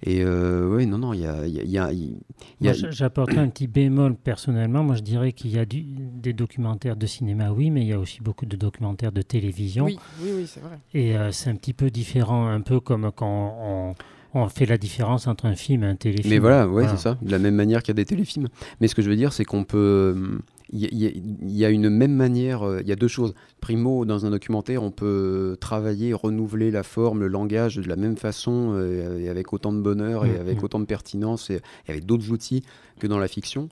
Et 0.04 0.22
euh, 0.24 0.76
oui, 0.76 0.86
non, 0.86 1.00
non, 1.00 1.14
il 1.14 1.22
y 1.22 1.26
a. 1.26 1.48
Y 1.48 1.78
a, 1.78 1.92
y 1.92 2.70
a 2.70 2.74
J'apporterai 2.92 3.40
un 3.40 3.50
petit 3.50 3.68
bémol 3.68 4.16
personnellement. 4.16 4.84
Moi, 4.84 4.96
je 4.96 5.02
dirais 5.02 5.32
qu'il 5.32 5.52
y 5.52 5.58
a 5.58 5.66
du, 5.66 5.82
des 5.82 6.34
documentaires 6.34 6.96
de 6.96 7.08
cinéma, 7.08 7.52
oui, 7.52 7.72
mais 7.72 7.82
il 7.82 7.88
y 7.88 7.94
a 7.94 8.00
aussi 8.00 8.22
beaucoup 8.22 8.46
de 8.46 8.56
documentaires 8.56 9.12
de 9.12 9.24
télévision. 9.24 9.86
Oui, 9.86 9.98
oui, 10.22 10.30
oui 10.36 10.48
c'est 10.48 10.60
vrai. 10.60 10.78
Et 10.94 11.18
euh, 11.18 11.32
c'est 11.32 11.50
un 11.50 11.56
petit 11.56 11.74
peu 11.74 11.90
différent, 11.90 12.48
un 12.48 12.62
peu 12.62 12.80
comme 12.80 13.12
quand 13.12 13.58
on, 13.60 13.96
on 14.36 14.50
fait 14.50 14.68
la 14.68 14.78
différence 14.78 15.26
entre 15.26 15.46
un 15.46 15.56
film 15.56 15.84
et 15.84 15.88
un 15.88 15.96
téléfilm. 15.96 16.30
Mais 16.30 16.40
voilà, 16.40 16.68
ouais, 16.68 16.88
c'est 16.88 16.98
ça. 16.98 17.18
De 17.22 17.32
la 17.32 17.40
même 17.40 17.56
manière 17.56 17.82
qu'il 17.82 17.90
y 17.90 17.96
a 17.96 18.02
des 18.02 18.06
téléfilms. 18.06 18.50
Mais 18.80 18.88
ce 18.88 18.94
que 18.94 19.02
je 19.02 19.10
veux 19.10 19.16
dire, 19.16 19.34
c'est 19.34 19.46
qu'on 19.46 19.64
peut 19.64 20.40
il 20.74 21.50
y, 21.50 21.66
a 21.66 21.70
une 21.70 21.90
même 21.90 22.14
manière, 22.14 22.64
euh, 22.64 22.82
il 22.82 22.88
y 22.88 22.92
a 22.92 22.98
deux 22.98 23.08
choses. 23.08 23.34
Primo, 23.62 24.04
dans 24.04 24.26
un 24.26 24.32
documentaire, 24.32 24.84
on 24.84 24.92
peut 24.92 25.56
travailler, 25.62 26.14
renouveler 26.14 26.72
la 26.72 26.84
forme, 26.84 27.22
le 27.22 27.28
langage 27.28 27.78
de 27.78 27.88
la 27.88 27.96
même 27.96 28.18
façon, 28.18 28.74
euh, 28.74 29.20
et 29.20 29.30
avec 29.30 29.54
autant 29.54 29.72
de 29.72 29.80
bonheur, 29.80 30.26
et 30.26 30.38
mm, 30.38 30.42
avec 30.42 30.62
mm. 30.62 30.66
autant 30.66 30.80
de 30.80 30.86
pertinence, 30.86 31.50
et, 31.50 31.62
avec 31.88 32.06
d'autres 32.06 32.32
outils 32.32 32.64
que 33.00 33.08
dans 33.08 33.20
la 33.20 33.30
fiction. 33.30 33.70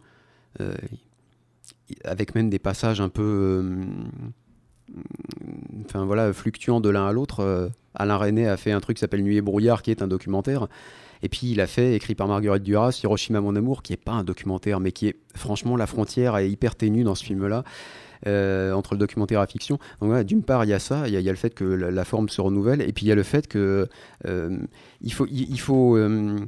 Euh, 0.62 0.74
avec 2.06 2.34
même 2.34 2.50
des 2.50 2.60
passages 2.60 3.02
un 3.02 3.10
peu 3.10 3.64
enfin 5.86 6.06
voilà, 6.06 6.32
fluctuants 6.32 6.80
de 6.80 6.89
l'un 6.89 7.08
à 7.08 7.12
l'autre. 7.12 7.72
Alain 7.93 8.18
René 8.18 8.48
a 8.48 8.58
fait 8.58 8.72
un 8.72 8.80
truc 8.80 8.98
qui 8.98 9.02
s'appelle 9.02 9.24
Nuit 9.24 9.38
et 9.38 9.41
brouillard, 9.41 9.82
qui 9.82 9.91
est 9.91 10.02
un 10.02 10.08
documentaire. 10.08 10.68
Et 11.26 11.28
puis 11.28 11.47
il 11.47 11.59
a 11.59 11.65
fait, 11.65 11.95
écrit 11.95 12.13
par 12.13 12.28
Marguerite 12.28 12.61
Duras, 12.61 12.99
Hiroshima 13.03 13.41
mon 13.41 13.55
amour, 13.55 13.82
qui 13.82 13.93
est 13.93 13.97
pas 13.97 14.11
un 14.11 14.23
documentaire, 14.23 14.80
mais 14.80 14.91
qui 14.91 15.07
est 15.07 15.15
franchement 15.34 15.76
la 15.76 15.88
frontière 15.88 16.38
est 16.38 16.47
hyper 16.47 16.76
ténue 16.76 17.03
dans 17.03 17.15
ce 17.15 17.26
film-là. 17.26 17.63
Euh, 18.28 18.71
entre 18.71 18.93
le 18.93 18.99
documentaire 18.99 19.39
et 19.39 19.43
la 19.43 19.47
fiction. 19.47 19.78
Donc 20.01 20.23
d'une 20.23 20.41
part, 20.41 20.63
il 20.63 20.69
y 20.69 20.73
a 20.73 20.80
ça, 20.80 21.07
il 21.07 21.13
y, 21.13 21.30
a 21.30 21.32
le 21.32 21.38
fait 21.38 21.53
que 21.53 21.63
la, 21.63 22.05
forme 22.05 22.30
se 22.30 22.41
renouvelle, 22.41 22.82
et 22.82 22.91
puis 22.91 23.05
il 23.05 23.09
y 23.09 23.11
a 23.11 23.15
le 23.15 23.23
fait 23.23 23.45
que 23.45 23.88
euh, 24.26 24.57
il 25.01 25.13
faut, 25.13 25.28
il, 25.30 25.59
faut 25.59 25.95
euh, 25.97 26.39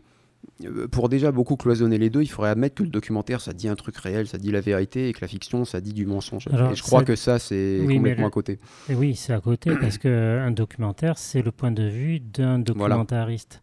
pour 0.90 1.10
déjà 1.10 1.32
beaucoup 1.32 1.56
cloisonner 1.56 2.00
les 2.00 2.10
deux, 2.10 2.22
il 2.22 2.28
faudrait 2.28 2.50
admettre 2.52 2.76
que 2.76 2.84
le 2.84 2.90
documentaire, 2.90 3.42
ça 3.42 3.54
dit 3.54 3.68
un 3.68 3.76
truc 3.76 3.98
réel, 3.98 4.28
ça 4.28 4.40
dit 4.40 4.52
la 4.52 4.62
vérité, 4.62 5.10
et 5.10 5.14
que 5.14 5.20
la 5.22 5.28
fiction, 5.28 5.66
ça 5.66 5.82
dit 5.82 5.94
du 5.94 6.06
mensonge. 6.06 6.48
et 6.48 6.76
je 6.76 6.82
crois 6.82 7.04
que 7.04 7.16
ça, 7.16 7.38
c'est 7.38 7.86
complètement 7.88 8.28
à 8.28 8.32
côté. 8.32 8.60
oui, 8.90 9.16
c'est 9.16 9.34
à 9.34 9.42
côté, 9.42 9.72
parce 9.80 9.98
qu'un 9.98 10.52
documentaire, 10.52 11.18
c'est 11.18 11.44
le 11.44 11.52
point 11.52 11.72
de 11.72 11.84
vue 11.84 12.20
d'un 12.22 12.60
documentariste. 12.60 13.62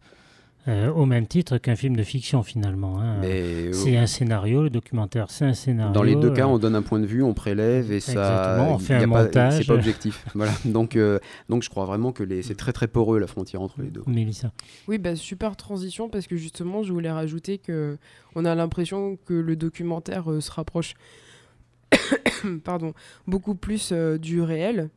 Euh, 0.67 0.91
au 0.91 1.05
même 1.05 1.27
titre 1.27 1.57
qu'un 1.57 1.75
film 1.75 1.95
de 1.95 2.03
fiction 2.03 2.41
finalement. 2.41 2.99
Hein. 2.99 3.21
C'est 3.71 3.97
un 3.97 4.07
scénario, 4.07 4.63
le 4.63 4.69
documentaire, 4.69 5.29
c'est 5.29 5.45
un 5.45 5.53
scénario. 5.53 5.93
Dans 5.93 6.03
les 6.03 6.15
deux 6.15 6.31
cas, 6.31 6.47
on 6.47 6.57
donne 6.57 6.75
un 6.75 6.81
point 6.81 6.99
de 6.99 7.05
vue, 7.05 7.21
on 7.21 7.33
prélève 7.33 7.91
et 7.91 7.99
ça. 7.99 8.57
on 8.67 8.79
fait 8.79 8.95
un 8.95 9.05
montage. 9.05 9.57
C'est 9.57 9.67
pas 9.67 9.73
objectif. 9.73 10.25
voilà. 10.35 10.51
Donc, 10.65 10.97
donc 11.49 11.63
je 11.63 11.69
crois 11.69 11.85
vraiment 11.85 12.11
que 12.11 12.23
les... 12.23 12.41
c'est 12.41 12.55
très 12.55 12.73
très 12.73 12.87
poreux 12.87 13.19
la 13.19 13.27
frontière 13.27 13.61
entre 13.61 13.81
les 13.81 13.89
deux. 13.89 14.01
Mélissa. 14.07 14.51
Oui, 14.87 14.97
bah, 14.97 15.15
super 15.15 15.55
transition 15.55 16.09
parce 16.09 16.27
que 16.27 16.35
justement, 16.35 16.83
je 16.83 16.91
voulais 16.91 17.11
rajouter 17.11 17.57
que 17.57 17.97
on 18.35 18.45
a 18.45 18.55
l'impression 18.55 19.17
que 19.25 19.33
le 19.33 19.55
documentaire 19.55 20.25
se 20.39 20.51
rapproche 20.51 20.95
pardon, 22.63 22.93
beaucoup 23.27 23.55
plus 23.55 23.89
euh, 23.91 24.17
du 24.17 24.41
réel. 24.41 24.89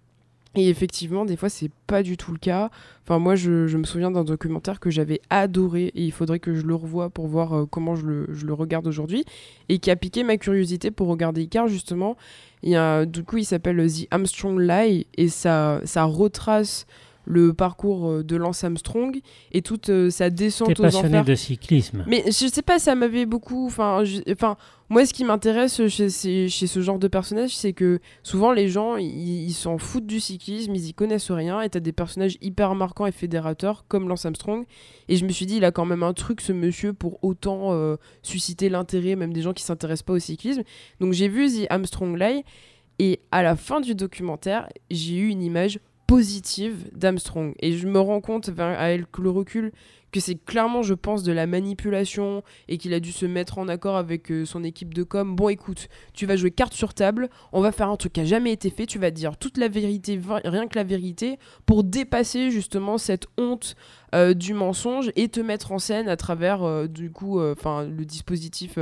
Et 0.59 0.69
effectivement, 0.71 1.25
des 1.25 1.37
fois, 1.37 1.49
c'est 1.49 1.71
pas 1.87 2.03
du 2.03 2.17
tout 2.17 2.33
le 2.33 2.39
cas. 2.39 2.71
Enfin, 3.05 3.21
moi, 3.21 3.37
je, 3.37 3.77
me 3.77 3.85
souviens 3.85 4.11
d'un 4.11 4.25
documentaire 4.25 4.81
que 4.81 4.91
j'avais 4.91 5.21
adoré 5.31 5.93
et 5.95 6.03
il 6.03 6.11
faudrait 6.11 6.41
que 6.41 6.53
je 6.53 6.63
le 6.63 6.75
revoie 6.75 7.11
pour 7.11 7.29
voir 7.29 7.53
euh, 7.53 7.65
comment 7.65 7.95
je 7.95 8.05
le, 8.05 8.53
regarde 8.53 8.89
aujourd'hui 8.89 9.25
et 9.69 9.79
qui 9.79 9.89
a 9.89 9.95
piqué 9.95 10.25
ma 10.25 10.37
curiosité 10.37 10.91
pour 10.91 11.07
regarder 11.07 11.47
car 11.47 11.69
justement. 11.69 12.17
Il 12.65 12.71
y 12.71 12.77
a, 12.77 13.07
du 13.07 13.23
coup, 13.23 13.37
il 13.37 13.45
s'appelle 13.45 13.87
The 13.87 14.09
Armstrong 14.11 14.59
Lie 14.59 15.07
et 15.17 15.29
ça, 15.29 15.81
ça 15.85 16.03
retrace 16.03 16.87
le 17.29 17.53
parcours 17.53 18.09
euh, 18.09 18.25
de 18.25 18.37
Lance 18.37 18.65
Armstrong 18.65 19.21
et 19.53 19.61
toute 19.61 19.91
euh, 19.91 20.11
sa 20.11 20.31
descente 20.31 20.69
T'es 20.69 20.83
passionné 20.83 21.23
de 21.23 21.35
cyclisme. 21.35 22.05
Mais 22.07 22.25
je 22.27 22.49
sais 22.49 22.63
pas, 22.63 22.79
ça 22.79 22.95
m'avait 22.95 23.27
beaucoup. 23.27 23.67
Enfin, 23.67 24.03
enfin, 24.31 24.57
moi, 24.89 25.05
ce 25.05 25.13
qui 25.13 25.25
m'intéresse 25.25 25.87
chez, 25.89 26.09
chez, 26.09 26.49
ce 26.49 26.81
genre 26.81 26.99
de 26.99 27.07
personnage, 27.07 27.55
c'est 27.55 27.75
que 27.75 28.01
souvent 28.23 28.53
les 28.53 28.69
gens, 28.69 28.97
ils 28.97 29.53
s'en 29.53 29.77
foutent 29.77 30.07
du 30.07 30.21
cyclisme, 30.21 30.75
ils 30.75 30.89
y 30.89 30.95
connaissent 30.95 31.31
rien, 31.31 31.61
et 31.61 31.69
t'as 31.69 31.81
des 31.81 31.93
personnages 31.93 32.39
hyper 32.41 32.75
marquants 32.75 33.05
et 33.05 33.13
fédérateurs 33.13 33.85
comme 33.89 34.09
Lance 34.09 34.25
Armstrong. 34.25 34.65
Et 35.09 35.17
je 35.17 35.27
me 35.27 35.31
suis 35.31 35.45
dit, 35.45 35.59
il 35.59 35.65
a 35.67 35.71
quand 35.71 35.85
même 35.85 36.03
un 36.03 36.15
truc, 36.15 36.41
ce 36.41 36.55
monsieur, 36.55 36.95
pour 36.95 37.23
autant 37.23 37.75
euh, 37.75 37.97
susciter 38.23 38.71
l'intérêt, 38.71 39.15
même 39.17 39.35
des 39.35 39.43
gens 39.43 39.53
qui 39.53 39.63
s'intéressent 39.63 40.05
pas 40.05 40.15
au 40.15 40.19
cyclisme. 40.19 40.63
Donc 41.01 41.13
j'ai 41.13 41.29
vu 41.29 41.49
The 41.49 41.67
Armstrong 41.69 42.19
Lie. 42.19 42.43
Et 43.01 43.21
à 43.31 43.45
la 43.45 43.55
fin 43.55 43.81
du 43.81 43.95
documentaire, 43.95 44.69
j'ai 44.91 45.17
eu 45.19 45.29
une 45.29 45.43
image 45.43 45.79
positive 46.09 46.91
d'Armstrong. 46.95 47.55
Et 47.61 47.75
je 47.77 47.87
me 47.87 48.01
rends 48.01 48.23
compte 48.23 48.51
avec 48.59 49.19
le 49.19 49.31
recul 49.31 49.73
que 50.11 50.21
c'est 50.21 50.37
clairement, 50.37 50.83
je 50.83 50.95
pense, 50.95 51.23
de 51.23 51.33
la 51.33 51.47
manipulation 51.47 52.43
et 52.67 52.79
qu'il 52.79 52.95
a 52.95 53.01
dû 53.01 53.13
se 53.13 53.27
mettre 53.27 53.59
en 53.59 53.69
accord 53.69 53.97
avec 53.97 54.33
euh, 54.33 54.47
son 54.47 54.65
équipe 54.65 54.95
de 54.95 55.03
com. 55.03 55.37
Bon, 55.37 55.51
écoute, 55.51 55.89
tu 56.15 56.25
vas 56.25 56.37
jouer 56.37 56.51
carte 56.51 56.73
sur 56.73 56.95
table, 56.95 57.29
on 57.53 57.61
va 57.61 57.73
faire 57.73 57.91
un 57.91 57.97
truc 57.97 58.15
qui 58.15 58.21
a 58.21 58.25
jamais 58.25 58.53
été 58.53 58.71
fait, 58.71 58.87
tu 58.87 58.99
vas 58.99 59.11
dire 59.11 59.37
toute 59.37 59.59
la 59.59 59.69
vérité, 59.69 60.19
rien 60.45 60.67
que 60.67 60.77
la 60.77 60.85
vérité, 60.85 61.39
pour 61.67 61.85
dépasser 61.85 62.51
justement 62.51 62.97
cette 62.97 63.27
honte 63.37 63.77
euh, 64.15 64.35
du 64.35 64.55
mensonge 64.55 65.11
et 65.17 65.29
te 65.29 65.41
mettre 65.41 65.73
en 65.73 65.79
scène 65.79 66.09
à 66.09 66.17
travers, 66.17 66.63
euh, 66.63 66.87
du 66.87 67.11
coup, 67.11 67.41
enfin, 67.41 67.85
le 67.85 68.05
dispositif 68.05 68.79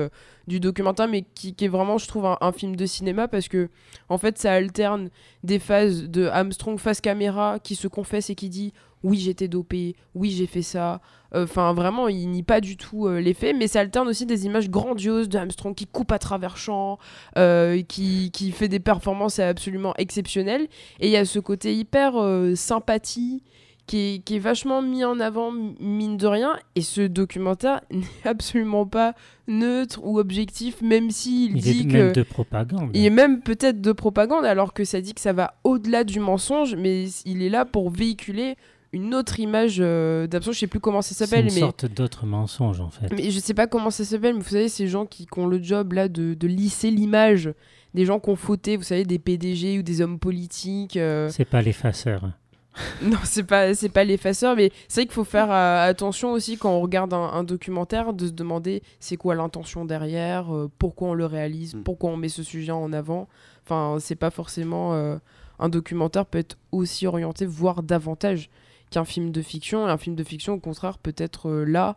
du 0.47 0.61
documentaire, 0.61 1.09
mais 1.09 1.25
qui, 1.35 1.55
est 1.61 1.69
vraiment, 1.69 1.99
je 1.99 2.07
trouve, 2.07 2.27
un, 2.41 2.53
film 2.53 2.77
de 2.77 2.87
cinéma 2.87 3.29
parce 3.29 3.49
que, 3.49 3.69
en 4.09 4.19
fait, 4.19 4.39
ça 4.39 4.53
alterne 4.53 5.11
des 5.43 5.59
phases 5.59 6.05
de 6.05 6.27
Armstrong 6.27 6.79
face 6.79 7.01
caméra 7.01 7.59
qui 7.59 7.75
se 7.75 7.89
confesse 7.89 8.31
et 8.31 8.35
qui 8.35 8.49
dit 8.49 8.73
oui, 9.03 9.19
j'étais 9.19 9.49
dopé, 9.49 9.95
oui, 10.15 10.31
j'ai 10.31 10.47
fait 10.47 10.63
ça. 10.63 11.01
Enfin, 11.33 11.75
vraiment, 11.75 12.09
il 12.09 12.31
nie 12.31 12.43
pas 12.43 12.61
du 12.61 12.77
tout 12.77 13.07
euh, 13.07 13.21
les 13.21 13.35
faits, 13.35 13.55
mais 13.57 13.69
ça 13.69 13.81
alterne 13.81 14.09
aussi 14.09 14.27
des 14.27 14.47
images 14.47 14.71
grandioses 14.71 15.29
de 15.29 15.39
Armstrong 15.39 15.75
qui 15.75 15.87
coupe 15.87 16.13
à 16.13 16.19
travers 16.19 16.57
champs, 16.57 16.99
euh, 17.37 17.83
qui, 17.83 18.31
qui, 18.33 18.53
fait 18.53 18.69
des 18.69 18.81
performances 18.81 19.39
absolument 19.39 19.95
exceptionnelles. 19.97 20.67
Et 21.01 21.09
il 21.09 21.11
y 21.11 21.17
a 21.17 21.25
ce 21.25 21.39
côté 21.39 21.75
hyper 21.75 22.17
euh, 22.17 22.55
sympathie 22.55 23.43
qui 23.87 24.23
est, 24.29 24.39
vachement 24.39 24.83
mis 24.83 25.05
en 25.05 25.21
avant, 25.21 25.53
mine 25.53 26.17
de 26.17 26.27
rien. 26.27 26.57
Et 26.75 26.83
ce 26.83 27.03
documentaire 27.03 27.81
n'est 27.91 28.05
absolument 28.25 28.87
pas 28.87 29.15
neutre 29.49 30.01
ou 30.03 30.19
objectif, 30.19 30.83
même 30.83 31.11
s'il 31.11 31.55
dit 31.55 31.81
est 31.81 31.85
que. 31.85 31.97
Même 31.97 32.13
de 32.13 32.23
propagande. 32.23 32.91
Il 32.95 33.05
est 33.05 33.11
même 33.11 33.41
peut-être 33.41 33.81
de 33.81 33.93
propagande, 33.93 34.45
alors 34.45 34.73
que 34.73 34.85
ça 34.85 35.01
dit 35.01 35.15
que 35.15 35.21
ça 35.21 35.33
va 35.33 35.55
au-delà 35.65 36.05
du 36.05 36.21
mensonge, 36.21 36.75
mais 36.75 37.07
il 37.25 37.43
est 37.43 37.51
là 37.51 37.65
pour 37.65 37.91
véhiculer 37.91 38.57
une 38.93 39.15
autre 39.15 39.41
image 39.41 39.77
euh, 39.81 40.27
d'absence, 40.27 40.55
je 40.55 40.61
sais 40.61 40.67
plus 40.67 40.81
comment 40.81 41.03
ça 41.03 41.15
s'appelle. 41.15 41.45
Une 41.45 41.51
sorte 41.51 41.87
d'autre 41.87 42.25
mensonge 42.25 42.81
en 42.81 42.89
fait. 42.89 43.13
Mais 43.15 43.31
je 43.31 43.39
sais 43.41 43.53
pas 43.53 43.67
comment 43.67 43.91
ça 43.91 44.05
s'appelle, 44.05 44.35
mais 44.35 44.41
vous 44.41 44.49
savez, 44.49 44.69
ces 44.69 44.89
gens 44.89 45.07
qui, 45.07 45.27
ont 45.37 45.47
le 45.47 45.63
job 45.63 45.93
là 45.93 46.09
de, 46.09 46.35
de 46.35 46.47
lisser 46.47 46.91
l'image 46.91 47.53
des 47.97 48.05
gens 48.05 48.21
qui 48.21 48.29
ont 48.29 48.37
fauté, 48.37 48.77
vous 48.77 48.83
savez, 48.83 49.05
des 49.05 49.19
PDG 49.19 49.79
ou 49.79 49.83
des 49.83 50.03
hommes 50.03 50.19
politiques. 50.19 50.97
Euh. 50.99 51.29
C'est 51.31 51.47
pas 51.47 51.63
l'effaceur. 51.63 52.31
non, 53.03 53.19
c'est 53.25 53.45
pas 53.45 53.75
c'est 53.75 53.89
pas 53.89 54.05
l'effaceur, 54.05 54.57
mais 54.57 54.71
c'est 54.89 55.01
vrai 55.01 55.07
qu'il 55.07 55.15
faut 55.15 55.25
faire 55.25 55.51
euh, 55.51 55.89
attention 55.89 56.33
aussi 56.33 56.59
quand 56.59 56.71
on 56.71 56.81
regarde 56.81 57.13
un, 57.15 57.45
documentaire 57.45 58.13
de 58.13 58.27
se 58.27 58.33
demander 58.33 58.83
c'est 59.01 59.17
quoi 59.17 59.35
l'intention 59.35 59.85
derrière, 59.85 60.47
pourquoi 60.79 61.09
on 61.09 61.15
le 61.15 61.27
réalise, 61.27 61.75
mm. 61.75 61.83
pourquoi 61.83 62.11
on 62.11 62.17
met 62.17 62.29
ce 62.29 62.43
sujet 62.43 62.73
en 62.73 62.93
avant. 62.93 63.29
Enfin, 63.65 63.97
c'est 63.99 64.17
pas 64.17 64.31
forcément 64.31 65.19
un 65.59 65.69
documentaire 65.69 66.27
peut 66.27 66.39
être 66.39 66.59
aussi 66.73 67.07
orienté, 67.07 67.47
voire 67.47 67.83
davantage 67.83 68.51
qu'un 68.91 69.05
film 69.05 69.31
de 69.31 69.43
fiction. 69.43 69.87
Et 69.87 69.91
un 69.91 69.99
film 69.99 70.17
de 70.17 70.25
fiction, 70.25 70.55
au 70.55 70.61
contraire, 70.61 70.99
peut 70.99 71.15
être 71.17 71.49
euh, 71.49 71.65
là 71.65 71.97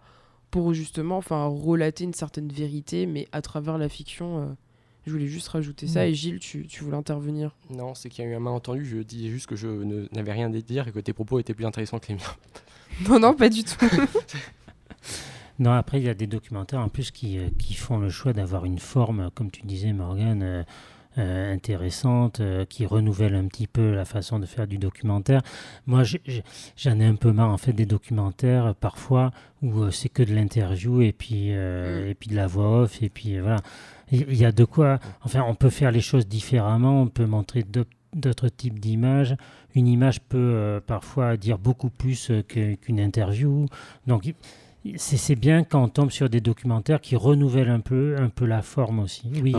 pour 0.51 0.73
justement 0.73 1.17
enfin, 1.17 1.45
relater 1.45 2.03
une 2.03 2.13
certaine 2.13 2.49
vérité, 2.49 3.05
mais 3.05 3.27
à 3.31 3.41
travers 3.41 3.77
la 3.77 3.89
fiction. 3.89 4.57
Je 5.09 5.13
voulais 5.15 5.27
juste 5.27 5.47
rajouter 5.47 5.87
ça. 5.87 6.05
Et 6.05 6.13
Gilles, 6.13 6.37
tu, 6.37 6.67
tu 6.67 6.83
voulais 6.83 6.95
intervenir? 6.95 7.55
Non, 7.71 7.95
c'est 7.95 8.09
qu'il 8.09 8.23
y 8.23 8.27
a 8.27 8.29
eu 8.29 8.35
un 8.35 8.39
malentendu. 8.39 8.85
Je 8.85 8.97
disais 8.97 9.29
juste 9.29 9.47
que 9.47 9.55
je 9.55 9.67
n'avais 10.13 10.31
rien 10.31 10.53
à 10.53 10.61
dire 10.61 10.87
et 10.87 10.91
que 10.91 10.99
tes 10.99 11.13
propos 11.13 11.39
étaient 11.39 11.55
plus 11.55 11.65
intéressants 11.65 11.97
que 11.97 12.09
les 12.09 12.13
miens. 12.13 12.35
non, 13.09 13.19
non, 13.19 13.33
pas 13.33 13.49
du 13.49 13.63
tout. 13.63 13.73
non, 15.59 15.71
après, 15.71 15.99
il 15.99 16.05
y 16.05 16.09
a 16.09 16.13
des 16.13 16.27
documentaires 16.27 16.81
en 16.81 16.89
plus 16.89 17.09
qui, 17.09 17.39
euh, 17.39 17.49
qui 17.57 17.73
font 17.73 17.97
le 17.97 18.11
choix 18.11 18.33
d'avoir 18.33 18.65
une 18.65 18.77
forme, 18.77 19.31
comme 19.33 19.49
tu 19.49 19.63
disais, 19.63 19.93
Morgane. 19.93 20.43
Euh, 20.43 20.63
intéressante, 21.19 22.39
euh, 22.39 22.65
qui 22.65 22.85
renouvelle 22.85 23.35
un 23.35 23.47
petit 23.47 23.67
peu 23.67 23.93
la 23.93 24.05
façon 24.05 24.39
de 24.39 24.45
faire 24.45 24.67
du 24.67 24.77
documentaire. 24.77 25.41
Moi, 25.85 26.03
j'en 26.75 26.99
ai 26.99 27.05
un 27.05 27.15
peu 27.15 27.31
marre 27.31 27.49
en 27.49 27.57
fait 27.57 27.73
des 27.73 27.85
documentaires 27.85 28.67
euh, 28.67 28.73
parfois 28.73 29.31
où 29.61 29.91
c'est 29.91 30.09
que 30.09 30.23
de 30.23 30.33
l'interview 30.33 31.01
et 31.01 31.11
puis 31.11 31.51
mm. 31.51 32.07
et 32.07 32.15
puis 32.17 32.29
de 32.29 32.35
la 32.35 32.47
voix 32.47 32.83
off 32.83 33.01
et 33.03 33.09
puis 33.09 33.39
voilà. 33.39 33.57
Il 34.11 34.33
y, 34.35 34.45
a 34.45 34.51
de 34.51 34.65
quoi. 34.65 34.97
Enfin, 35.23 35.45
on 35.47 35.53
peut 35.53 35.69
faire 35.69 35.91
les 35.91 36.01
choses 36.01 36.27
différemment. 36.27 37.03
On 37.03 37.07
peut 37.07 37.27
montrer 37.27 37.63
d'autres 37.63 38.49
types 38.49 38.79
d'images. 38.79 39.35
Une 39.75 39.87
image 39.87 40.19
peut 40.21 40.81
parfois 40.87 41.37
dire 41.37 41.59
beaucoup 41.59 41.91
plus 41.91 42.31
qu'une 42.47 42.99
interview. 42.99 43.67
Donc 44.07 44.33
c'est 44.95 45.35
bien 45.35 45.63
quand 45.63 45.83
on 45.83 45.89
tombe 45.89 46.09
sur 46.09 46.27
des 46.27 46.41
documentaires 46.41 47.01
qui 47.01 47.15
renouvellent 47.15 47.69
un 47.69 47.81
peu, 47.81 48.15
un 48.17 48.29
peu 48.29 48.45
la 48.45 48.63
forme 48.63 48.99
aussi. 48.99 49.29
Oui. 49.43 49.53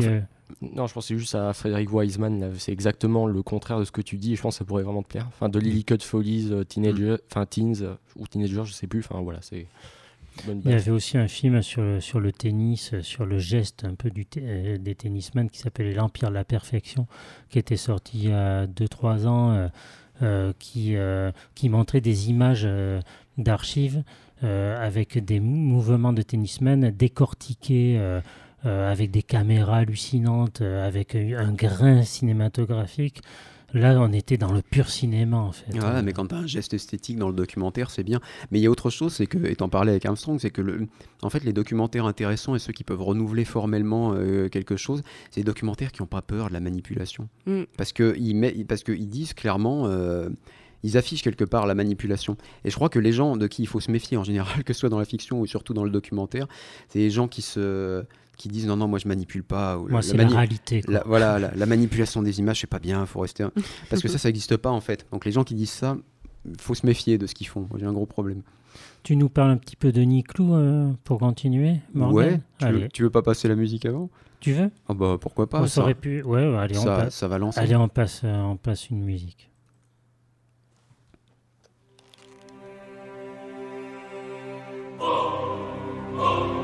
Non, 0.60 0.86
je 0.86 0.94
pensais 0.94 1.16
juste 1.16 1.34
à 1.34 1.52
Frédéric 1.52 1.92
Wiseman. 1.92 2.52
C'est 2.58 2.72
exactement 2.72 3.26
le 3.26 3.42
contraire 3.42 3.78
de 3.78 3.84
ce 3.84 3.92
que 3.92 4.00
tu 4.00 4.16
dis. 4.16 4.32
Et 4.32 4.36
je 4.36 4.42
pense 4.42 4.54
que 4.54 4.58
ça 4.58 4.64
pourrait 4.64 4.82
vraiment 4.82 5.02
te 5.02 5.08
plaire. 5.08 5.26
Enfin, 5.28 5.48
de 5.48 5.58
Lily 5.58 5.84
Cut 5.84 5.98
Follies, 6.00 6.48
euh, 6.50 6.64
Teenager, 6.64 7.12
mm. 7.12 7.18
enfin 7.30 7.46
Teens 7.46 7.82
euh, 7.82 7.94
ou 8.16 8.26
Teenager, 8.26 8.64
je 8.64 8.72
sais 8.72 8.86
plus. 8.86 9.00
Enfin 9.00 9.20
voilà, 9.22 9.40
c'est. 9.42 9.66
Il 10.46 10.70
y 10.70 10.72
avait 10.72 10.92
aussi 10.92 11.18
un 11.18 11.26
film 11.28 11.60
sur 11.60 11.82
le, 11.82 12.00
sur 12.00 12.20
le 12.20 12.32
tennis, 12.32 12.94
sur 13.02 13.26
le 13.26 13.38
geste 13.38 13.84
un 13.84 13.94
peu 13.94 14.10
du 14.10 14.26
euh, 14.38 14.78
des 14.78 14.94
tennisman 14.94 15.50
qui 15.50 15.58
s'appelait 15.58 15.92
L'Empire 15.92 16.30
de 16.30 16.34
la 16.34 16.44
Perfection, 16.44 17.06
qui 17.50 17.58
était 17.58 17.76
sorti 17.76 18.18
il 18.18 18.30
y 18.30 18.32
a 18.32 18.66
2-3 18.66 19.26
ans, 19.26 19.70
qui, 20.58 20.94
qui 21.54 21.68
montrait 21.68 22.00
des 22.00 22.30
images 22.30 22.66
d'archives 23.38 24.04
avec 24.42 25.22
des 25.24 25.40
mouvements 25.40 26.12
de 26.12 26.22
tennisman 26.22 26.90
décortiqués 26.90 27.96
euh, 27.98 28.20
avec 28.64 29.10
des 29.10 29.22
caméras 29.22 29.78
hallucinantes, 29.78 30.60
euh, 30.60 30.86
avec 30.86 31.14
un 31.14 31.52
grain 31.52 32.02
cinématographique. 32.02 33.22
Là, 33.72 33.96
on 34.00 34.12
était 34.12 34.36
dans 34.36 34.50
le 34.52 34.62
pur 34.62 34.90
cinéma, 34.90 35.36
en 35.36 35.52
fait. 35.52 35.70
Voilà, 35.78 36.02
mais 36.02 36.12
quand 36.12 36.26
tu 36.26 36.34
as 36.34 36.38
un 36.38 36.46
geste 36.46 36.74
esthétique 36.74 37.16
dans 37.16 37.28
le 37.28 37.34
documentaire, 37.34 37.90
c'est 37.90 38.02
bien. 38.02 38.20
Mais 38.50 38.58
il 38.58 38.62
y 38.62 38.66
a 38.66 38.70
autre 38.70 38.90
chose, 38.90 39.14
c'est 39.14 39.28
que, 39.28 39.38
étant 39.38 39.68
parlé 39.68 39.92
avec 39.92 40.04
Armstrong, 40.04 40.40
c'est 40.40 40.50
que, 40.50 40.60
le, 40.60 40.88
en 41.22 41.30
fait, 41.30 41.44
les 41.44 41.52
documentaires 41.52 42.04
intéressants 42.04 42.56
et 42.56 42.58
ceux 42.58 42.72
qui 42.72 42.82
peuvent 42.82 43.02
renouveler 43.02 43.44
formellement 43.44 44.12
euh, 44.12 44.48
quelque 44.48 44.76
chose, 44.76 45.02
c'est 45.30 45.42
des 45.42 45.44
documentaires 45.44 45.92
qui 45.92 46.02
n'ont 46.02 46.08
pas 46.08 46.20
peur 46.20 46.48
de 46.48 46.52
la 46.52 46.58
manipulation. 46.58 47.28
Mm. 47.46 47.62
Parce 47.76 47.92
qu'ils 47.92 48.66
parce 48.66 48.82
qu'ils 48.82 49.08
disent 49.08 49.34
clairement 49.34 49.88
ils 50.82 50.96
affichent 50.96 51.22
quelque 51.22 51.44
part 51.44 51.66
la 51.66 51.74
manipulation. 51.74 52.36
Et 52.64 52.70
je 52.70 52.74
crois 52.74 52.88
que 52.88 52.98
les 52.98 53.12
gens 53.12 53.36
de 53.36 53.46
qui 53.46 53.62
il 53.62 53.66
faut 53.66 53.80
se 53.80 53.90
méfier 53.90 54.16
en 54.16 54.24
général, 54.24 54.64
que 54.64 54.72
ce 54.72 54.80
soit 54.80 54.88
dans 54.88 54.98
la 54.98 55.04
fiction 55.04 55.40
ou 55.40 55.46
surtout 55.46 55.74
dans 55.74 55.84
le 55.84 55.90
documentaire, 55.90 56.46
c'est 56.88 56.98
les 56.98 57.10
gens 57.10 57.28
qui 57.28 57.42
se 57.42 58.04
qui 58.40 58.48
disent 58.48 58.66
non 58.66 58.76
non 58.76 58.88
moi 58.88 58.98
je 58.98 59.06
manipule 59.06 59.44
pas 59.44 59.78
ou 59.78 59.88
moi 59.88 60.00
c'est 60.00 60.16
la, 60.16 60.26
réalité 60.26 60.82
voilà 61.04 61.38
la, 61.38 61.66
manipulation 61.66 62.22
des 62.22 62.38
images 62.38 62.60
c'est 62.60 62.66
pas 62.66 62.78
bien 62.78 63.04
faut 63.04 63.20
rester 63.20 63.46
parce 63.90 64.00
que 64.00 64.08
ça 64.08 64.18
ça 64.18 64.28
n'existe 64.28 64.56
pas 64.56 64.70
en 64.70 64.80
fait. 64.80 65.06
Donc 65.12 65.24
les 65.24 65.32
gens 65.32 65.44
qui 65.44 65.54
disent 65.54 65.70
ça 65.70 65.96
faut 66.58 66.74
se 66.74 66.86
méfier 66.86 67.18
de 67.18 67.26
ce 67.26 67.34
qu'ils 67.34 67.48
font. 67.48 67.68
J'ai 67.76 67.84
un 67.84 67.92
gros 67.92 68.06
problème. 68.06 68.42
Tu 69.02 69.14
nous 69.16 69.28
parles 69.28 69.50
un 69.50 69.56
petit 69.56 69.76
peu 69.76 69.92
de 69.92 70.00
Niclou 70.00 70.54
euh, 70.54 70.90
pour 71.04 71.18
continuer 71.18 71.76
ouais 71.94 72.40
tu 72.92 73.02
veux, 73.02 73.10
pas 73.10 73.22
passer 73.22 73.48
la 73.48 73.56
musique 73.56 73.84
avant? 73.84 74.08
Tu 74.40 74.52
veux? 74.52 74.70
Oh 74.88 74.94
bah 74.94 75.18
pourquoi 75.20 75.48
pas 75.48 75.66
ça. 75.66 75.82
aurait 75.82 75.94
pu 75.94 76.22
ouais, 76.22 76.56
allez 76.56 76.78
on 76.78 76.84
passe. 76.84 77.14
ça 77.14 77.28
va 77.28 77.38
lancer. 77.38 77.60
Allez 77.60 77.76
on 77.76 77.88
passe 77.88 78.22
euh, 78.24 78.42
on 78.42 78.56
passe 78.56 78.88
une 78.88 79.02
musique. 79.04 79.50
Oh 86.22 86.59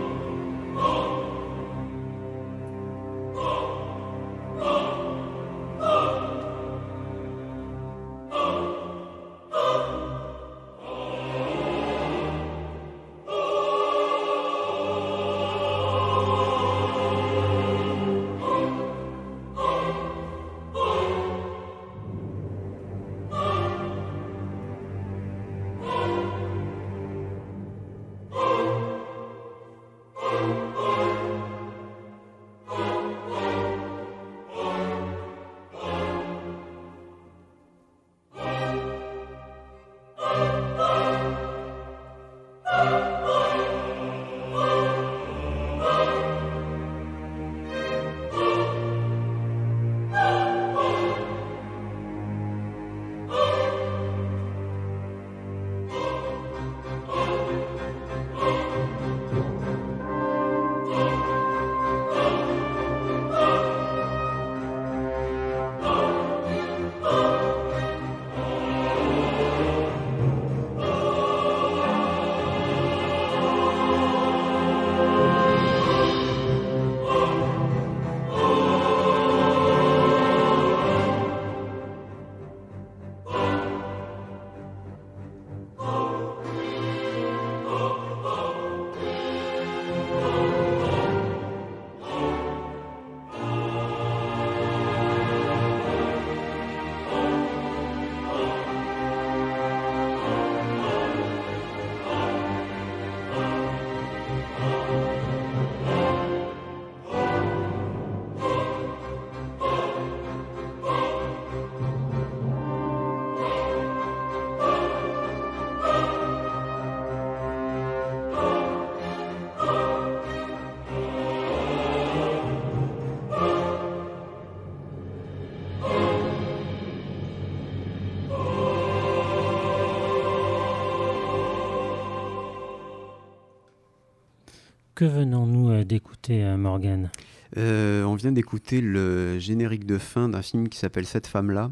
que 134.97 135.05
venons-nous 135.05 135.85
d'écouter, 135.85 136.43
Morgan 136.57 137.11
On 137.57 138.15
vient 138.17 138.33
d'écouter 138.33 138.81
le 138.81 139.39
générique 139.39 139.87
de 139.87 139.99
fin 139.99 140.29
d'un 140.29 140.43
film 140.43 140.69
qui 140.69 140.79
s'appelle 140.79 141.07
Cette 141.07 141.29
femme-là, 141.29 141.71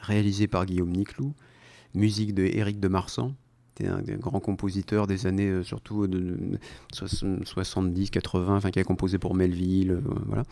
réalisé 0.00 0.48
par 0.48 0.66
Guillaume 0.66 0.90
Niclou, 0.90 1.32
musique 1.94 2.34
de 2.34 2.44
Éric 2.44 2.78
de 2.78 2.88
Marsan 2.88 3.34
un, 3.86 4.02
grand 4.18 4.40
compositeur 4.40 5.06
des 5.06 5.26
années 5.26 5.48
euh, 5.48 5.62
surtout 5.62 6.06
de, 6.06 6.58
70, 6.92 8.10
80, 8.10 8.56
enfin 8.56 8.70
qui 8.70 8.78
a 8.78 8.84
composé 8.84 9.18
pour 9.18 9.34
Melville, 9.34 9.92
euh, 9.92 10.00
voilà. 10.26 10.44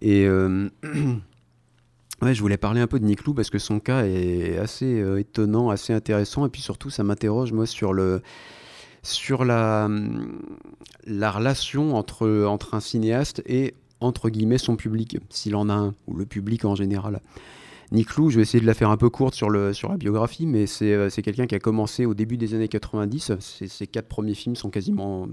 Et 0.00 0.26
euh, 0.26 0.68
ouais, 2.22 2.34
je 2.34 2.40
voulais 2.40 2.56
parler 2.56 2.80
un 2.80 2.86
peu 2.86 2.98
de 2.98 3.04
Nick 3.04 3.24
Lou 3.24 3.34
parce 3.34 3.50
que 3.50 3.58
son 3.58 3.80
cas 3.80 4.04
est 4.06 4.58
assez 4.58 5.02
étonnant, 5.18 5.70
assez 5.70 5.92
intéressant, 5.92 6.46
et 6.46 6.48
puis 6.48 6.62
surtout 6.62 6.90
ça 6.90 7.04
m'interroge 7.04 7.52
moi 7.52 7.66
sur 7.66 7.92
le 7.92 8.22
sur 9.04 9.44
la, 9.44 9.88
la 11.06 11.30
relation 11.30 11.94
entre, 11.94 12.26
un 12.72 12.80
cinéaste 12.80 13.42
et 13.46 13.74
son 14.58 14.76
public, 14.76 15.18
s'il 15.30 15.56
en 15.56 15.68
a 15.68 15.74
un, 15.74 15.94
ou 16.06 16.14
le 16.14 16.26
public 16.26 16.64
en 16.64 16.74
général. 16.74 17.20
Nick 17.92 18.16
Lou, 18.16 18.30
je 18.30 18.36
vais 18.36 18.42
essayer 18.42 18.60
de 18.60 18.66
la 18.66 18.74
faire 18.74 18.90
un 18.90 18.96
peu 18.96 19.08
courte 19.08 19.34
sur, 19.34 19.50
la 19.50 19.96
biographie, 19.96 20.46
mais 20.46 20.66
c'est 20.66 20.92
euh, 20.92 21.08
quelqu'un 21.10 21.46
qui 21.46 21.54
a 21.54 21.58
commencé 21.58 22.06
au 22.06 22.14
début 22.14 22.36
des 22.36 22.54
années 22.54 22.68
90. 22.68 23.32
Ses, 23.40 23.86
quatre 23.86 24.08
premiers 24.08 24.34
films 24.34 24.56
sont 24.56 24.70
quasiment 24.70 25.28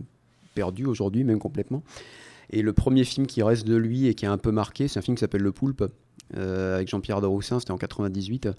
perdus 0.53 0.85
aujourd'hui, 0.85 1.23
même 1.23 1.39
complètement. 1.39 1.81
Et 2.51 2.61
le 2.61 2.73
premier 2.73 3.03
film 3.03 3.27
qui 3.27 3.41
reste 3.43 3.65
de 3.65 3.75
lui 3.75 4.07
et 4.07 4.13
qui 4.13 4.25
a 4.25 4.31
un 4.31 4.37
peu 4.37 4.51
marqué, 4.51 4.87
c'est 4.87 4.99
un 4.99 5.01
film 5.01 5.15
qui 5.15 5.21
s'appelle 5.21 5.41
Le 5.41 5.51
Poulpe, 5.51 5.83
euh, 6.37 6.75
avec 6.75 6.87
Jean-Pierre 6.87 7.21
de 7.21 7.27
Roussin, 7.27 7.59
c'était 7.59 7.71
en 7.71 7.77
98, 7.77 8.49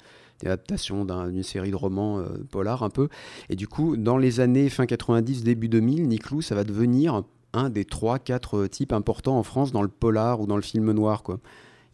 adaptation 0.45 1.05
d'une 1.05 1.43
série 1.43 1.71
de 1.71 1.77
romans 1.77 2.19
euh, 2.19 2.75
un 2.81 2.91
peu. 2.91 3.09
Et 3.49 3.57
du 3.57 3.69
coup, 3.69 3.97
dans 3.97 4.17
les 4.17 4.41
années 4.41 4.69
fin 4.69 4.87
90, 4.87 5.45
début 5.45 5.69
2000, 5.69 6.09
Nick 6.09 6.31
Lou, 6.31 6.43
ça 6.43 6.55
va 6.55 6.65
devenir 6.65 7.23
un 7.53 7.71
des 7.71 7.85
3-4 7.85 8.69
types 8.69 8.93
importants 8.93 9.39
en 9.39 9.43
France 9.43 9.73
dans 9.73 9.83
le 9.83 9.89
polar 9.89 10.41
ou 10.41 10.47
dans 10.47 10.57
le 10.57 10.63
film 10.63 10.91
noir. 10.93 11.23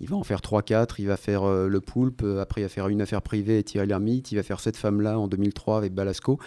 Il 0.01 0.09
va 0.09 0.17
en 0.17 0.23
faire 0.23 0.41
3-4, 0.41 0.95
il 0.99 1.09
va 1.09 1.17
faire 1.17 1.43
euh, 1.43 1.69
Le 1.69 1.81
Poulpe, 1.81 2.23
euh, 2.23 2.41
après 2.41 2.61
il 2.61 2.65
va 2.65 2.69
faire 2.69 2.89
Une 2.89 3.03
affaire 3.03 3.23
privée 3.23 3.59
et 3.59 3.65
Thierry 3.65 3.89
Lhermitte, 3.89 4.31
il 4.31 4.37
va 4.37 4.43
faire 4.43 4.61
Cette 4.61 4.77
femme-là 4.77 5.19
en 5.19 5.27
2003 5.27 5.77
avec 5.77 5.93
Balasco, 5.93 6.39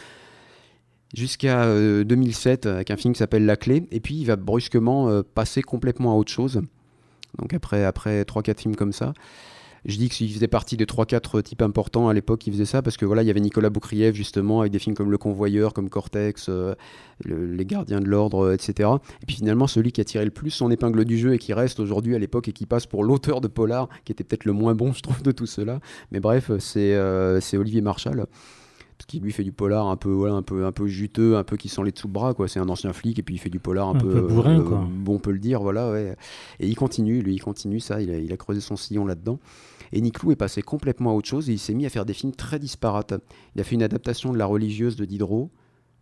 jusqu'à 1.13 1.65
2007 2.03 2.65
euh, 2.65 2.75
avec 2.75 2.91
un 2.91 2.97
film 2.97 3.13
qui 3.13 3.19
s'appelle 3.19 3.45
La 3.45 3.55
Clé, 3.55 3.83
et 3.91 3.99
puis 3.99 4.15
il 4.15 4.25
va 4.25 4.35
brusquement 4.35 5.21
passer 5.33 5.61
complètement 5.61 6.13
à 6.13 6.15
autre 6.15 6.31
chose. 6.31 6.61
Donc 7.37 7.53
après, 7.53 7.85
après 7.85 8.23
3-4 8.23 8.59
films 8.59 8.75
comme 8.75 8.91
ça, 8.93 9.13
je 9.85 9.97
dis 9.97 10.09
qu'il 10.09 10.31
faisait 10.31 10.47
partie 10.47 10.77
des 10.77 10.85
3-4 10.85 11.41
types 11.41 11.61
importants 11.61 12.07
à 12.07 12.13
l'époque 12.13 12.39
qui 12.39 12.51
faisaient 12.51 12.65
ça, 12.65 12.81
parce 12.81 12.97
que 12.97 13.05
voilà, 13.05 13.23
il 13.23 13.27
y 13.27 13.31
avait 13.31 13.39
Nicolas 13.39 13.69
Boukrieff 13.69 14.15
justement, 14.15 14.61
avec 14.61 14.71
des 14.71 14.79
films 14.79 14.95
comme 14.95 15.09
Le 15.09 15.17
Convoyeur, 15.17 15.73
comme 15.73 15.89
Cortex, 15.89 16.47
euh, 16.49 16.75
Les 17.25 17.65
Gardiens 17.65 17.99
de 17.99 18.07
l'Ordre, 18.07 18.45
euh, 18.45 18.53
etc. 18.53 18.89
Et 19.21 19.25
puis 19.25 19.37
finalement, 19.37 19.67
celui 19.67 19.91
qui 19.91 20.01
a 20.01 20.03
tiré 20.03 20.23
le 20.23 20.31
plus 20.31 20.51
son 20.51 20.69
épingle 20.69 21.03
du 21.05 21.17
jeu 21.17 21.33
et 21.33 21.39
qui 21.39 21.53
reste 21.53 21.79
aujourd'hui 21.79 22.15
à 22.15 22.19
l'époque 22.19 22.47
et 22.47 22.51
qui 22.51 22.65
passe 22.65 22.85
pour 22.85 23.03
l'auteur 23.03 23.41
de 23.41 23.47
Polar, 23.47 23.89
qui 24.05 24.11
était 24.11 24.23
peut-être 24.23 24.45
le 24.45 24.53
moins 24.53 24.75
bon, 24.75 24.93
je 24.93 25.01
trouve, 25.01 25.23
de 25.23 25.31
tout 25.31 25.47
cela. 25.47 25.79
Mais 26.11 26.19
bref, 26.19 26.51
c'est 26.59 26.93
euh, 26.93 27.39
Olivier 27.53 27.81
Marshall 27.81 28.25
qui 29.07 29.19
lui 29.19 29.31
fait 29.31 29.43
du 29.43 29.51
polar 29.51 29.87
un 29.87 29.97
peu 29.97 30.29
un 30.29 30.41
peu 30.41 30.65
un 30.65 30.71
peu 30.71 30.87
juteux 30.87 31.37
un 31.37 31.43
peu 31.43 31.57
qui 31.57 31.69
sent 31.69 31.83
les 31.83 31.91
dessous 31.91 32.07
bras 32.07 32.33
quoi 32.33 32.47
c'est 32.47 32.59
un 32.59 32.69
ancien 32.69 32.93
flic 32.93 33.19
et 33.19 33.23
puis 33.23 33.35
il 33.35 33.37
fait 33.37 33.49
du 33.49 33.59
polar 33.59 33.89
un, 33.89 33.95
peu, 33.95 34.21
bourrin 34.21 34.61
quoi. 34.61 34.87
bon 34.89 35.15
on 35.15 35.19
peut 35.19 35.31
le 35.31 35.39
dire 35.39 35.61
voilà 35.61 35.91
ouais 35.91 36.15
et 36.59 36.67
il 36.67 36.75
continue 36.75 37.21
lui 37.21 37.35
il 37.35 37.41
continue 37.41 37.79
ça 37.79 38.01
il 38.01 38.11
a, 38.11 38.17
il 38.17 38.31
a 38.31 38.37
creusé 38.37 38.61
son 38.61 38.75
sillon 38.75 39.05
là-dedans 39.05 39.39
et 39.93 40.01
Nick 40.01 40.21
Lou 40.23 40.31
est 40.31 40.37
passé 40.37 40.61
complètement 40.61 41.11
à 41.11 41.13
autre 41.13 41.27
chose 41.27 41.49
et 41.49 41.53
il 41.53 41.59
s'est 41.59 41.73
mis 41.73 41.85
à 41.85 41.89
faire 41.89 42.05
des 42.05 42.13
films 42.13 42.33
très 42.33 42.59
disparates. 42.59 43.13
Il 43.55 43.61
a 43.61 43.63
fait 43.63 43.75
une 43.75 43.83
adaptation 43.83 44.31
de 44.31 44.37
La 44.37 44.45
religieuse 44.45 44.95
de 44.95 45.05
Diderot, 45.05 45.51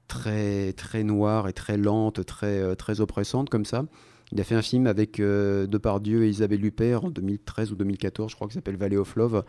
très, 0.07 0.73
très 0.73 1.03
noire 1.03 1.47
et 1.47 1.53
très 1.53 1.77
lente, 1.77 2.23
très, 2.25 2.59
euh, 2.59 2.75
très 2.75 3.01
oppressante 3.01 3.49
comme 3.49 3.65
ça. 3.65 3.85
Il 4.31 4.39
a 4.39 4.43
fait 4.43 4.55
un 4.55 4.61
film 4.61 4.85
avec 4.85 5.19
euh, 5.19 5.65
Depardieu 5.65 6.23
et 6.25 6.29
Isabelle 6.29 6.63
Huppert 6.63 7.05
en 7.05 7.09
2013 7.09 7.71
ou 7.71 7.75
2014, 7.75 8.29
je 8.29 8.35
crois, 8.35 8.47
qui 8.47 8.53
s'appelle 8.53 8.77
Valley 8.77 8.97
of 8.97 9.15
Love. 9.15 9.43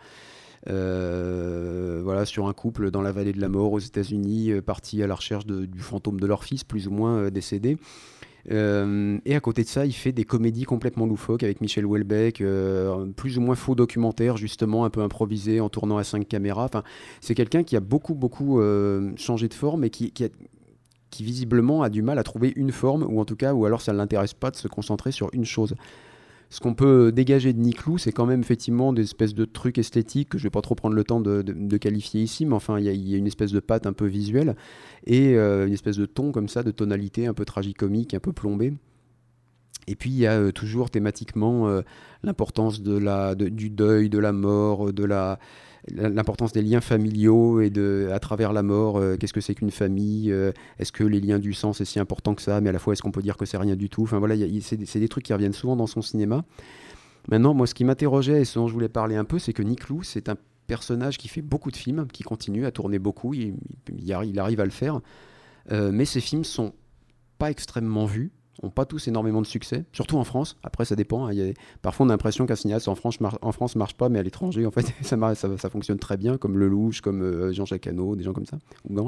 Euh, 0.69 2.01
voilà, 2.03 2.25
sur 2.25 2.47
un 2.47 2.53
couple 2.53 2.91
dans 2.91 3.01
la 3.01 3.11
vallée 3.11 3.33
de 3.33 3.41
la 3.41 3.49
mort 3.49 3.73
aux 3.73 3.79
États-Unis, 3.79 4.53
parti 4.65 5.01
à 5.01 5.07
la 5.07 5.15
recherche 5.15 5.45
du 5.45 5.79
fantôme 5.79 6.19
de 6.19 6.27
leur 6.27 6.43
fils, 6.43 6.63
plus 6.63 6.87
ou 6.87 6.91
moins 6.91 7.29
décédé. 7.29 7.77
Euh, 8.49 9.19
et 9.25 9.35
à 9.35 9.39
côté 9.39 9.63
de 9.63 9.67
ça, 9.67 9.85
il 9.85 9.93
fait 9.93 10.11
des 10.11 10.23
comédies 10.23 10.63
complètement 10.63 11.05
loufoques 11.05 11.43
avec 11.43 11.61
Michel 11.61 11.85
Houellebecq, 11.85 12.41
euh, 12.41 13.05
plus 13.15 13.37
ou 13.37 13.41
moins 13.41 13.55
faux 13.55 13.75
documentaires, 13.75 14.37
justement, 14.37 14.85
un 14.85 14.89
peu 14.89 15.01
improvisés 15.01 15.59
en 15.59 15.69
tournant 15.69 15.97
à 15.97 16.03
cinq 16.03 16.27
caméras. 16.27 16.65
Enfin, 16.65 16.83
c'est 17.19 17.35
quelqu'un 17.35 17.63
qui 17.63 17.75
a 17.75 17.79
beaucoup, 17.79 18.15
beaucoup 18.15 18.59
euh, 18.59 19.11
changé 19.15 19.47
de 19.47 19.53
forme 19.53 19.83
et 19.83 19.89
qui, 19.89 20.11
qui, 20.11 20.25
qui, 21.09 21.23
visiblement 21.23 21.83
a 21.83 21.89
du 21.89 22.01
mal 22.01 22.17
à 22.17 22.23
trouver 22.23 22.53
une 22.55 22.71
forme, 22.71 23.03
ou 23.03 23.19
en 23.19 23.25
tout 23.25 23.35
cas, 23.35 23.53
ou 23.53 23.65
alors 23.65 23.81
ça 23.81 23.93
ne 23.93 23.97
l'intéresse 23.97 24.33
pas 24.33 24.51
de 24.51 24.55
se 24.55 24.67
concentrer 24.67 25.11
sur 25.11 25.29
une 25.33 25.45
chose 25.45 25.75
ce 26.51 26.59
qu'on 26.59 26.73
peut 26.73 27.13
dégager 27.13 27.53
de 27.53 27.59
Nick 27.59 27.85
Lou, 27.85 27.97
c'est 27.97 28.11
quand 28.11 28.25
même 28.25 28.41
effectivement 28.41 28.91
des 28.91 29.03
espèces 29.03 29.33
de 29.33 29.45
trucs 29.45 29.77
esthétiques 29.77 30.27
que 30.27 30.37
je 30.37 30.43
vais 30.43 30.49
pas 30.49 30.61
trop 30.61 30.75
prendre 30.75 30.95
le 30.95 31.05
temps 31.05 31.21
de, 31.21 31.77
qualifier 31.77 32.21
ici, 32.21 32.45
mais 32.45 32.53
enfin, 32.53 32.77
il 32.77 32.85
y, 32.85 33.15
a 33.15 33.17
une 33.17 33.25
espèce 33.25 33.53
de 33.53 33.61
patte 33.61 33.87
un 33.87 33.93
peu 33.93 34.05
visuelle 34.05 34.57
et 35.07 35.37
euh, 35.37 35.65
une 35.65 35.71
espèce 35.71 35.95
de 35.95 36.05
ton 36.05 36.33
comme 36.33 36.49
ça, 36.49 36.61
de 36.61 36.71
tonalité 36.71 37.25
un 37.25 37.33
peu 37.33 37.45
tragicomique, 37.45 38.13
un 38.13 38.19
peu 38.19 38.33
plombé. 38.33 38.73
Et 39.87 39.95
puis 39.95 40.09
il 40.09 40.17
y 40.17 40.27
a 40.27 40.33
euh, 40.33 40.51
toujours 40.51 40.89
thématiquement 40.89 41.69
euh, 41.69 41.83
l'importance 42.21 42.81
de 42.81 43.33
du 43.33 43.69
deuil, 43.69 44.09
de 44.09 44.19
la 44.19 44.33
mort, 44.33 44.91
de 44.91 45.05
la, 45.05 45.39
l'importance 45.89 46.51
des 46.51 46.61
liens 46.61 46.81
familiaux 46.81 47.61
et 47.61 47.69
de, 47.69 48.09
à 48.11 48.19
travers 48.19 48.53
la 48.53 48.63
mort, 48.63 48.97
euh, 48.97 49.17
qu'est-ce 49.17 49.33
que 49.33 49.41
c'est 49.41 49.55
qu'une 49.55 49.71
famille 49.71 50.31
euh, 50.31 50.51
Est-ce 50.79 50.91
que 50.91 51.03
les 51.03 51.19
liens 51.19 51.39
du 51.39 51.53
sang 51.53 51.73
c'est 51.73 51.85
si 51.85 51.99
important 51.99 52.35
que 52.35 52.41
ça 52.41 52.61
Mais 52.61 52.69
à 52.69 52.71
la 52.71 52.79
fois, 52.79 52.93
est-ce 52.93 53.01
qu'on 53.01 53.11
peut 53.11 53.21
dire 53.21 53.37
que 53.37 53.45
c'est 53.45 53.57
rien 53.57 53.75
du 53.75 53.89
tout? 53.89 54.03
Enfin 54.03 54.19
voilà, 54.19 54.35
c'est 54.61 54.99
des 54.99 55.09
trucs 55.09 55.25
qui 55.25 55.33
reviennent 55.33 55.53
souvent 55.53 55.75
dans 55.75 55.87
son 55.87 56.01
cinéma. 56.01 56.43
Maintenant, 57.29 57.53
moi, 57.53 57.67
ce 57.67 57.73
qui 57.73 57.83
m'interrogeait 57.83 58.41
et 58.41 58.45
ce 58.45 58.57
dont 58.57 58.67
je 58.67 58.73
voulais 58.73 58.89
parler 58.89 59.15
un 59.15 59.25
peu, 59.25 59.39
c'est 59.39 59.53
que 59.53 59.61
Nick 59.61 59.89
Lou, 59.89 60.03
c'est 60.03 60.29
un 60.29 60.37
personnage 60.67 61.17
qui 61.17 61.27
fait 61.27 61.41
beaucoup 61.41 61.71
de 61.71 61.75
films, 61.75 62.07
qui 62.11 62.23
continue 62.23 62.65
à 62.65 62.71
tourner 62.71 62.97
beaucoup, 62.97 63.33
il, 63.33 63.55
il, 63.97 64.11
arrive 64.39 64.59
à 64.59 64.65
le 64.65 64.71
faire, 64.71 65.01
euh, 65.71 65.91
mais 65.91 66.05
ses 66.05 66.21
films 66.21 66.43
sont 66.43 66.73
pas 67.37 67.51
extrêmement 67.51 68.05
vus 68.05 68.31
n'ont 68.61 68.69
pas 68.69 68.85
tous 68.85 69.07
énormément 69.07 69.41
de 69.41 69.47
succès, 69.47 69.85
surtout 69.93 70.17
en 70.17 70.23
France. 70.23 70.57
Après, 70.63 70.85
ça 70.85 70.95
dépend. 70.95 71.25
Hein. 71.25 71.33
Il 71.33 71.53
Parfois, 71.81 72.05
on 72.05 72.09
a 72.09 72.13
l'impression 72.13 72.45
qu'un 72.45 72.55
cinéaste 72.55 72.87
en 72.87 72.95
France, 72.95 73.17
France 73.51 73.75
marche 73.75 73.95
pas, 73.95 74.09
mais 74.09 74.19
à 74.19 74.23
l'étranger, 74.23 74.65
en 74.65 74.71
fait, 74.71 74.85
ça, 75.01 75.35
ça, 75.35 75.69
fonctionne 75.69 75.99
très 75.99 76.17
bien, 76.17 76.37
comme 76.37 76.57
Lelouch, 76.57 77.01
comme 77.01 77.21
euh, 77.21 77.53
Jean-Jacques 77.53 77.87
Hano, 77.87 78.15
des 78.15 78.23
gens 78.23 78.33
comme 78.33 78.45
ça, 78.45 78.57
ou 78.89 78.93
Gans. 78.93 79.07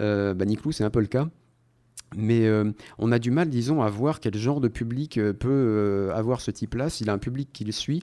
Euh, 0.00 0.34
bah, 0.34 0.44
c'est 0.70 0.84
un 0.84 0.90
peu 0.90 1.00
le 1.00 1.06
cas. 1.06 1.28
Mais 2.14 2.46
euh, 2.46 2.70
on 2.98 3.10
a 3.10 3.18
du 3.18 3.30
mal, 3.30 3.48
disons, 3.48 3.82
à 3.82 3.90
voir 3.90 4.20
quel 4.20 4.36
genre 4.36 4.60
de 4.60 4.68
public 4.68 5.18
euh, 5.18 5.32
peut 5.32 6.10
avoir 6.14 6.40
ce 6.40 6.50
type-là, 6.50 6.88
s'il 6.88 7.10
a 7.10 7.12
un 7.12 7.18
public 7.18 7.50
qui 7.52 7.64
le 7.64 7.72
suit. 7.72 8.02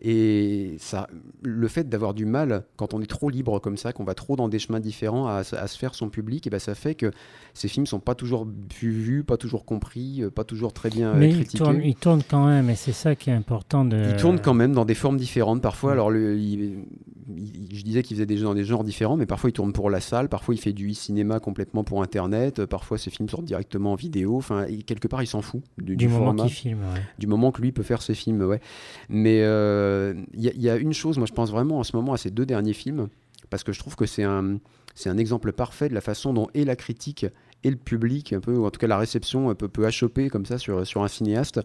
Et 0.00 0.74
ça, 0.78 1.06
le 1.42 1.68
fait 1.68 1.88
d'avoir 1.88 2.14
du 2.14 2.26
mal, 2.26 2.64
quand 2.76 2.94
on 2.94 3.00
est 3.00 3.06
trop 3.06 3.30
libre 3.30 3.60
comme 3.60 3.76
ça, 3.76 3.92
qu'on 3.92 4.04
va 4.04 4.14
trop 4.14 4.34
dans 4.36 4.48
des 4.48 4.58
chemins 4.58 4.80
différents 4.80 5.28
à, 5.28 5.44
se 5.44 5.78
faire 5.78 5.94
son 5.94 6.10
public, 6.10 6.46
et 6.46 6.50
ben 6.50 6.58
ça 6.58 6.74
fait 6.74 6.94
que 6.94 7.12
ces 7.54 7.68
films 7.68 7.86
sont 7.86 8.00
pas 8.00 8.16
toujours 8.16 8.46
vus, 8.80 9.22
pas 9.22 9.36
toujours 9.36 9.64
compris, 9.64 10.22
euh, 10.22 10.30
pas 10.30 10.42
toujours 10.42 10.72
très 10.72 10.90
bien 10.90 11.10
euh, 11.10 11.16
Mais 11.16 11.30
critiqués. 11.30 11.64
Mais 11.72 11.88
ils 11.88 11.94
tournent 11.94 12.24
quand 12.28 12.46
même, 12.46 12.68
et 12.68 12.74
c'est 12.74 12.92
ça 12.92 13.14
qui 13.14 13.30
est 13.30 13.32
important. 13.32 13.84
De... 13.84 14.10
Ils 14.10 14.16
tournent 14.16 14.40
quand 14.40 14.54
même 14.54 14.72
dans 14.72 14.84
des 14.84 14.94
formes 14.94 15.16
différentes. 15.16 15.62
Parfois, 15.62 15.92
alors 15.92 16.10
le, 16.10 16.36
je 16.36 17.82
disais 17.82 18.02
qu'il 18.02 18.16
faisait 18.16 18.26
des 18.26 18.40
dans 18.40 18.54
des 18.54 18.64
genres 18.64 18.82
différents, 18.82 19.16
mais 19.16 19.26
parfois 19.26 19.50
il 19.50 19.52
tourne 19.52 19.72
pour 19.72 19.88
la 19.88 20.00
salle, 20.00 20.28
parfois 20.28 20.54
il 20.54 20.58
fait 20.58 20.72
du 20.72 20.90
e-cinéma 20.90 21.38
complètement 21.38 21.84
pour 21.84 22.02
Internet, 22.02 22.66
parfois 22.66 22.98
ses 22.98 23.10
films 23.10 23.28
sortent 23.28 23.44
directement 23.44 23.92
en 23.92 23.96
vidéo. 23.96 24.36
Enfin, 24.36 24.66
quelque 24.84 25.06
part, 25.06 25.22
il 25.22 25.28
s'en 25.28 25.40
fout 25.40 25.62
du, 25.78 26.08
moment 26.08 26.34
qu'il 26.34 26.50
filme, 26.50 26.82
du 27.20 27.28
moment 27.28 27.52
que 27.52 27.62
lui 27.62 27.70
peut 27.70 27.84
faire 27.84 28.02
ses 28.02 28.14
films, 28.14 28.42
ouais. 28.42 28.60
Mais 29.08 29.42
euh, 29.42 30.14
il 30.34 30.48
euh, 30.48 30.52
y, 30.56 30.68
a 30.68 30.76
une 30.76 30.92
chose, 30.92 31.18
moi 31.18 31.26
je 31.28 31.32
pense 31.32 31.52
vraiment 31.52 31.78
en 31.78 31.84
ce 31.84 31.94
moment 31.94 32.14
à 32.14 32.16
ces 32.16 32.30
deux 32.30 32.46
derniers 32.46 32.72
films, 32.72 33.08
parce 33.48 33.62
que 33.62 33.72
je 33.72 33.78
trouve 33.78 33.94
que 33.94 34.06
c'est 34.06 34.24
un, 34.24 34.58
c'est 34.94 35.10
un 35.10 35.18
exemple 35.18 35.52
parfait 35.52 35.88
de 35.88 35.94
la 35.94 36.00
façon 36.00 36.32
dont 36.32 36.48
et 36.54 36.64
la 36.64 36.76
critique 36.76 37.26
et 37.62 37.70
le 37.70 37.76
public, 37.76 38.32
un 38.32 38.40
peu, 38.40 38.54
ou 38.56 38.66
en 38.66 38.70
tout 38.70 38.78
cas 38.78 38.86
la 38.86 38.98
réception, 38.98 39.54
peut, 39.54 39.68
peut 39.68 39.86
achoper 39.86 40.28
comme 40.28 40.46
ça 40.46 40.58
sur, 40.58 40.86
sur 40.86 41.02
un 41.02 41.08
cinéaste. 41.08 41.60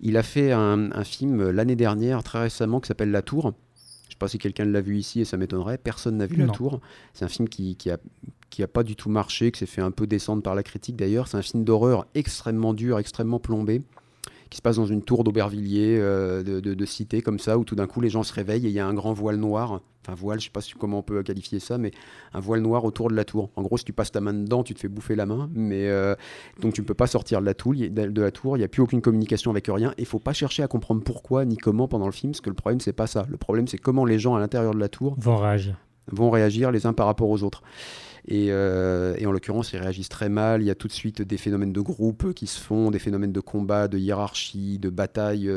Il 0.00 0.16
a 0.16 0.22
fait 0.22 0.52
un, 0.52 1.04
film 1.04 1.50
l'année 1.50 1.76
dernière, 1.76 2.22
très 2.22 2.40
récemment, 2.40 2.80
qui 2.80 2.88
s'appelle 2.88 3.10
La 3.10 3.22
Tour. 3.22 3.52
Je 3.74 4.08
ne 4.08 4.10
sais 4.10 4.18
pas 4.18 4.28
si 4.28 4.38
quelqu'un 4.38 4.64
l'a 4.64 4.80
vu 4.80 4.96
ici 4.96 5.20
et 5.20 5.24
ça 5.24 5.36
m'étonnerait. 5.36 5.78
Personne 5.78 6.16
n'a 6.16 6.26
vu 6.26 6.36
La 6.36 6.48
Tour. 6.48 6.80
C'est 7.14 7.24
un 7.24 7.28
film 7.28 7.48
qui, 7.48 7.76
qui, 7.76 7.90
a, 7.90 7.98
qui 8.50 8.62
a 8.62 8.68
pas 8.68 8.84
du 8.84 8.94
tout 8.94 9.10
marché, 9.10 9.50
qui 9.50 9.58
s'est 9.58 9.66
fait 9.66 9.80
un 9.80 9.90
peu 9.90 10.06
descendre 10.06 10.42
par 10.42 10.54
la 10.54 10.62
critique 10.62 10.96
d'ailleurs. 10.96 11.26
C'est 11.26 11.36
un 11.36 11.42
film 11.42 11.64
d'horreur 11.64 12.06
extrêmement 12.14 12.74
dur, 12.74 12.98
extrêmement 12.98 13.40
plombé 13.40 13.82
qui 14.50 14.56
se 14.56 14.62
passe 14.62 14.76
dans 14.76 14.86
une 14.86 15.02
tour 15.02 15.24
d'Aubervilliers, 15.24 15.98
euh, 16.00 16.42
de, 16.42 16.84
cité 16.86 17.22
comme 17.22 17.38
ça, 17.38 17.58
où 17.58 17.64
tout 17.64 17.74
d'un 17.74 17.86
coup 17.86 18.00
les 18.00 18.10
gens 18.10 18.22
se 18.22 18.32
réveillent 18.32 18.66
et 18.66 18.70
il 18.70 18.74
y 18.74 18.80
a 18.80 18.86
un 18.86 18.94
grand 18.94 19.12
voile 19.12 19.36
noir, 19.36 19.80
enfin 20.02 20.14
voile, 20.14 20.40
je 20.40 20.44
sais 20.44 20.50
pas 20.50 20.60
comment 20.78 21.00
on 21.00 21.02
peut 21.02 21.22
qualifier 21.22 21.60
ça, 21.60 21.76
mais 21.78 21.90
un 22.32 22.40
voile 22.40 22.60
noir 22.60 22.84
autour 22.84 23.10
de 23.10 23.14
la 23.14 23.24
tour. 23.24 23.50
En 23.56 23.62
gros, 23.62 23.76
si 23.76 23.84
tu 23.84 23.92
passes 23.92 24.12
ta 24.12 24.20
main 24.20 24.32
dedans, 24.32 24.62
tu 24.62 24.74
te 24.74 24.80
fais 24.80 24.88
bouffer 24.88 25.16
la 25.16 25.26
main, 25.26 25.50
mais 25.52 25.88
euh, 25.88 26.14
donc 26.60 26.74
tu 26.74 26.80
ne 26.80 26.86
peux 26.86 26.94
pas 26.94 27.06
sortir 27.06 27.40
de 27.40 27.46
la, 27.46 27.54
tour, 27.54 27.74
de 27.74 28.22
la 28.22 28.30
tour, 28.30 28.56
il 28.56 28.60
n'y 28.60 28.64
a 28.64 28.68
plus 28.68 28.82
aucune 28.82 29.02
communication 29.02 29.50
avec 29.50 29.66
rien, 29.68 29.90
et 29.98 30.02
il 30.02 30.06
faut 30.06 30.18
pas 30.18 30.32
chercher 30.32 30.62
à 30.62 30.68
comprendre 30.68 31.02
pourquoi 31.02 31.44
ni 31.44 31.56
comment 31.56 31.88
pendant 31.88 32.06
le 32.06 32.12
film, 32.12 32.32
parce 32.32 32.40
que 32.40 32.50
le 32.50 32.56
problème 32.56 32.80
c'est 32.80 32.92
pas 32.92 33.06
ça. 33.06 33.26
Le 33.28 33.36
problème 33.36 33.66
c'est 33.68 33.78
comment 33.78 34.04
les 34.04 34.18
gens 34.18 34.34
à 34.34 34.40
l'intérieur 34.40 34.74
de 34.74 34.80
la 34.80 34.88
tour 34.88 35.16
vont 35.18 35.36
réagir 35.36 35.76
vont 36.10 36.30
réagir 36.30 36.70
les 36.70 36.86
uns 36.86 36.92
par 36.92 37.06
rapport 37.06 37.28
aux 37.28 37.42
autres. 37.42 37.62
Et, 38.30 38.48
et, 38.48 39.26
en 39.26 39.32
l'occurrence, 39.32 39.72
ils 39.72 39.78
réagissent 39.78 40.10
très 40.10 40.28
mal. 40.28 40.60
Il 40.60 40.66
y 40.66 40.70
a 40.70 40.74
tout 40.74 40.86
de 40.86 40.92
suite 40.92 41.22
des 41.22 41.38
phénomènes 41.38 41.72
de 41.72 41.80
groupe 41.80 42.34
qui 42.34 42.46
se 42.46 42.60
font, 42.60 42.90
des 42.90 42.98
phénomènes 42.98 43.32
de 43.32 43.40
combat, 43.40 43.88
de 43.88 43.96
hiérarchie, 43.96 44.78
de 44.78 44.90
bataille. 44.90 45.50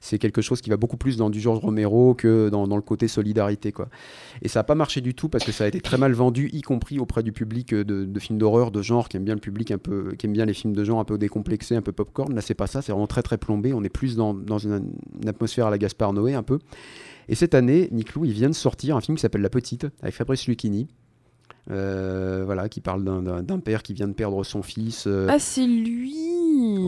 c'est 0.00 0.18
quelque 0.18 0.42
chose 0.42 0.60
qui 0.60 0.68
va 0.68 0.76
beaucoup 0.76 0.98
plus 0.98 1.16
dans 1.16 1.30
du 1.30 1.40
George 1.40 1.60
Romero 1.60 2.14
que 2.14 2.50
dans, 2.50 2.66
le 2.66 2.82
côté 2.82 3.08
solidarité. 3.08 3.72
Quoi. 3.72 3.88
Et 4.42 4.48
ça 4.48 4.60
n'a 4.60 4.64
pas 4.64 4.74
marché 4.74 5.00
du 5.00 5.14
tout 5.14 5.30
parce 5.30 5.44
que 5.44 5.52
ça 5.52 5.64
a 5.64 5.68
été 5.68 5.80
très 5.80 5.96
mal 5.96 6.12
vendu, 6.12 6.50
y 6.52 6.60
compris 6.60 6.98
auprès 6.98 7.22
du 7.22 7.32
public 7.32 7.74
de, 7.74 8.04
de 8.04 8.20
films 8.20 8.38
d'horreur, 8.38 8.70
de 8.70 8.82
genre, 8.82 9.08
qui 9.08 9.16
aime 9.16 9.24
bien 9.24 9.34
le 9.34 9.40
public 9.40 9.70
un 9.70 9.78
peu, 9.78 10.14
qui 10.18 10.26
aime 10.26 10.32
bien 10.32 10.44
les 10.44 10.54
films 10.54 10.74
de 10.74 10.84
genre 10.84 11.00
un 11.00 11.04
peu 11.04 11.18
décomplexés, 11.18 11.76
un 11.76 11.82
peu 11.82 11.92
popcorn. 11.92 12.34
Là, 12.34 12.40
c'est 12.40 12.54
pas 12.54 12.66
ça, 12.66 12.82
c'est 12.82 12.92
vraiment 12.92 13.06
très 13.06 13.22
très 13.22 13.38
plombé. 13.38 13.72
On 13.72 13.82
est 13.82 13.88
plus 13.88 14.16
dans, 14.16 14.34
une, 14.58 14.92
atmosphère 15.26 15.66
à 15.66 15.70
la 15.70 15.78
Gaspard 15.78 16.12
Noé 16.12 16.34
un 16.34 16.42
peu. 16.42 16.58
Et 17.28 17.34
cette 17.34 17.54
année, 17.54 17.88
Nick 17.90 18.12
il 18.22 18.32
vient 18.32 18.48
de 18.48 18.54
sortir 18.54 18.96
un 18.96 19.00
film 19.00 19.16
qui 19.16 19.22
s'appelle 19.22 19.42
La 19.42 19.50
Petite, 19.50 19.86
avec 20.00 20.14
Fabrice 20.14 20.46
Lucchini. 20.46 20.86
Euh, 21.68 22.42
voilà, 22.44 22.68
qui 22.68 22.80
parle 22.80 23.02
d'un 23.04 23.58
père 23.58 23.82
qui 23.82 23.92
vient 23.92 24.06
de 24.06 24.12
perdre 24.12 24.44
son 24.44 24.62
fils. 24.62 25.06
Euh, 25.08 25.26
ah, 25.28 25.38
c'est 25.40 25.66
lui 25.66 26.14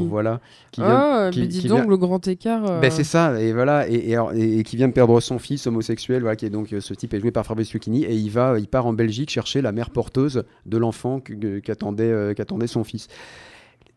Voilà. 0.09 0.41
Qui 0.71 0.83
ah, 0.85 1.31
mais 1.37 1.47
dis 1.49 1.67
donc, 1.67 1.89
le 1.89 1.97
grand 1.97 2.27
écart. 2.29 2.63
Ben, 2.81 2.85
euh. 2.85 2.91
c'est 2.91 3.05
ça, 3.05 3.41
et 3.41 3.53
voilà, 3.53 3.89
et, 3.89 4.17
et, 4.37 4.63
qui 4.63 4.77
vient 4.77 4.87
de 4.87 4.93
perdre 4.93 5.21
son 5.21 5.41
fils 5.41 5.67
homosexuel, 5.67 6.21
voilà, 6.21 6.37
qui 6.37 6.47
est 6.47 6.51
donc 6.51 6.75
ce 6.79 6.95
type 6.95 7.13
est 7.15 7.21
joué 7.21 7.33
par 7.33 7.45
Fabrice 7.45 7.73
Lucchini, 7.73 8.05
et 8.05 8.15
il 8.15 8.31
va, 8.31 8.59
il 8.59 8.69
part 8.69 8.87
en 8.87 8.93
Belgique 8.93 9.31
chercher 9.31 9.63
la 9.63 9.73
mère 9.73 9.91
porteuse 9.91 10.45
de 10.67 10.79
l'enfant 10.79 11.21
qu'attendait 11.65 12.35
qu'attendait 12.37 12.69
son 12.69 12.85
fils. 12.85 13.09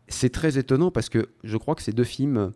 C'est 0.08 0.30
très 0.30 0.58
étonnant 0.58 0.90
parce 0.90 1.08
que 1.08 1.28
je 1.44 1.56
crois 1.56 1.76
que 1.76 1.82
ces 1.82 1.92
deux 1.92 2.04
films 2.04 2.52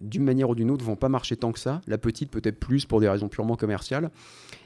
d'une 0.00 0.24
manière 0.24 0.48
ou 0.48 0.54
d'une 0.54 0.70
autre, 0.70 0.84
vont 0.84 0.96
pas 0.96 1.08
marcher 1.08 1.36
tant 1.36 1.52
que 1.52 1.58
ça. 1.58 1.82
La 1.86 1.98
petite, 1.98 2.30
peut-être 2.30 2.58
plus 2.58 2.86
pour 2.86 3.00
des 3.00 3.08
raisons 3.08 3.28
purement 3.28 3.56
commerciales. 3.56 4.10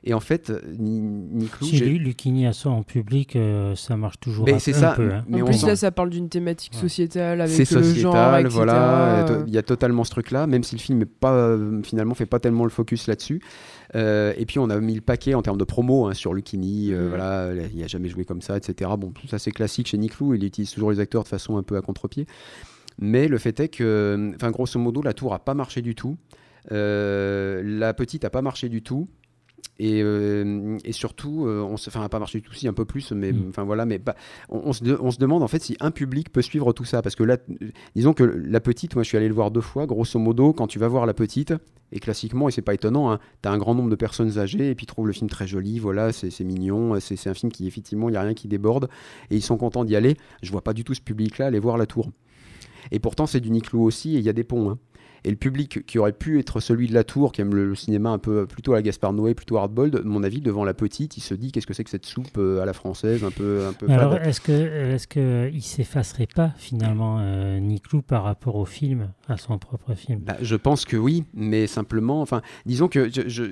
Et 0.05 0.14
en 0.14 0.20
fait, 0.20 0.53
Niclou. 0.78 1.66
Si 1.66 1.80
lui, 1.80 1.99
Lucchini 1.99 2.47
a 2.47 2.53
ça 2.53 2.70
en 2.70 2.82
public, 2.82 3.35
euh, 3.35 3.74
ça 3.74 3.97
marche 3.97 4.20
toujours 4.20 4.45
ben, 4.45 4.57
un, 4.57 4.59
ça, 4.59 4.93
peu. 4.93 5.12
Hein. 5.12 5.24
Mais 5.28 5.43
en 5.43 5.47
plus, 5.47 5.66
là, 5.66 5.74
ça 5.76 5.91
parle 5.91 6.11
d'une 6.11 6.28
thématique 6.28 6.74
sociétale 6.74 7.41
avec 7.41 7.59
le 7.59 7.64
sociétal, 7.64 8.45
genre, 8.45 8.53
voilà. 8.53 9.26
Il 9.47 9.53
y 9.53 9.59
a 9.59 9.62
totalement 9.62 10.05
ce 10.05 10.11
truc-là, 10.11 10.47
même 10.47 10.62
si 10.62 10.76
le 10.76 10.80
film 10.80 11.03
est 11.03 11.07
pas, 11.07 11.32
euh, 11.32 11.82
finalement 11.82 12.14
fait 12.14 12.26
pas 12.26 12.39
tellement 12.39 12.64
le 12.64 12.70
focus 12.70 13.07
là-dessus. 13.09 13.41
Euh, 13.97 14.32
et 14.37 14.47
puis 14.47 14.59
on 14.59 14.70
a 14.70 14.78
mis 14.80 14.95
le 14.95 15.01
paquet 15.01 15.35
en 15.35 15.43
termes 15.43 15.59
de 15.59 15.64
promo 15.64 16.07
hein, 16.07 16.14
sur 16.14 16.35
Lucchini, 16.35 16.93
mm. 16.93 17.09
voilà, 17.09 17.51
il 17.74 17.82
a 17.82 17.87
jamais 17.87 18.09
joué 18.09 18.24
comme 18.24 18.43
ça, 18.43 18.57
etc. 18.57 18.91
Bon, 18.99 19.12
ça 19.28 19.39
c'est 19.39 19.53
classique 19.53 19.89
chez 19.89 19.99
Niclou, 19.99 20.35
il 20.35 20.45
utilise 20.45 20.70
toujours 20.70 20.91
les 20.91 21.01
acteurs 21.01 21.22
de 21.22 21.28
façon 21.28 21.57
un 21.57 21.62
peu 21.62 21.76
à 21.76 21.80
contre-pied. 21.80 22.26
Mais 22.99 23.28
le 23.28 23.38
fait 23.38 23.59
est 23.61 23.68
que, 23.68 24.32
enfin, 24.36 24.51
grosso 24.51 24.78
modo, 24.78 25.03
la 25.03 25.12
tour 25.12 25.34
a 25.34 25.38
pas 25.38 25.55
marché 25.55 25.82
du 25.82 25.95
tout. 25.95 26.16
Euh, 26.72 27.62
la 27.64 27.95
petite 27.95 28.24
a 28.24 28.30
pas 28.30 28.42
marché 28.42 28.68
du 28.68 28.82
tout. 28.82 29.09
Et, 29.80 30.03
euh, 30.03 30.78
et, 30.84 30.92
surtout, 30.92 31.47
euh, 31.47 31.62
on 31.62 31.76
se, 31.76 31.90
enfin, 31.90 32.09
pas 32.09 32.20
marché 32.20 32.38
du 32.38 32.45
tout, 32.47 32.55
si 32.55 32.68
un 32.68 32.72
peu 32.72 32.84
plus, 32.84 33.11
mais 33.11 33.32
mm. 33.32 33.47
enfin 33.49 33.64
voilà, 33.64 33.86
mais 33.86 34.01
on, 34.49 34.72
se 34.72 34.84
on, 35.01 35.11
se 35.11 35.18
demande 35.18 35.42
en 35.42 35.49
fait 35.49 35.61
si 35.61 35.76
un 35.80 35.90
public 35.90 36.30
peut 36.30 36.42
suivre 36.42 36.72
tout 36.72 36.84
ça, 36.84 37.03
parce 37.03 37.16
que 37.16 37.24
là, 37.24 37.38
disons 37.97 38.12
que 38.12 38.22
la 38.22 38.61
petite, 38.61 38.95
moi 38.95 39.03
je 39.03 39.09
suis 39.09 39.16
allé 39.16 39.26
le 39.26 39.34
voir 39.34 39.51
deux 39.51 39.61
fois, 39.61 39.86
grosso 39.86 40.16
modo, 40.20 40.53
quand 40.53 40.68
tu 40.68 40.78
vas 40.78 40.86
voir 40.86 41.07
la 41.07 41.14
petite, 41.14 41.55
et 41.90 41.99
classiquement, 41.99 42.49
et 42.49 42.53
c'est 42.53 42.62
pas 42.62 42.74
étonnant, 42.74 43.11
hein, 43.11 43.18
tu 43.42 43.49
as 43.49 43.53
un 43.53 43.59
grand 43.59 43.74
nombre 43.74 43.90
de 43.90 43.97
personnes 43.97 44.38
âgées 44.38 44.70
et 44.70 44.74
puis 44.76 44.86
trouvent 44.86 45.09
le 45.09 45.12
film 45.12 45.28
très 45.28 45.49
joli, 45.49 45.80
voilà, 45.80 46.12
c'est 46.12 46.45
mignon, 46.45 47.01
c'est 47.01 47.26
un 47.26 47.34
film 47.34 47.51
qui 47.51 47.66
effectivement, 47.66 48.09
il 48.09 48.12
n'y 48.12 48.18
a 48.18 48.22
rien 48.22 48.34
qui 48.34 48.47
déborde, 48.47 48.88
et 49.30 49.36
ils 49.36 49.42
sont 49.42 49.57
contents 49.57 49.84
d'y 49.84 49.97
aller. 49.97 50.16
Je 50.42 50.53
vois 50.53 50.62
pas 50.62 50.72
du 50.72 50.84
tout 50.84 50.95
ce 50.95 51.01
public-là 51.01 51.47
aller 51.47 51.59
voir 51.59 51.78
la 51.78 51.86
tour. 51.86 52.11
Et 52.91 52.99
pourtant, 52.99 53.26
c'est 53.26 53.41
du 53.41 53.51
Niclou 53.51 53.82
aussi, 53.82 54.16
et 54.16 54.18
il 54.18 54.24
y 54.24 54.28
a 54.28 54.32
des 54.32 54.45
ponts. 54.45 54.70
Hein. 54.70 54.78
Et 55.26 55.30
le 55.30 55.37
public 55.37 55.87
qui 55.87 55.99
aurait 55.99 56.12
pu 56.12 56.39
être 56.39 56.61
celui 56.61 56.87
de 56.87 56.93
la 56.93 57.03
tour, 57.03 57.32
qui 57.32 57.41
aime 57.41 57.55
le, 57.55 57.74
cinéma 57.74 58.11
un 58.11 58.18
peu 58.18 58.47
plutôt 58.47 58.72
à 58.72 58.76
la 58.76 58.82
Gaspard 58.82 59.14
Noé, 59.14 59.35
plutôt 59.35 59.57
hardboiled, 59.57 60.03
mon 60.05 60.22
avis, 60.22 60.43
devant 60.43 60.64
la 60.64 60.74
petite, 60.74 61.16
il 61.16 61.22
se 61.22 61.32
dit 61.32 61.51
qu'est-ce 61.51 61.66
que 61.66 61.72
c'est 61.72 61.82
que 61.82 61.89
cette 61.89 62.05
soupe 62.05 62.37
euh, 62.37 62.61
à 62.61 62.66
la 62.66 62.74
française, 62.74 63.24
un 63.24 63.30
peu. 63.30 63.64
Un 63.66 63.72
peu 63.72 63.91
Alors, 63.91 64.16
est-ce 64.16 64.43
que 64.43 64.53
est-ce 64.53 65.09
que 65.09 65.51
il 65.53 65.62
s'effacerait 65.62 66.28
pas 66.32 66.53
finalement 66.59 67.20
euh, 67.20 67.59
Niclou 67.59 68.03
par 68.03 68.24
rapport 68.24 68.57
au 68.57 68.66
film, 68.66 69.12
à 69.26 69.39
son 69.39 69.57
propre 69.57 69.95
film? 69.95 70.20
Bah, 70.20 70.37
Je 70.43 70.57
pense 70.57 70.85
que 70.85 70.99
oui, 70.99 71.24
mais 71.32 71.66
simplement, 71.66 72.20
enfin, 72.20 72.43
disons 72.66 72.89
que 72.89 73.09
je, 73.09 73.45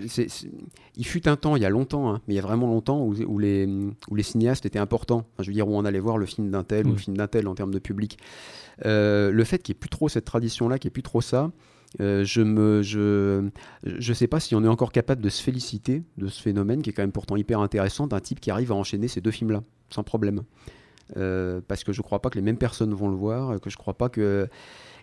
il 0.96 1.06
fut 1.06 1.26
un 1.26 1.36
temps, 1.36 1.56
il 1.56 1.62
y 1.62 1.66
a 1.66 1.70
longtemps, 1.70 2.12
hein, 2.12 2.20
mais 2.28 2.34
il 2.34 2.36
y 2.36 2.40
a 2.40 2.42
vraiment 2.42 2.66
longtemps 2.66 3.00
où, 3.00 3.14
où, 3.14 3.38
les 3.38 3.66
où 4.10 4.14
les 4.14 4.22
cinéastes 4.22 4.66
étaient 4.66 4.78
importants. 4.78 5.24
je 5.38 5.46
veux 5.46 5.54
dire 5.54 5.66
où 5.66 5.74
on 5.74 5.86
allait 5.86 6.00
voir 6.00 6.18
le 6.18 6.26
film 6.26 6.50
d'un 6.50 6.64
tel 6.64 6.86
ou 6.86 6.90
le 6.90 6.96
mm. 6.96 6.98
film 6.98 7.16
d'un 7.16 7.28
tel 7.28 7.48
en 7.48 7.54
termes 7.54 7.72
de 7.72 7.78
public. 7.78 8.18
Euh, 8.84 9.30
le 9.30 9.44
fait 9.44 9.58
qu'il 9.58 9.72
n'y 9.72 9.76
ait 9.76 9.80
plus 9.80 9.90
trop 9.90 10.08
cette 10.08 10.24
tradition-là, 10.24 10.78
qu'il 10.78 10.88
n'y 10.88 10.92
ait 10.92 10.94
plus 10.94 11.02
trop 11.02 11.20
ça, 11.20 11.50
euh, 12.00 12.24
je 12.24 12.40
ne 12.40 14.14
sais 14.14 14.26
pas 14.26 14.40
si 14.40 14.54
on 14.54 14.64
est 14.64 14.68
encore 14.68 14.92
capable 14.92 15.20
de 15.20 15.28
se 15.28 15.42
féliciter 15.42 16.02
de 16.16 16.28
ce 16.28 16.40
phénomène 16.40 16.82
qui 16.82 16.90
est 16.90 16.92
quand 16.92 17.02
même 17.02 17.12
pourtant 17.12 17.36
hyper 17.36 17.60
intéressant 17.60 18.06
d'un 18.06 18.20
type 18.20 18.40
qui 18.40 18.50
arrive 18.50 18.72
à 18.72 18.74
enchaîner 18.74 19.08
ces 19.08 19.20
deux 19.20 19.30
films-là 19.30 19.62
sans 19.90 20.02
problème. 20.02 20.42
Euh, 21.16 21.60
parce 21.66 21.84
que 21.84 21.92
je 21.92 22.00
ne 22.00 22.04
crois 22.04 22.22
pas 22.22 22.30
que 22.30 22.36
les 22.36 22.42
mêmes 22.42 22.56
personnes 22.56 22.94
vont 22.94 23.08
le 23.08 23.16
voir, 23.16 23.60
que 23.60 23.68
je 23.68 23.76
crois 23.76 23.94
pas 23.94 24.08
que. 24.08 24.48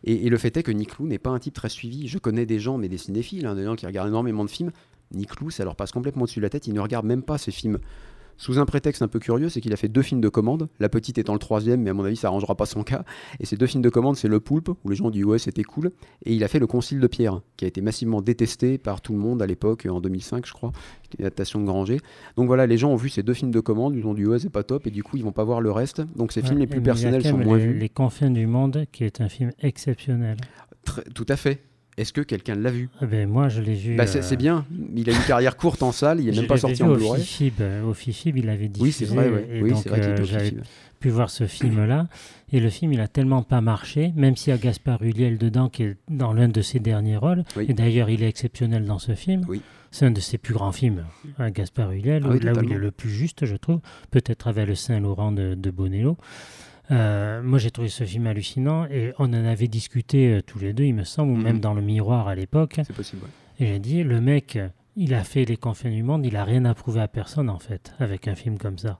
Et, 0.03 0.29
le 0.29 0.37
fait 0.37 0.55
est 0.57 0.63
que 0.63 0.71
Nick 0.71 0.97
Lou 0.97 1.07
n'est 1.07 1.19
pas 1.19 1.29
un 1.29 1.39
type 1.39 1.53
très 1.53 1.69
suivi. 1.69 2.07
Je 2.07 2.17
connais 2.17 2.45
des 2.45 2.59
gens, 2.59 2.77
mais 2.77 2.87
des 2.87 2.97
cinéphiles, 2.97 3.45
hein, 3.45 3.53
des 3.53 3.65
gens 3.65 3.75
qui 3.75 3.85
regardent 3.85 4.07
énormément 4.07 4.45
de 4.45 4.49
films. 4.49 4.71
Nick 5.11 5.39
Lou, 5.39 5.49
ça 5.49 5.63
leur 5.63 5.75
passe 5.75 5.91
complètement 5.91 6.23
au-dessus 6.23 6.39
de 6.39 6.43
la 6.43 6.49
tête. 6.49 6.67
Ils 6.67 6.73
ne 6.73 6.79
regardent 6.79 7.05
même 7.05 7.23
pas 7.23 7.37
ces 7.37 7.51
films 7.51 7.79
sous 8.39 8.57
un 8.57 8.65
prétexte 8.65 9.01
un 9.01 9.09
peu 9.09 9.19
curieux, 9.19 9.49
c'est 9.49 9.59
qu'il 9.59 9.73
a 9.73 9.75
fait 9.75 9.89
deux 9.89 10.01
films 10.01 10.21
de 10.21 10.29
commande. 10.29 10.69
La 10.79 10.87
petite 10.87 11.17
étant 11.17 11.33
le 11.33 11.39
troisième, 11.39 11.81
mais 11.81 11.89
à 11.89 11.93
mon 11.93 12.05
avis, 12.05 12.15
ça 12.15 12.29
arrangera 12.29 12.55
pas 12.55 12.65
son 12.65 12.83
cas. 12.83 13.03
Et 13.41 13.45
ces 13.45 13.57
deux 13.57 13.67
films 13.67 13.83
de 13.83 13.89
commande, 13.89 14.15
c'est 14.15 14.29
Le 14.29 14.39
Poulpe, 14.39 14.69
où 14.69 14.89
les 14.89 14.95
gens 14.95 15.11
disent 15.11 15.25
ouais, 15.25 15.39
c'était 15.39 15.63
cool. 15.63 15.91
Et 16.25 16.33
il 16.33 16.43
a 16.43 16.47
fait 16.47 16.59
Le 16.59 16.65
Concile 16.65 17.01
de 17.01 17.07
Pierre, 17.07 17.41
qui 17.57 17.65
a 17.65 17.67
été 17.67 17.81
massivement 17.81 18.21
détesté 18.21 18.77
par 18.77 19.01
tout 19.01 19.11
le 19.11 19.19
monde 19.19 19.41
à 19.41 19.45
l'époque, 19.45 19.85
en 19.89 19.99
2005, 19.99 20.45
je 20.45 20.53
crois. 20.53 20.71
Une 21.17 21.25
adaptation 21.25 21.59
de 21.59 21.65
Granger. 21.65 21.97
Donc 22.37 22.47
voilà, 22.47 22.65
les 22.65 22.77
gens 22.77 22.91
ont 22.91 22.95
vu 22.95 23.09
ces 23.09 23.23
deux 23.23 23.33
films 23.33 23.51
de 23.51 23.59
commande, 23.59 23.95
ils 23.95 24.05
ont 24.07 24.13
dit 24.13 24.25
ouais, 24.25 24.39
c'est 24.39 24.49
pas 24.49 24.63
top, 24.63 24.87
et 24.87 24.91
du 24.91 25.03
coup, 25.03 25.17
ils 25.17 25.23
vont 25.23 25.33
pas 25.33 25.43
voir 25.43 25.59
le 25.59 25.71
reste. 25.71 26.01
Donc 26.15 26.31
ces 26.31 26.41
films 26.41 26.59
les 26.59 26.67
plus 26.67 26.81
personnels 26.81 27.25
sont 27.25 27.37
moins 27.37 27.57
vus. 27.57 27.77
Les 27.77 27.89
Confins 27.89 28.29
du 28.29 28.47
Monde, 28.47 28.85
qui 28.93 29.03
est 29.03 29.19
un 29.19 29.27
film 29.27 29.51
exceptionnel. 29.59 30.37
tout 31.13 31.25
à 31.27 31.35
fait. 31.35 31.68
Est-ce 31.99 32.13
que 32.13 32.21
quelqu'un 32.21 32.55
l'a 32.55 32.71
vu? 32.71 32.87
Ah 33.01 33.05
ben, 33.05 33.27
Moi, 33.27 33.49
je 33.49 33.59
l'ai 33.59 33.75
vu. 33.75 33.97
Bah, 33.97 34.07
c'est, 34.07 34.31
euh, 34.31 34.35
bien. 34.37 34.65
Il 34.95 35.09
a 35.09 35.13
une 35.13 35.23
carrière 35.23 35.57
courte 35.57 35.83
en 35.83 35.91
salle. 35.91 36.21
Il 36.21 36.27
n'est 36.27 36.37
même 36.37 36.47
pas 36.47 36.55
sorti 36.55 36.81
en 36.81 36.93
Blu-ray. 36.93 37.21
Au 37.85 37.93
Fifib, 37.93 38.37
il 38.37 38.49
avait 38.49 38.69
dit. 38.69 38.79
Oui, 38.81 38.93
c'est 38.93 39.03
vrai. 39.03 39.29
Oui, 39.61 39.73
c'est 39.75 39.89
vrai 39.89 39.99
euh, 40.01 40.23
j'avais 40.23 40.53
pu 41.01 41.09
voir 41.09 41.29
ce 41.29 41.45
film-là. 41.45 42.07
Et 42.53 42.61
le 42.61 42.69
film, 42.69 42.93
il 42.93 43.01
a 43.01 43.09
tellement 43.09 43.43
pas 43.43 43.59
marché, 43.59 44.13
même 44.15 44.37
s'il 44.37 44.51
y 44.51 44.53
a 44.53 44.57
Gaspard 44.57 45.03
Ulliel 45.03 45.37
dedans, 45.37 45.67
qui 45.67 45.83
est 45.83 45.97
dans 46.09 46.31
l'un 46.31 46.47
de 46.47 46.61
ses 46.61 46.79
derniers 46.79 47.17
rôles. 47.17 47.43
Et 47.67 47.73
d'ailleurs, 47.73 48.09
il 48.09 48.23
est 48.23 48.29
exceptionnel 48.29 48.85
dans 48.85 48.99
ce 48.99 49.13
film. 49.13 49.45
C'est 49.91 50.05
un 50.05 50.11
de 50.11 50.21
ses 50.21 50.37
plus 50.37 50.53
grands 50.53 50.71
films, 50.71 51.03
hein, 51.37 51.49
Gaspard 51.49 51.91
Ulliel, 51.91 52.23
ah 52.23 52.27
là 52.43 52.53
où 52.53 52.63
il 52.63 52.71
est 52.71 52.77
le 52.77 52.91
plus 52.91 53.09
juste, 53.09 53.45
je 53.45 53.55
trouve. 53.55 53.79
Peut-être 54.11 54.47
avec 54.47 54.67
le 54.67 54.75
Saint-Laurent 54.75 55.31
de, 55.31 55.55
de 55.55 55.71
Bonello. 55.71 56.15
Euh, 56.91 57.41
moi, 57.41 57.59
j'ai 57.59 57.71
trouvé 57.71 57.89
ce 57.89 58.03
film 58.03 58.27
hallucinant 58.27 58.85
et 58.85 59.13
on 59.19 59.25
en 59.25 59.45
avait 59.45 59.67
discuté 59.67 60.33
euh, 60.33 60.41
tous 60.41 60.59
les 60.59 60.73
deux, 60.73 60.85
il 60.85 60.95
me 60.95 61.03
semble, 61.03 61.31
ou 61.31 61.35
même 61.35 61.55
mhm. 61.55 61.61
dans 61.61 61.73
le 61.73 61.81
miroir 61.81 62.27
à 62.27 62.35
l'époque. 62.35 62.79
C'est 62.85 62.95
possible. 62.95 63.27
Et 63.59 63.67
j'ai 63.67 63.79
dit, 63.79 64.03
le 64.03 64.21
mec, 64.21 64.57
il 64.95 65.13
a 65.13 65.23
fait 65.23 65.45
Les 65.45 65.57
Confins 65.57 65.91
du 65.91 66.03
Monde, 66.03 66.25
il 66.25 66.35
a 66.35 66.43
rien 66.43 66.65
à 66.65 66.73
prouver 66.73 67.01
à 67.01 67.07
personne 67.07 67.49
en 67.49 67.59
fait, 67.59 67.93
avec 67.99 68.27
un 68.27 68.35
film 68.35 68.57
comme 68.57 68.77
ça 68.77 68.99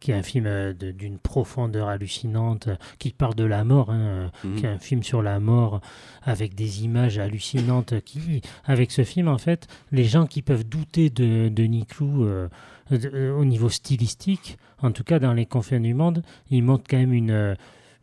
qui 0.00 0.10
est 0.10 0.14
un 0.14 0.22
film 0.22 0.44
euh, 0.46 0.74
d'une 0.74 1.18
profondeur 1.18 1.88
hallucinante, 1.88 2.68
qui 2.98 3.10
parle 3.12 3.34
de 3.34 3.44
la 3.44 3.64
mort, 3.64 3.90
hein, 3.90 4.30
mhm. 4.44 4.56
qui 4.56 4.66
est 4.66 4.68
un 4.68 4.78
film 4.78 5.02
sur 5.02 5.22
la 5.22 5.40
mort 5.40 5.80
avec 6.22 6.54
des 6.54 6.84
images 6.84 7.18
hallucinantes. 7.18 8.02
Qui, 8.02 8.42
avec 8.66 8.90
ce 8.90 9.02
film, 9.02 9.28
en 9.28 9.38
fait, 9.38 9.66
les 9.92 10.04
gens 10.04 10.26
qui 10.26 10.42
peuvent 10.42 10.68
douter 10.68 11.08
de, 11.08 11.48
de 11.48 11.62
Niclou 11.62 12.28
au 12.90 13.44
niveau 13.44 13.68
stylistique, 13.68 14.58
en 14.82 14.92
tout 14.92 15.04
cas 15.04 15.18
dans 15.18 15.32
les 15.32 15.46
confins 15.46 15.80
du 15.80 15.94
monde, 15.94 16.22
il 16.50 16.62
montre 16.62 16.84
quand 16.88 16.98
même 16.98 17.12
une, 17.12 17.30
euh, 17.30 17.54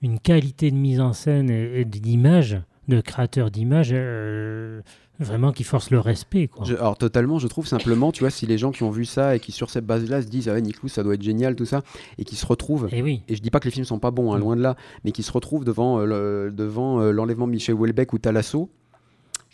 une 0.01 0.19
qualité 0.19 0.71
de 0.71 0.75
mise 0.75 0.99
en 0.99 1.13
scène 1.13 1.49
et, 1.49 1.85
d'image, 1.85 2.59
de 2.87 2.99
créateur 3.01 3.51
d'image, 3.51 3.89
euh, 3.93 4.81
vraiment 5.19 5.51
qui 5.51 5.63
force 5.63 5.91
le 5.91 5.99
respect. 5.99 6.47
Quoi. 6.47 6.67
alors 6.67 6.97
totalement, 6.97 7.37
je 7.37 7.47
trouve 7.47 7.67
simplement, 7.67 8.11
tu 8.11 8.21
vois, 8.21 8.31
si 8.31 8.47
les 8.47 8.57
gens 8.57 8.71
qui 8.71 8.83
ont 8.83 8.89
vu 8.89 9.05
ça 9.05 9.35
et 9.35 9.39
qui 9.39 9.51
sur 9.51 9.69
cette 9.69 9.85
base-là 9.85 10.23
se 10.23 10.27
disent, 10.27 10.49
ah 10.49 10.53
ouais, 10.53 10.61
Niklou, 10.61 10.89
ça 10.89 11.03
doit 11.03 11.13
être 11.13 11.21
génial, 11.21 11.55
tout 11.55 11.65
ça, 11.65 11.83
et 12.17 12.23
qui 12.23 12.35
se 12.35 12.45
retrouvent, 12.45 12.87
et, 12.91 12.97
eh 12.97 13.01
oui. 13.03 13.21
et 13.27 13.35
je 13.35 13.41
dis 13.41 13.51
pas 13.51 13.59
que 13.59 13.65
les 13.65 13.71
films 13.71 13.85
sont 13.85 13.99
pas 13.99 14.11
bons, 14.11 14.33
hein, 14.33 14.37
mm. 14.37 14.41
loin 14.41 14.55
de 14.55 14.61
là, 14.61 14.75
mais 15.05 15.11
qui 15.11 15.23
se 15.23 15.31
retrouvent 15.31 15.63
devant, 15.63 15.99
euh, 15.99 16.49
devant 16.49 16.99
l'enlèvement 17.11 17.45
de 17.45 17.51
Michel 17.51 17.75
Houellebecq 17.75 18.13
ou 18.13 18.17
Talasso, 18.17 18.69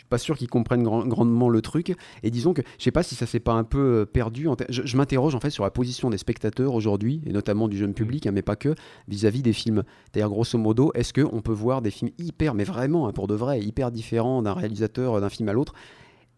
pas 0.09 0.17
sûr 0.17 0.37
qu'ils 0.37 0.49
comprennent 0.49 0.83
grandement 0.83 1.49
le 1.49 1.61
truc. 1.61 1.95
Et 2.23 2.31
disons 2.31 2.53
que 2.53 2.61
je 2.77 2.83
sais 2.83 2.91
pas 2.91 3.03
si 3.03 3.15
ça 3.15 3.25
s'est 3.25 3.39
pas 3.39 3.53
un 3.53 3.63
peu 3.63 4.01
euh, 4.01 4.05
perdu. 4.05 4.47
Je, 4.69 4.97
m'interroge 4.97 5.35
en 5.35 5.39
fait 5.39 5.49
sur 5.49 5.63
la 5.63 5.71
position 5.71 6.09
des 6.09 6.17
spectateurs 6.17 6.73
aujourd'hui, 6.73 7.21
et 7.25 7.33
notamment 7.33 7.67
du 7.67 7.77
jeune 7.77 7.93
public, 7.93 8.27
hein, 8.27 8.31
mais 8.31 8.41
pas 8.41 8.55
que, 8.55 8.75
vis-à-vis 9.07 9.41
des 9.41 9.53
films. 9.53 9.83
C'est-à-dire, 10.05 10.29
grosso 10.29 10.57
modo, 10.57 10.91
est-ce 10.95 11.13
qu'on 11.13 11.41
peut 11.41 11.51
voir 11.51 11.81
des 11.81 11.91
films 11.91 12.11
hyper, 12.17 12.53
mais 12.53 12.63
vraiment, 12.63 13.07
hein, 13.07 13.13
pour 13.13 13.27
de 13.27 13.35
vrai, 13.35 13.61
hyper 13.61 13.91
différents 13.91 14.41
d'un 14.41 14.53
réalisateur, 14.53 15.15
euh, 15.15 15.21
d'un 15.21 15.29
film 15.29 15.49
à 15.49 15.53
l'autre 15.53 15.73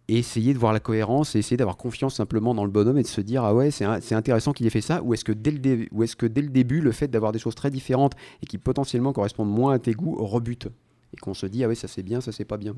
et 0.10 0.18
essayer 0.18 0.54
de 0.54 0.58
voir 0.58 0.74
la 0.74 0.80
cohérence 0.80 1.36
et 1.36 1.40
essayer 1.40 1.56
d'avoir 1.56 1.78
confiance 1.78 2.16
simplement 2.16 2.56
dans 2.56 2.66
le 2.66 2.72
bonhomme 2.72 2.98
et 2.98 3.04
de 3.04 3.08
se 3.08 3.22
dire 3.22 3.44
ah 3.44 3.54
ouais 3.54 3.70
c'est 3.70 3.86
intéressant 4.16 4.54
qu'il 4.54 4.66
ait 4.66 4.72
fait 4.72 4.82
ça 4.82 5.04
ou 5.04 5.14
est-ce 5.14 5.24
que 5.24 5.32
dès 5.32 5.52
le 5.52 5.88
ou 5.92 6.04
est-ce 6.04 6.16
que 6.16 6.26
dès 6.26 6.42
le 6.42 6.50
début 6.50 6.82
le 6.82 6.92
fait 6.92 7.08
d'avoir 7.08 7.32
des 7.32 7.38
choses 7.38 7.54
très 7.54 7.70
différentes 7.70 8.14
et 8.42 8.48
qui 8.48 8.58
potentiellement 8.58 9.14
correspondent 9.14 9.52
moins 9.52 9.74
à 9.74 9.80
tes 9.80 9.94
goûts 9.94 10.16
rebute? 10.16 10.68
Et 11.14 11.18
qu'on 11.18 11.36
se 11.36 11.46
dit 11.46 11.64
ah 11.64 11.68
ouais 11.68 11.76
ça 11.76 11.88
c'est 11.88 12.02
bien 12.02 12.22
ça 12.22 12.32
c'est 12.32 12.46
pas 12.46 12.58
bien 12.58 12.74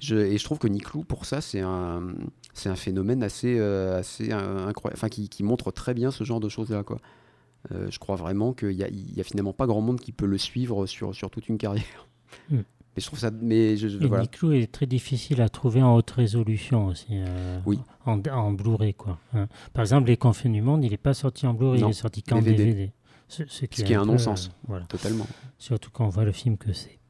Je, 0.00 0.16
et 0.16 0.38
je 0.38 0.44
trouve 0.44 0.58
que 0.58 0.68
Niclou, 0.68 1.04
pour 1.04 1.24
ça, 1.24 1.40
c'est 1.40 1.60
un, 1.60 2.02
c'est 2.54 2.68
un 2.68 2.76
phénomène 2.76 3.22
assez, 3.22 3.58
assez 3.60 4.32
incroyable, 4.32 4.98
enfin, 4.98 5.08
qui, 5.08 5.28
qui, 5.28 5.42
montre 5.42 5.70
très 5.70 5.94
bien 5.94 6.10
ce 6.10 6.24
genre 6.24 6.40
de 6.40 6.48
choses-là. 6.48 6.82
Quoi. 6.82 6.98
je 7.70 7.98
crois 7.98 8.16
vraiment 8.16 8.52
qu'il 8.52 8.76
n'y 8.76 8.84
a, 8.84 8.88
y 8.88 9.20
a 9.20 9.24
finalement 9.24 9.52
pas 9.52 9.66
grand 9.66 9.80
monde 9.80 10.00
qui 10.00 10.12
peut 10.12 10.26
le 10.26 10.38
suivre 10.38 10.86
sur, 10.86 11.14
sur 11.14 11.30
toute 11.30 11.48
une 11.48 11.58
carrière. 11.58 12.08
Mm. 12.50 12.56
Mais 12.96 13.02
je 13.02 13.06
trouve 13.06 13.18
ça. 13.18 13.30
Mais 13.30 13.76
je, 13.76 13.88
et 13.88 14.20
Niclou 14.20 14.52
est 14.52 14.72
très 14.72 14.86
difficile 14.86 15.42
à 15.42 15.50
trouver 15.50 15.82
en 15.82 15.94
haute 15.94 16.10
résolution 16.10 16.86
aussi. 16.86 17.18
oui. 17.66 17.78
En, 18.06 18.20
en 18.30 18.52
Blu-ray, 18.52 18.94
quoi. 18.94 19.18
Hein. 19.34 19.48
Par 19.74 19.82
exemple, 19.82 20.08
Les 20.08 20.16
Confins 20.16 20.48
du 20.48 20.62
Monde, 20.62 20.84
il 20.84 20.90
n'est 20.90 20.96
pas 20.96 21.12
sorti 21.12 21.46
en 21.46 21.52
Blu-ray, 21.54 21.80
il 21.80 21.88
est 21.88 21.92
sorti 21.92 22.22
qu'en 22.22 22.40
DVD. 22.40 22.92
Ce, 23.28 23.42
qui, 23.42 23.82
est, 23.82 23.94
un, 23.96 24.04
non-sens. 24.04 24.52
voilà. 24.68 24.84
Totalement. 24.86 25.26
Surtout 25.58 25.90
quand 25.90 26.06
on 26.06 26.10
voit 26.10 26.24
le 26.24 26.30
film 26.30 26.56
que 26.56 26.72
c'est. 26.72 27.00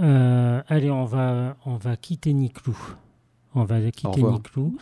Euh, 0.00 0.62
allez, 0.68 0.90
on 0.90 1.04
va, 1.04 1.56
on 1.66 1.76
va 1.76 1.96
quitter 1.96 2.32
Niclou. 2.32 2.76
On 3.54 3.64
va 3.64 3.80
quitter 3.90 4.22
Niclou. 4.22 4.76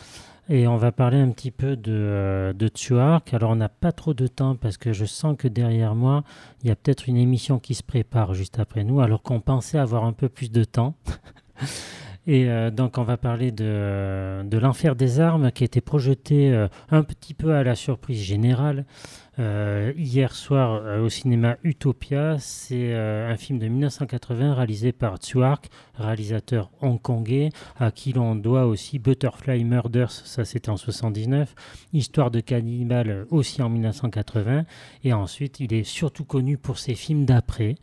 Et 0.49 0.67
on 0.67 0.77
va 0.77 0.91
parler 0.91 1.19
un 1.19 1.31
petit 1.31 1.53
peu 1.53 1.77
de, 1.77 1.93
euh, 1.93 2.53
de 2.53 2.67
Tuark. 2.67 3.33
Alors, 3.35 3.53
on 3.53 3.57
n'a 3.57 3.69
pas 3.69 3.93
trop 3.93 4.15
de 4.15 4.27
temps 4.27 4.57
parce 4.57 4.77
que 4.77 4.93
je 4.93 5.05
sens 5.05 5.37
que 5.39 5.47
derrière 5.47 5.95
moi, 5.95 6.25
il 6.63 6.69
y 6.69 6.73
a 6.73 6.77
peut-être 6.77 7.09
une 7.09 7.17
émission 7.17 7.61
qui 7.61 7.75
se 7.75 7.85
prépare 7.85 8.35
juste 8.35 8.59
après 8.59 8.83
nous, 8.83 9.01
alors 9.01 9.23
qu'on 9.23 9.41
pensait 9.41 9.79
avoir 9.79 10.05
un 10.05 10.13
peu 10.13 10.29
plus 10.29 10.51
de 10.51 10.65
temps. 10.65 10.95
Et 12.27 12.49
euh, 12.49 12.71
donc, 12.71 12.99
on 12.99 13.03
va 13.03 13.17
parler 13.17 13.51
de, 13.51 14.43
de 14.45 14.59
l'Enfer 14.59 14.95
des 14.95 15.21
armes 15.21 15.51
qui 15.53 15.65
a 15.65 15.67
été 15.67 15.81
projeté 15.81 16.67
un 16.91 17.03
petit 17.03 17.35
peu 17.35 17.55
à 17.55 17.63
la 17.63 17.75
surprise 17.75 18.23
générale 18.23 18.85
euh, 19.41 19.93
hier 19.97 20.35
soir 20.35 20.83
euh, 20.85 21.01
au 21.01 21.09
cinéma 21.09 21.57
Utopia. 21.63 22.37
C'est 22.39 22.93
euh, 22.93 23.33
un 23.33 23.37
film 23.37 23.59
de 23.59 23.69
1980 23.69 24.55
réalisé 24.55 24.93
par 24.93 25.17
Tsuark, 25.17 25.71
réalisateur 25.95 26.71
hongkongais, 26.83 27.49
à 27.79 27.91
qui 27.91 28.13
l'on 28.13 28.35
doit 28.35 28.67
aussi 28.67 28.99
Butterfly 28.99 29.65
Murders, 29.65 30.11
ça 30.11 30.45
c'était 30.45 30.69
en 30.69 30.77
79, 30.77 31.55
Histoire 31.95 32.31
de 32.31 32.41
cannibale 32.41 33.27
aussi 33.31 33.63
en 33.63 33.71
1980, 33.71 34.65
et 35.05 35.13
ensuite 35.15 35.59
il 35.61 35.73
est 35.73 35.85
surtout 35.85 36.25
connu 36.25 36.59
pour 36.59 36.79
ses 36.79 36.95
films 36.95 37.25
d'après. 37.25 37.77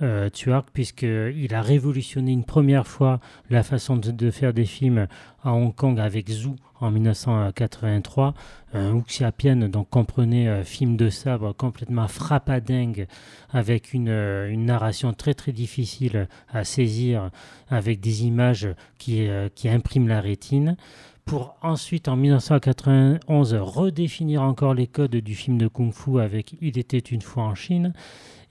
Euh, 0.00 0.30
Tuark, 0.30 0.68
puisqu'il 0.72 1.54
a 1.54 1.62
révolutionné 1.62 2.32
une 2.32 2.44
première 2.44 2.88
fois 2.88 3.20
la 3.50 3.62
façon 3.62 3.96
de, 3.96 4.30
faire 4.30 4.52
des 4.52 4.64
films 4.64 5.06
à 5.44 5.52
Hong 5.52 5.72
Kong 5.72 6.00
avec 6.00 6.28
Zhu 6.28 6.50
en 6.80 6.90
1983. 6.90 8.34
Un 8.72 8.94
Wuxiapian, 8.94 9.68
donc 9.68 9.90
comprenez 9.90 10.48
un 10.48 10.52
euh, 10.52 10.64
film 10.64 10.96
de 10.96 11.08
sabre 11.08 11.54
complètement 11.54 12.08
frappadingue, 12.08 13.06
avec 13.50 13.92
une, 13.92 14.08
euh, 14.08 14.50
une, 14.50 14.64
narration 14.64 15.12
très 15.12 15.34
très 15.34 15.52
difficile 15.52 16.26
à 16.52 16.64
saisir, 16.64 17.30
avec 17.68 18.00
des 18.00 18.24
images 18.24 18.68
qui, 18.98 19.28
qui 19.54 19.68
impriment 19.68 20.08
la 20.08 20.20
rétine 20.20 20.76
pour 21.24 21.54
ensuite 21.62 22.08
en 22.08 22.16
1991 22.16 23.54
redéfinir 23.54 24.42
encore 24.42 24.74
les 24.74 24.88
codes 24.88 25.14
du 25.14 25.34
film 25.36 25.58
de 25.58 25.68
kung-fu 25.68 26.20
avec 26.20 26.56
Il 26.60 26.78
était 26.78 26.98
une 26.98 27.22
fois 27.22 27.44
en 27.44 27.54
Chine 27.54 27.92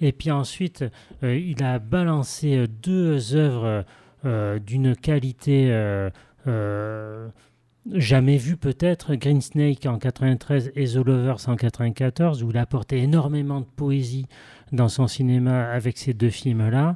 et 0.01 0.11
puis 0.11 0.31
ensuite, 0.31 0.83
euh, 1.23 1.37
il 1.37 1.63
a 1.63 1.79
balancé 1.79 2.57
euh, 2.57 2.67
deux 2.67 3.35
œuvres 3.35 3.85
euh, 4.25 4.59
d'une 4.59 4.95
qualité 4.95 5.71
jamais 7.93 8.37
vue 8.37 8.57
peut-être, 8.57 9.15
Green 9.15 9.41
Snake 9.41 9.87
en 9.87 9.97
93 9.97 10.71
et 10.75 10.85
The 10.85 10.95
Lovers 10.97 11.47
en 11.47 11.55
94, 11.55 12.43
où 12.43 12.51
il 12.51 12.57
a 12.57 12.61
apporté 12.61 12.97
énormément 12.97 13.61
de 13.61 13.65
poésie 13.65 14.27
dans 14.71 14.87
son 14.87 15.07
cinéma 15.07 15.71
avec 15.71 15.97
ces 15.97 16.13
deux 16.13 16.29
films-là. 16.29 16.95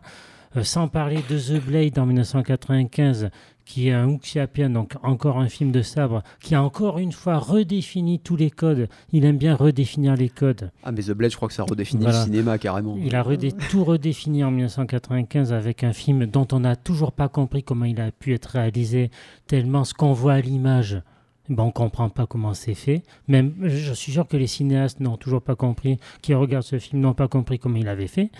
sans 0.61 0.87
parler 0.87 1.21
de 1.27 1.39
The 1.39 1.63
Blade 1.63 1.97
en 1.97 2.05
1995, 2.05 3.29
qui 3.65 3.89
est 3.89 3.93
un 3.93 4.07
Wuxiapian, 4.07 4.69
donc 4.69 4.93
encore 5.03 5.39
un 5.39 5.49
film 5.49 5.71
de 5.71 5.81
sabre, 5.81 6.21
qui 6.39 6.55
a 6.55 6.63
encore 6.63 6.99
une 6.99 7.11
fois 7.11 7.37
redéfini 7.37 8.19
tous 8.19 8.35
les 8.35 8.51
codes. 8.51 8.87
Il 9.11 9.25
aime 9.25 9.37
bien 9.37 9.55
redéfinir 9.55 10.15
les 10.15 10.29
codes. 10.29 10.71
Ah, 10.83 10.91
mais 10.91 11.01
The 11.01 11.11
Blade, 11.11 11.31
je 11.31 11.35
crois 11.35 11.47
que 11.47 11.53
ça 11.53 11.63
redéfinit 11.63 12.05
le 12.05 12.11
cinéma 12.11 12.57
carrément. 12.57 12.95
Il 12.97 13.15
a 13.15 13.25
tout 13.69 13.83
redéfini 13.83 14.43
en 14.43 14.51
1995 14.51 15.51
avec 15.51 15.83
un 15.83 15.93
film 15.93 16.25
dont 16.27 16.47
on 16.51 16.59
n'a 16.59 16.75
toujours 16.75 17.11
pas 17.11 17.27
compris 17.27 17.63
comment 17.63 17.85
il 17.85 17.99
a 17.99 18.11
pu 18.11 18.33
être 18.33 18.45
réalisé, 18.45 19.09
tellement 19.47 19.83
ce 19.83 19.93
qu'on 19.93 20.13
voit 20.13 20.33
à 20.33 20.41
l'image. 20.41 21.01
Ben, 21.49 21.63
on 21.63 21.67
ne 21.67 21.71
comprend 21.71 22.09
pas 22.09 22.25
comment 22.25 22.53
c'est 22.53 22.73
fait. 22.73 23.03
Même, 23.27 23.53
je 23.61 23.93
suis 23.93 24.11
sûr 24.11 24.27
que 24.27 24.37
les 24.37 24.47
cinéastes 24.47 24.99
n'ont 24.99 25.17
toujours 25.17 25.41
pas 25.41 25.55
compris, 25.55 25.99
qui 26.21 26.33
regardent 26.33 26.63
ce 26.63 26.79
film 26.79 27.01
n'ont 27.01 27.13
pas 27.13 27.27
compris 27.27 27.59
comment 27.59 27.77
il 27.77 27.87
avait 27.87 28.07
fait. 28.07 28.31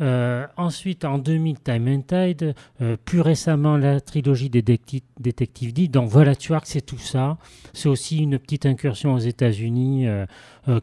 Euh, 0.00 0.46
ensuite, 0.56 1.04
en 1.04 1.18
2000, 1.18 1.60
Time 1.60 1.88
and 1.88 2.02
Tide. 2.02 2.54
Euh, 2.80 2.96
plus 3.04 3.20
récemment, 3.20 3.76
la 3.76 4.00
trilogie 4.00 4.50
des 4.50 4.62
Détectives 4.62 5.72
D. 5.72 5.88
Donc 5.88 6.08
voilà, 6.08 6.34
tu 6.34 6.52
que 6.52 6.58
c'est 6.64 6.84
tout 6.84 6.98
ça. 6.98 7.36
C'est 7.72 7.88
aussi 7.88 8.18
une 8.18 8.38
petite 8.38 8.66
incursion 8.66 9.14
aux 9.14 9.18
États-Unis 9.18 10.06
euh, 10.06 10.26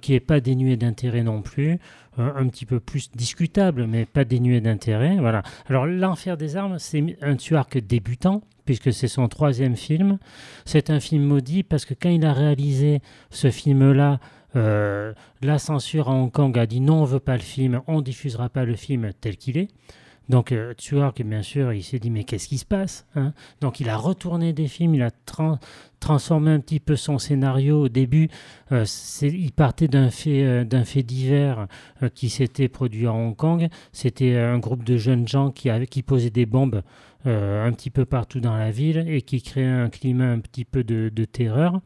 qui 0.01 0.14
n'est 0.14 0.20
pas 0.20 0.39
dénuée 0.39 0.78
d'intérêt 0.78 1.24
non 1.24 1.41
plus. 1.41 1.80
un 2.18 2.47
petit 2.49 2.66
peu 2.66 2.80
plus 2.80 3.09
discutable, 3.12 3.88
mais 3.88 4.05
pas 4.05 4.26
dénuée 4.26 4.62
d'intérêt. 4.62 5.18
Voilà. 5.18 5.43
Alors, 5.68 5.86
L'Enfer 5.86 6.38
des 6.38 6.57
armes, 6.57 6.78
c'est 6.78 7.18
un 7.22 7.36
tuark 7.36 7.78
débutant 7.78 8.41
puisque 8.66 8.93
c'est 8.93 9.07
son 9.07 9.28
troisième 9.28 9.76
film. 9.76 10.18
C'est 10.66 10.89
un 10.89 10.99
film 10.99 11.24
maudit 11.24 11.64
parce 11.64 11.86
que 11.86 11.93
quand 11.93 12.09
il 12.09 12.26
a 12.26 12.34
réalisé 12.34 13.01
ce 13.30 13.49
film-là, 13.49 14.20
euh, 14.56 15.14
la 15.41 15.60
censure 15.60 16.10
à 16.10 16.14
Hong 16.14 16.32
Kong 16.32 16.58
a 16.58 16.66
dit 16.66 16.82
non, 16.82 17.02
on 17.02 17.06
veut 17.06 17.20
pas 17.20 17.36
le 17.36 17.41
film, 17.41 17.82
on 17.88 18.02
diffusera 18.02 18.49
pas 18.49 18.66
le 18.66 18.76
film 18.76 19.12
tel 19.20 19.38
qu'il 19.38 19.58
est. 19.58 19.70
Donc 20.30 20.52
euh, 20.52 20.74
bien 21.26 21.41
sûr, 21.41 21.74
il 21.74 21.84
s'est 21.84 21.99
dit 21.99 22.10
mais 22.10 22.24
qu'est-ce 22.24 22.47
qui 22.47 22.58
se 22.58 22.66
passe 22.66 23.06
hein? 23.16 23.34
Donc 23.60 23.80
il 23.80 23.89
a 23.89 23.97
retourné 23.97 24.54
des 24.54 24.68
films, 24.68 24.95
il 24.95 25.02
a 25.02 25.12
transformé 25.99 26.52
un 26.52 26.60
petit 26.60 26.80
peu 26.80 26.95
son 26.95 27.18
scénario. 27.18 27.84
Au 27.84 27.89
début, 27.89 28.30
euh, 28.72 28.86
il 29.22 29.52
partait 29.52 29.88
d'un 29.88 30.10
fait, 30.10 30.64
d'un 30.64 30.86
fait 30.86 31.04
divers 31.04 31.68
qui 32.14 32.30
s'était 32.30 32.70
produit 32.70 33.08
à 33.08 33.14
Hong 33.14 33.36
Kong. 33.36 33.68
C'était 33.91 34.38
un 34.38 34.60
groupe 34.60 34.84
de 34.84 34.95
jeunes 34.95 35.28
gens 35.28 35.52
qui, 35.52 35.70
avaient, 35.70 35.88
qui 35.88 36.04
posaient 36.04 36.30
des 36.30 36.45
bombes 36.45 36.82
un 37.26 37.72
petit 37.72 37.91
peu 37.91 38.06
partout 38.06 38.39
dans 38.39 38.56
la 38.56 38.72
ville 38.72 39.06
et 39.08 39.22
qui 39.22 39.41
créaient 39.41 39.66
un 39.66 39.89
climat 39.89 40.32
un 40.32 40.39
petit 40.39 40.66
peu 40.66 40.84
de 40.84 41.26
terreur. 41.26 41.82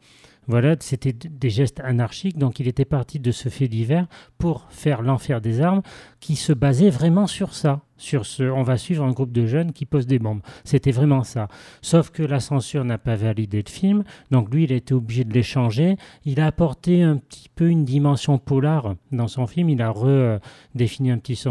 Voilà, 0.48 0.76
c'était 0.78 1.12
des 1.12 1.50
gestes 1.50 1.80
anarchiques. 1.80 2.38
Donc 2.38 2.60
il 2.60 2.68
était 2.68 2.84
parti 2.84 3.18
de 3.18 3.32
ce 3.32 3.48
fait 3.48 3.68
divers 3.68 4.06
pour 4.38 4.66
faire 4.70 5.02
l'enfer 5.02 5.40
des 5.40 5.60
armes 5.60 5.82
qui 6.20 6.36
se 6.36 6.52
basait 6.52 6.90
vraiment 6.90 7.26
sur 7.26 7.54
ça. 7.54 7.80
Sur 7.98 8.26
ce, 8.26 8.42
on 8.42 8.62
va 8.62 8.76
suivre 8.76 9.04
un 9.04 9.12
groupe 9.12 9.32
de 9.32 9.46
jeunes 9.46 9.72
qui 9.72 9.86
posent 9.86 10.06
des 10.06 10.18
bombes. 10.18 10.42
C'était 10.64 10.90
vraiment 10.90 11.24
ça. 11.24 11.48
Sauf 11.80 12.10
que 12.10 12.22
la 12.22 12.40
censure 12.40 12.84
n'a 12.84 12.98
pas 12.98 13.16
validé 13.16 13.62
le 13.66 13.70
film, 13.70 14.04
donc 14.30 14.52
lui, 14.52 14.64
il 14.64 14.72
a 14.72 14.76
été 14.76 14.92
obligé 14.92 15.24
de 15.24 15.32
l'échanger. 15.32 15.96
Il 16.26 16.38
a 16.40 16.46
apporté 16.46 17.02
un 17.02 17.16
petit 17.16 17.48
peu 17.48 17.68
une 17.68 17.86
dimension 17.86 18.38
polar 18.38 18.96
dans 19.12 19.28
son 19.28 19.46
film. 19.46 19.70
Il 19.70 19.80
a 19.80 19.90
redéfini 19.90 21.10
un 21.10 21.18
petit, 21.18 21.42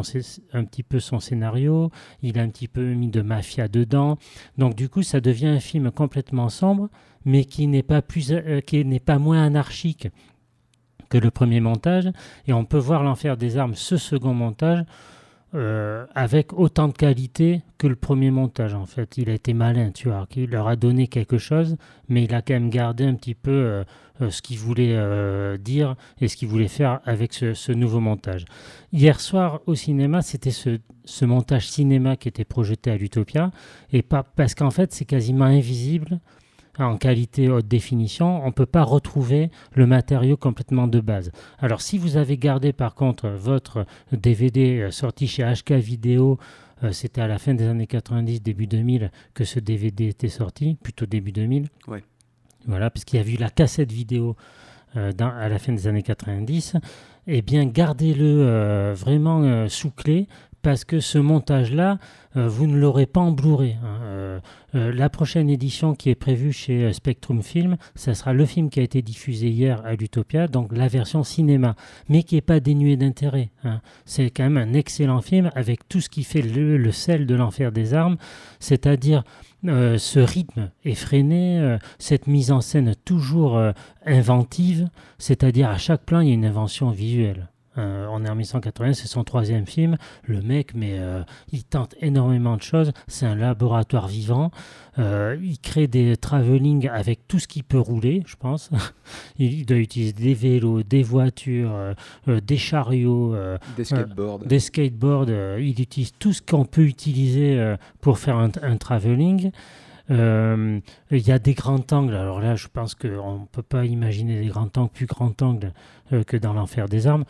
un 0.54 0.64
petit 0.66 0.84
peu 0.84 1.00
son 1.00 1.20
scénario. 1.20 1.90
Il 2.22 2.38
a 2.38 2.44
un 2.44 2.50
petit 2.50 2.68
peu 2.68 2.94
mis 2.94 3.10
de 3.10 3.24
mafia 3.24 3.68
dedans. 3.68 4.20
Donc 4.60 4.76
du 4.76 4.88
coup, 4.88 5.02
ça 5.02 5.22
devient 5.22 5.48
un 5.48 5.60
film 5.60 5.90
complètement 5.90 6.50
sombre 6.50 6.90
mais 7.26 7.46
qui 7.46 7.68
n'est 7.68 7.84
pas, 7.84 8.02
plus, 8.02 8.32
euh, 8.32 8.62
qui 8.62 8.86
n'est 8.86 9.00
pas 9.00 9.18
moins 9.18 9.44
anarchique 9.44 10.08
que 11.10 11.18
le 11.18 11.32
premier 11.32 11.60
montage. 11.60 12.10
Et 12.48 12.54
on 12.54 12.66
peut 12.66 12.78
voir 12.78 13.04
l'enfer 13.04 13.36
des 13.36 13.58
armes, 13.58 13.76
ce 13.76 13.98
second 13.98 14.34
montage, 14.34 14.84
euh, 15.54 16.06
avec 16.16 16.54
autant 16.54 16.88
de 16.88 16.94
qualité 16.94 17.62
que 17.78 17.88
le 17.88 17.96
premier 17.96 18.30
montage 18.32 18.74
en 18.74 18.86
fait. 18.86 19.18
Il 19.18 19.30
a 19.30 19.34
été 19.34 19.54
malin, 19.54 19.92
tu 19.92 20.10
vois, 20.10 20.28
il 20.36 20.50
leur 20.50 20.68
a 20.68 20.76
donné 20.76 21.08
quelque 21.08 21.38
chose, 21.38 21.78
mais 22.10 22.24
il 22.24 22.34
a 22.34 22.42
quand 22.42 22.54
même 22.54 22.70
gardé 22.70 23.06
un 23.06 23.16
petit 23.16 23.36
peu 23.36 23.52
euh, 23.52 24.30
ce 24.30 24.42
qu'il 24.42 24.58
voulait 24.58 25.58
dire 25.60 25.96
et 26.20 26.28
ce 26.28 26.36
qu'il 26.36 26.50
voulait 26.50 26.68
faire 26.68 27.00
avec 27.06 27.34
ce, 27.34 27.72
nouveau 27.72 28.02
montage. 28.02 28.46
Hier 28.92 29.20
soir 29.22 29.62
au 29.66 29.76
cinéma, 29.76 30.22
c'était 30.22 30.52
ce, 30.52 30.80
ce, 31.06 31.26
montage 31.26 31.70
cinéma 31.70 32.18
qui 32.18 32.28
était 32.28 32.44
projeté 32.44 32.92
à 32.92 32.98
l'Utopia, 32.98 33.52
et 33.94 34.02
pas, 34.02 34.24
parce 34.24 34.56
qu'en 34.56 34.72
fait 34.72 34.92
c'est 34.92 35.06
quasiment 35.06 35.46
invisible 35.46 36.20
en 36.80 36.98
qualité 36.98 37.50
haute 37.50 37.68
définition, 37.68 38.44
on 38.44 38.48
ne 38.48 38.52
peut 38.52 38.66
pas 38.66 38.84
retrouver 38.84 39.50
le 39.74 39.88
matériau 39.88 40.38
complètement 40.38 40.88
de 40.88 41.00
base. 41.00 41.32
Alors 41.60 41.82
si 41.82 41.98
vous 41.98 42.18
avez 42.18 42.38
gardé 42.38 42.74
par 42.74 42.96
contre 42.96 43.30
votre 43.30 43.86
DVD 44.12 44.82
euh, 44.82 44.92
sorti 44.92 45.28
chez 45.28 45.44
HK 45.44 45.74
Vidéo, 45.74 46.38
euh, 46.84 46.92
c'était 46.92 47.22
à 47.22 47.28
la 47.28 47.38
fin 47.38 47.54
des 47.54 47.68
années 47.68 47.88
90, 47.88 48.42
début 48.42 48.68
2000 48.68 49.12
que 49.34 49.44
ce 49.44 49.60
DVD 49.60 50.08
était 50.08 50.30
sorti, 50.30 50.78
plutôt 50.82 51.06
début 51.06 51.32
2000. 51.32 51.68
Ouais. 51.88 52.04
Voilà, 52.68 52.90
parce 52.90 53.06
qu'il 53.06 53.20
y 53.20 53.24
a 53.24 53.26
eu 53.28 53.38
la 53.38 53.50
cassette 53.50 53.92
vidéo 53.92 54.36
euh, 54.98 55.12
à 55.20 55.50
la 55.50 55.60
fin 55.60 55.72
des 55.72 55.88
années 55.88 56.04
90. 56.04 56.76
Eh 57.28 57.42
bien, 57.42 57.66
gardez-le 57.66 58.94
vraiment 58.94 59.68
sous 59.68 59.90
clé 59.90 60.28
parce 60.66 60.84
que 60.84 61.00
ce 61.00 61.20
montage-là, 61.20 62.00
euh, 62.38 62.48
vous 62.48 62.66
ne 62.66 62.76
l'aurez 62.76 63.06
pas 63.06 63.20
en 63.20 63.32
Blu-ray. 63.32 63.78
Hein. 63.84 64.00
Euh, 64.02 64.40
euh, 64.74 64.92
la 64.92 65.12
prochaine 65.12 65.48
édition 65.48 65.94
qui 65.94 66.10
est 66.10 66.16
prévue 66.16 66.52
chez 66.52 66.92
Spectrum 66.92 67.44
Film, 67.44 67.78
ça 67.94 68.16
sera 68.16 68.34
le 68.34 68.48
film 68.48 68.72
qui 68.72 68.80
a 68.80 68.84
été 68.84 69.04
diffusé 69.04 69.48
hier 69.48 69.86
à 69.86 69.94
l'Utopia, 69.94 70.48
donc 70.48 70.76
la 70.76 70.88
version 70.88 71.24
cinéma, 71.24 71.76
mais 72.10 72.24
qui 72.24 72.34
n'est 72.34 72.42
pas 72.42 72.60
dénué 72.60 72.98
d'intérêt. 72.98 73.52
Hein. 73.64 73.80
C'est 74.06 74.32
quand 74.32 74.42
même 74.42 74.58
un 74.58 74.74
excellent 74.74 75.22
film 75.22 75.52
avec 75.54 75.88
tout 75.88 76.02
ce 76.02 76.10
qui 76.10 76.24
fait 76.24 76.42
le, 76.42 76.92
sel 76.92 77.28
de 77.28 77.36
l'enfer 77.36 77.72
des 77.72 77.94
armes, 77.94 78.18
c'est-à-dire 78.60 79.24
ce 79.64 80.20
rythme 80.20 80.72
effréné, 80.84 81.78
cette 82.00 82.26
mise 82.26 82.52
en 82.52 82.62
scène 82.62 82.96
toujours 83.06 83.60
inventive, 84.06 84.90
c'est-à-dire 85.20 85.70
à 85.70 85.78
chaque 85.78 86.06
plan 86.06 86.22
il 86.22 86.30
y 86.30 86.32
a 86.32 86.34
une 86.34 86.46
invention 86.46 86.90
visuelle. 86.90 87.50
Euh, 87.78 88.08
on 88.10 88.24
est 88.24 88.30
en 88.30 88.36
1980, 88.36 88.94
c'est 88.94 89.08
son 89.08 89.24
troisième 89.24 89.66
film. 89.66 89.98
Le 90.24 90.42
mec, 90.42 90.74
mais 90.76 90.98
euh, 91.00 91.24
il 91.52 91.64
tente 91.64 91.96
énormément 92.02 92.58
de 92.58 92.62
choses. 92.62 92.92
C'est 93.08 93.26
un 93.26 93.36
laboratoire 93.36 94.08
vivant. 94.08 94.52
Euh, 94.98 95.38
il 95.42 95.60
crée 95.60 95.88
des 95.88 96.16
travelling 96.16 96.88
avec 96.88 97.28
tout 97.28 97.40
ce 97.40 97.48
qui 97.48 97.64
peut 97.64 97.80
rouler, 97.80 98.24
je 98.26 98.36
pense. 98.36 98.70
il 99.40 99.66
doit 99.66 99.78
utiliser 99.78 100.14
des 100.14 100.34
vélos, 100.34 100.84
des 100.84 101.04
voitures, 101.04 101.96
des 102.28 102.58
chariots, 102.58 103.36
des 103.76 103.84
skateboards. 103.84 104.40
des 104.46 104.60
skateboards. 104.60 105.30
il 105.60 105.82
utilise 105.82 106.14
tout 106.18 106.34
ce 106.34 106.42
qu'on 106.42 106.66
peut 106.66 106.84
utiliser 106.84 107.76
pour 108.02 108.20
faire 108.20 108.38
un, 108.38 108.50
un 108.62 108.78
travelling. 108.78 109.52
Il 110.10 110.82
y 111.12 111.32
a 111.32 111.40
des 111.40 111.54
grands 111.54 111.86
angles. 111.92 112.16
Alors 112.16 112.40
là, 112.40 112.56
je 112.56 112.68
pense 112.68 112.96
qu'on 112.96 113.40
ne 113.40 113.46
peut 113.52 113.64
pas 113.64 113.86
imaginer 113.86 114.40
des 114.42 114.48
grands 114.48 114.70
angles, 114.76 114.92
plus 114.92 115.06
grands 115.06 115.34
angles 115.42 115.74
euh, 116.14 116.24
que 116.24 116.38
dans 116.38 116.54
l'enfer 116.54 116.88
des 116.88 117.08
armes. 117.08 117.26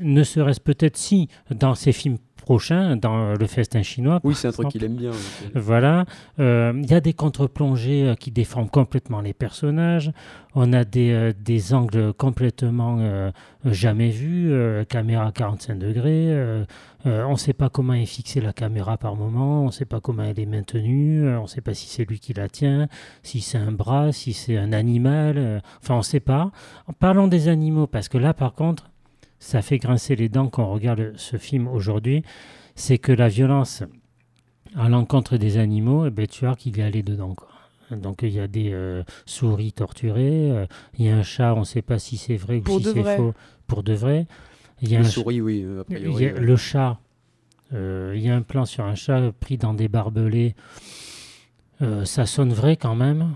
ne 0.00 0.22
serait-ce 0.22 0.60
peut-être 0.60 0.96
si 0.96 1.28
dans 1.50 1.74
ces 1.74 1.92
films 1.92 2.18
prochains, 2.40 2.96
dans 2.96 3.34
le 3.34 3.46
festin 3.46 3.82
chinois. 3.82 4.20
Oui, 4.24 4.34
c'est 4.34 4.48
un 4.48 4.52
truc 4.52 4.68
qu'il 4.68 4.84
aime 4.84 4.96
bien. 4.96 5.10
Voilà. 5.54 6.04
Euh, 6.38 6.72
il 6.76 6.90
y 6.90 6.94
a 6.94 7.00
des 7.00 7.12
contre-plongées 7.12 8.08
euh, 8.08 8.14
qui 8.14 8.30
déforment 8.30 8.68
complètement 8.68 9.20
les 9.20 9.32
personnages. 9.32 10.12
On 10.54 10.72
a 10.72 10.84
des, 10.84 11.32
des 11.38 11.74
angles 11.74 12.12
complètement 12.12 13.30
jamais 13.64 14.10
vus, 14.10 14.52
caméra 14.88 15.30
45 15.30 15.78
degrés. 15.78 16.64
on 17.04 17.30
ne 17.30 17.36
sait 17.36 17.52
pas 17.52 17.68
comment 17.68 17.92
est 17.92 18.04
fixée 18.04 18.40
la 18.40 18.52
caméra 18.52 18.96
par 18.98 19.14
moment, 19.14 19.62
on 19.62 19.66
ne 19.66 19.70
sait 19.70 19.84
pas 19.84 20.00
comment 20.00 20.24
elle 20.24 20.40
est 20.40 20.46
maintenue, 20.46 21.28
on 21.36 21.42
ne 21.42 21.46
sait 21.46 21.60
pas 21.60 21.72
si 21.74 21.86
c'est 21.86 22.04
lui 22.04 22.18
qui 22.18 22.32
la 22.32 22.48
tient, 22.48 22.88
si 23.22 23.42
c'est 23.42 23.58
un 23.58 23.70
bras, 23.70 24.10
si 24.10 24.32
c'est 24.32 24.56
un 24.56 24.72
animal. 24.72 25.62
enfin, 25.80 25.94
on 25.94 25.98
ne 25.98 26.02
sait 26.02 26.18
pas. 26.18 26.50
Parlons 26.98 27.28
des 27.28 27.46
animaux, 27.46 27.86
parce 27.86 28.08
que 28.08 28.18
là, 28.18 28.34
par 28.34 28.54
contre, 28.54 28.89
ça 29.40 29.62
fait 29.62 29.78
grincer 29.78 30.14
les 30.14 30.28
dents 30.28 30.48
quand 30.48 30.62
on 30.64 30.72
regarde 30.72 31.14
ce 31.16 31.38
film 31.38 31.66
aujourd'hui, 31.66 32.22
c'est 32.76 32.98
que 32.98 33.10
la 33.10 33.28
violence 33.28 33.82
à 34.76 34.88
l'encontre 34.88 35.36
des 35.36 35.56
animaux, 35.56 36.06
eh 36.06 36.10
ben, 36.10 36.26
tu 36.26 36.44
vois 36.44 36.54
qu'il 36.54 36.76
y 36.76 36.82
allé 36.82 37.02
dedans. 37.02 37.34
Quoi. 37.34 37.48
Donc 37.96 38.20
il 38.22 38.30
y 38.30 38.38
a 38.38 38.46
des 38.46 38.70
euh, 38.72 39.02
souris 39.26 39.72
torturées, 39.72 40.50
euh, 40.52 40.66
il 40.98 41.06
y 41.06 41.08
a 41.08 41.16
un 41.16 41.22
chat, 41.22 41.54
on 41.54 41.60
ne 41.60 41.64
sait 41.64 41.82
pas 41.82 41.98
si 41.98 42.18
c'est 42.18 42.36
vrai 42.36 42.62
ou 42.66 42.78
si 42.78 42.84
c'est 42.84 43.16
faux, 43.16 43.34
pour 43.66 43.82
de 43.82 43.94
vrai. 43.94 44.26
Il 44.82 44.90
y 44.90 44.96
a 44.96 45.04
souris, 45.04 45.40
oui, 45.40 45.66
Le 45.88 46.56
chat, 46.56 46.98
euh, 47.72 48.14
il 48.14 48.22
y 48.22 48.30
a 48.30 48.36
un 48.36 48.42
plan 48.42 48.64
sur 48.64 48.84
un 48.84 48.94
chat 48.94 49.32
pris 49.40 49.58
dans 49.58 49.74
des 49.74 49.88
barbelés. 49.88 50.54
ça 52.04 52.26
sonne 52.26 52.52
vrai 52.52 52.76
quand 52.76 52.94
même. 52.94 53.34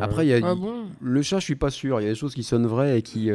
Après, 0.00 0.26
il 0.26 0.30
y 0.30 0.34
a 0.34 0.40
ah 0.44 0.54
le 1.00 1.22
chat, 1.22 1.38
je 1.38 1.44
suis 1.44 1.56
pas 1.56 1.70
sûr. 1.70 2.00
Il 2.00 2.04
y 2.04 2.06
a 2.06 2.10
des 2.10 2.16
choses 2.16 2.34
qui 2.34 2.44
sonnent 2.44 2.66
vraies 2.66 2.98
et 2.98 3.02
qui 3.02 3.30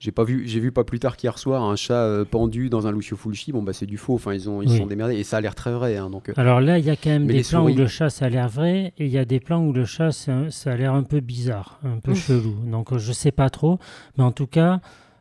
j'ai 0.00 0.12
pas 0.12 0.24
vu, 0.24 0.46
j'ai 0.46 0.60
vu 0.60 0.70
pas 0.70 0.84
plus 0.84 1.00
tard 1.00 1.16
qu'hier 1.16 1.38
soir 1.38 1.62
un 1.62 1.74
chat 1.74 2.02
euh, 2.02 2.24
pendu 2.24 2.70
dans 2.70 2.86
un 2.86 2.92
Lucio 2.92 3.16
Fulci. 3.16 3.52
Bon 3.52 3.62
bah 3.62 3.72
c'est 3.72 3.86
du 3.86 3.96
faux. 3.96 4.14
Enfin 4.14 4.32
ils 4.32 4.48
ont 4.48 4.62
ils 4.62 4.70
sont 4.70 4.86
démerdés 4.86 5.16
et 5.16 5.24
ça 5.24 5.38
a 5.38 5.40
l'air 5.40 5.54
très 5.54 5.72
vrai. 5.72 5.96
Hein, 5.96 6.10
donc. 6.10 6.28
Euh. 6.28 6.34
Alors 6.36 6.60
là 6.60 6.78
il 6.78 6.84
y 6.84 6.90
a 6.90 6.96
quand 6.96 7.10
même 7.10 7.26
des 7.26 7.42
plans 7.42 7.64
où 7.64 7.74
le 7.74 7.86
chat 7.86 8.10
ça 8.10 8.26
a 8.26 8.28
l'air 8.28 8.48
vrai 8.48 8.92
et 8.98 9.06
il 9.06 9.10
y 9.10 9.18
a 9.18 9.24
des 9.24 9.40
plans 9.40 9.64
où 9.64 9.72
le 9.72 9.84
chat 9.84 10.12
ça 10.12 10.32
a 10.66 10.76
l'air 10.76 10.94
un 10.94 11.02
peu 11.02 11.20
bizarre, 11.20 11.80
un 11.84 11.98
peu 11.98 12.14
chelou. 12.14 12.54
Donc 12.70 12.96
je 12.96 13.12
sais 13.12 13.32
pas 13.32 13.50
trop, 13.50 13.78
mais 14.16 14.24
en 14.24 14.32
tout 14.32 14.46
cas. 14.46 14.80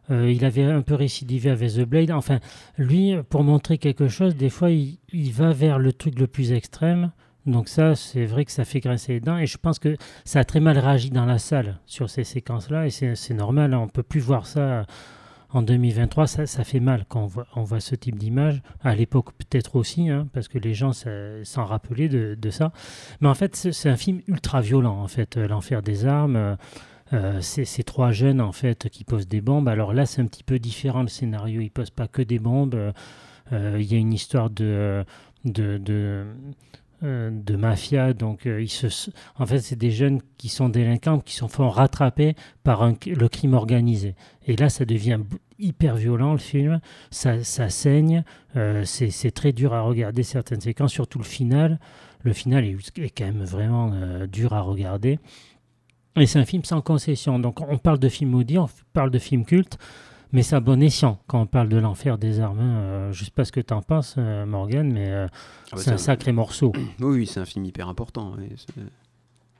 Euh, 0.09 0.31
il 0.31 0.45
avait 0.45 0.63
un 0.63 0.83
peu 0.83 0.95
récidivé 0.95 1.49
avec 1.49 1.73
The 1.73 1.81
Blade. 1.81 2.11
Enfin, 2.11 2.39
lui, 2.77 3.15
pour 3.29 3.43
montrer 3.43 3.77
quelque 3.77 4.07
chose, 4.07 4.37
des 4.37 4.49
fois, 4.49 4.69
il, 4.71 4.99
il 5.11 5.33
va 5.33 5.51
vers 5.51 5.79
le 5.79 5.91
truc 5.91 6.17
le 6.17 6.27
plus 6.27 6.53
extrême. 6.53 7.11
Donc 7.47 7.69
ça, 7.69 7.95
c'est 7.95 8.25
vrai 8.25 8.45
que 8.45 8.51
ça 8.51 8.65
fait 8.65 8.81
grincer 8.81 9.13
les 9.13 9.19
dents 9.21 9.37
et 9.37 9.47
je 9.47 9.57
pense 9.57 9.79
que 9.79 9.95
ça 10.25 10.39
a 10.39 10.43
très 10.43 10.59
mal 10.59 10.77
réagi 10.77 11.09
dans 11.09 11.25
la 11.25 11.39
salle 11.39 11.79
sur 11.85 12.09
ces 12.09 12.25
séquences-là 12.25 12.87
et 12.87 12.89
c'est 12.89 13.33
normal, 13.33 13.73
hein. 13.73 13.79
on 13.79 13.85
ne 13.85 13.89
peut 13.89 14.03
plus 14.03 14.19
voir 14.19 14.45
ça 14.45 14.85
en 15.49 15.61
2023, 15.61 16.27
ça, 16.27 16.45
ça 16.45 16.63
fait 16.65 16.81
mal 16.81 17.05
quand 17.07 17.29
on 17.55 17.63
voit, 17.63 17.79
ce 17.79 17.95
type 17.95 18.17
d'image. 18.17 18.61
À 18.83 18.95
l'époque 18.95 19.31
peut-être 19.37 19.77
aussi, 19.77 20.09
hein, 20.09 20.27
parce 20.33 20.49
que 20.49 20.57
les 20.57 20.73
gens 20.73 20.91
s'en 20.91 21.65
rappelaient 21.65 22.09
de, 22.09 22.37
de, 22.39 22.49
ça. 22.49 22.73
Mais 23.21 23.29
en 23.29 23.33
fait, 23.33 23.55
c'est 23.55 23.89
un 23.89 23.95
film 23.95 24.21
ultra 24.27 24.59
violent, 24.59 25.01
en 25.01 25.07
fait, 25.07 25.37
euh, 25.37 25.47
L'Enfer 25.47 25.81
des 25.81 26.05
Armes. 26.05 26.35
Euh, 26.35 26.55
euh, 27.13 27.39
ces 27.39 27.83
trois 27.85 28.11
jeunes 28.11 28.41
en 28.41 28.51
fait 28.51 28.89
qui 28.89 29.05
posent 29.05 29.29
des 29.29 29.39
bombes. 29.39 29.69
Alors 29.69 29.93
là, 29.93 30.05
c'est 30.05 30.21
un 30.21 30.25
petit 30.25 30.43
peu 30.43 30.59
différent 30.59 31.03
le 31.03 31.07
scénario. 31.07 31.61
Ils 31.61 31.69
posent 31.69 31.89
pas 31.89 32.09
que 32.09 32.21
des 32.21 32.37
bombes. 32.37 32.91
Il 33.53 33.81
y 33.81 33.95
a 33.95 33.97
une 33.97 34.11
histoire 34.11 34.49
de, 34.49 35.05
de, 35.45 35.81
euh, 35.89 36.33
de 37.01 37.55
mafia. 37.55 38.13
Donc, 38.13 38.45
euh, 38.45 38.61
ils 38.61 38.69
se, 38.69 38.87
en 39.37 39.45
fait, 39.45 39.59
c'est 39.59 39.75
des 39.75 39.91
jeunes 39.91 40.21
qui 40.37 40.49
sont 40.49 40.69
délinquants, 40.69 41.19
qui 41.19 41.35
sont 41.35 41.47
font 41.47 41.69
rattraper 41.69 42.35
par 42.63 42.87
le 42.87 43.27
crime 43.27 43.53
organisé. 43.53 44.15
Et 44.45 44.55
là, 44.55 44.69
ça 44.69 44.85
devient 44.85 45.19
hyper 45.59 45.95
violent 45.95 46.33
le 46.33 46.39
film. 46.39 46.79
Ça, 47.11 47.43
ça 47.43 47.69
saigne. 47.69 48.23
Euh, 48.55 48.83
c'est 48.85 49.31
très 49.31 49.51
dur 49.51 49.73
à 49.73 49.81
regarder 49.81 50.23
certaines 50.23 50.61
séquences, 50.61 50.93
surtout 50.93 51.19
le 51.19 51.23
final. 51.23 51.79
Le 52.23 52.33
final 52.33 52.65
est, 52.65 52.75
est 52.97 53.09
quand 53.09 53.25
même 53.25 53.43
vraiment 53.43 53.91
dur 54.27 54.53
à 54.53 54.61
regarder. 54.61 55.19
Et 56.19 56.25
c'est 56.25 56.39
un 56.39 56.45
film 56.45 56.63
sans 56.63 56.81
concession. 56.81 57.37
Donc, 57.37 57.61
on 57.61 57.77
parle 57.77 57.99
de 57.99 58.09
film 58.09 58.31
maudit, 58.31 58.57
on 58.57 58.67
parle 58.93 59.11
de 59.11 59.19
film 59.19 59.45
culte. 59.45 59.77
Mais 60.33 60.43
c'est 60.43 60.55
à 60.55 60.59
bon 60.59 60.81
escient 60.81 61.19
quand 61.27 61.41
on 61.41 61.45
parle 61.45 61.69
de 61.69 61.77
l'enfer 61.77 62.17
des 62.17 62.39
armes. 62.39 62.59
Hein. 62.59 62.77
Euh, 62.77 63.13
je 63.13 63.21
ne 63.21 63.25
sais 63.25 63.31
pas 63.31 63.45
ce 63.45 63.51
que 63.51 63.59
tu 63.59 63.73
en 63.73 63.81
penses, 63.81 64.15
euh, 64.17 64.45
Morgan, 64.45 64.91
mais 64.91 65.09
euh, 65.09 65.27
ah 65.27 65.75
bah 65.75 65.81
c'est 65.81 65.91
un 65.91 65.97
sacré 65.97 66.31
morceau. 66.31 66.73
Oui, 66.99 67.27
c'est 67.27 67.39
un 67.39 67.45
film 67.45 67.65
hyper 67.65 67.87
important. 67.87 68.35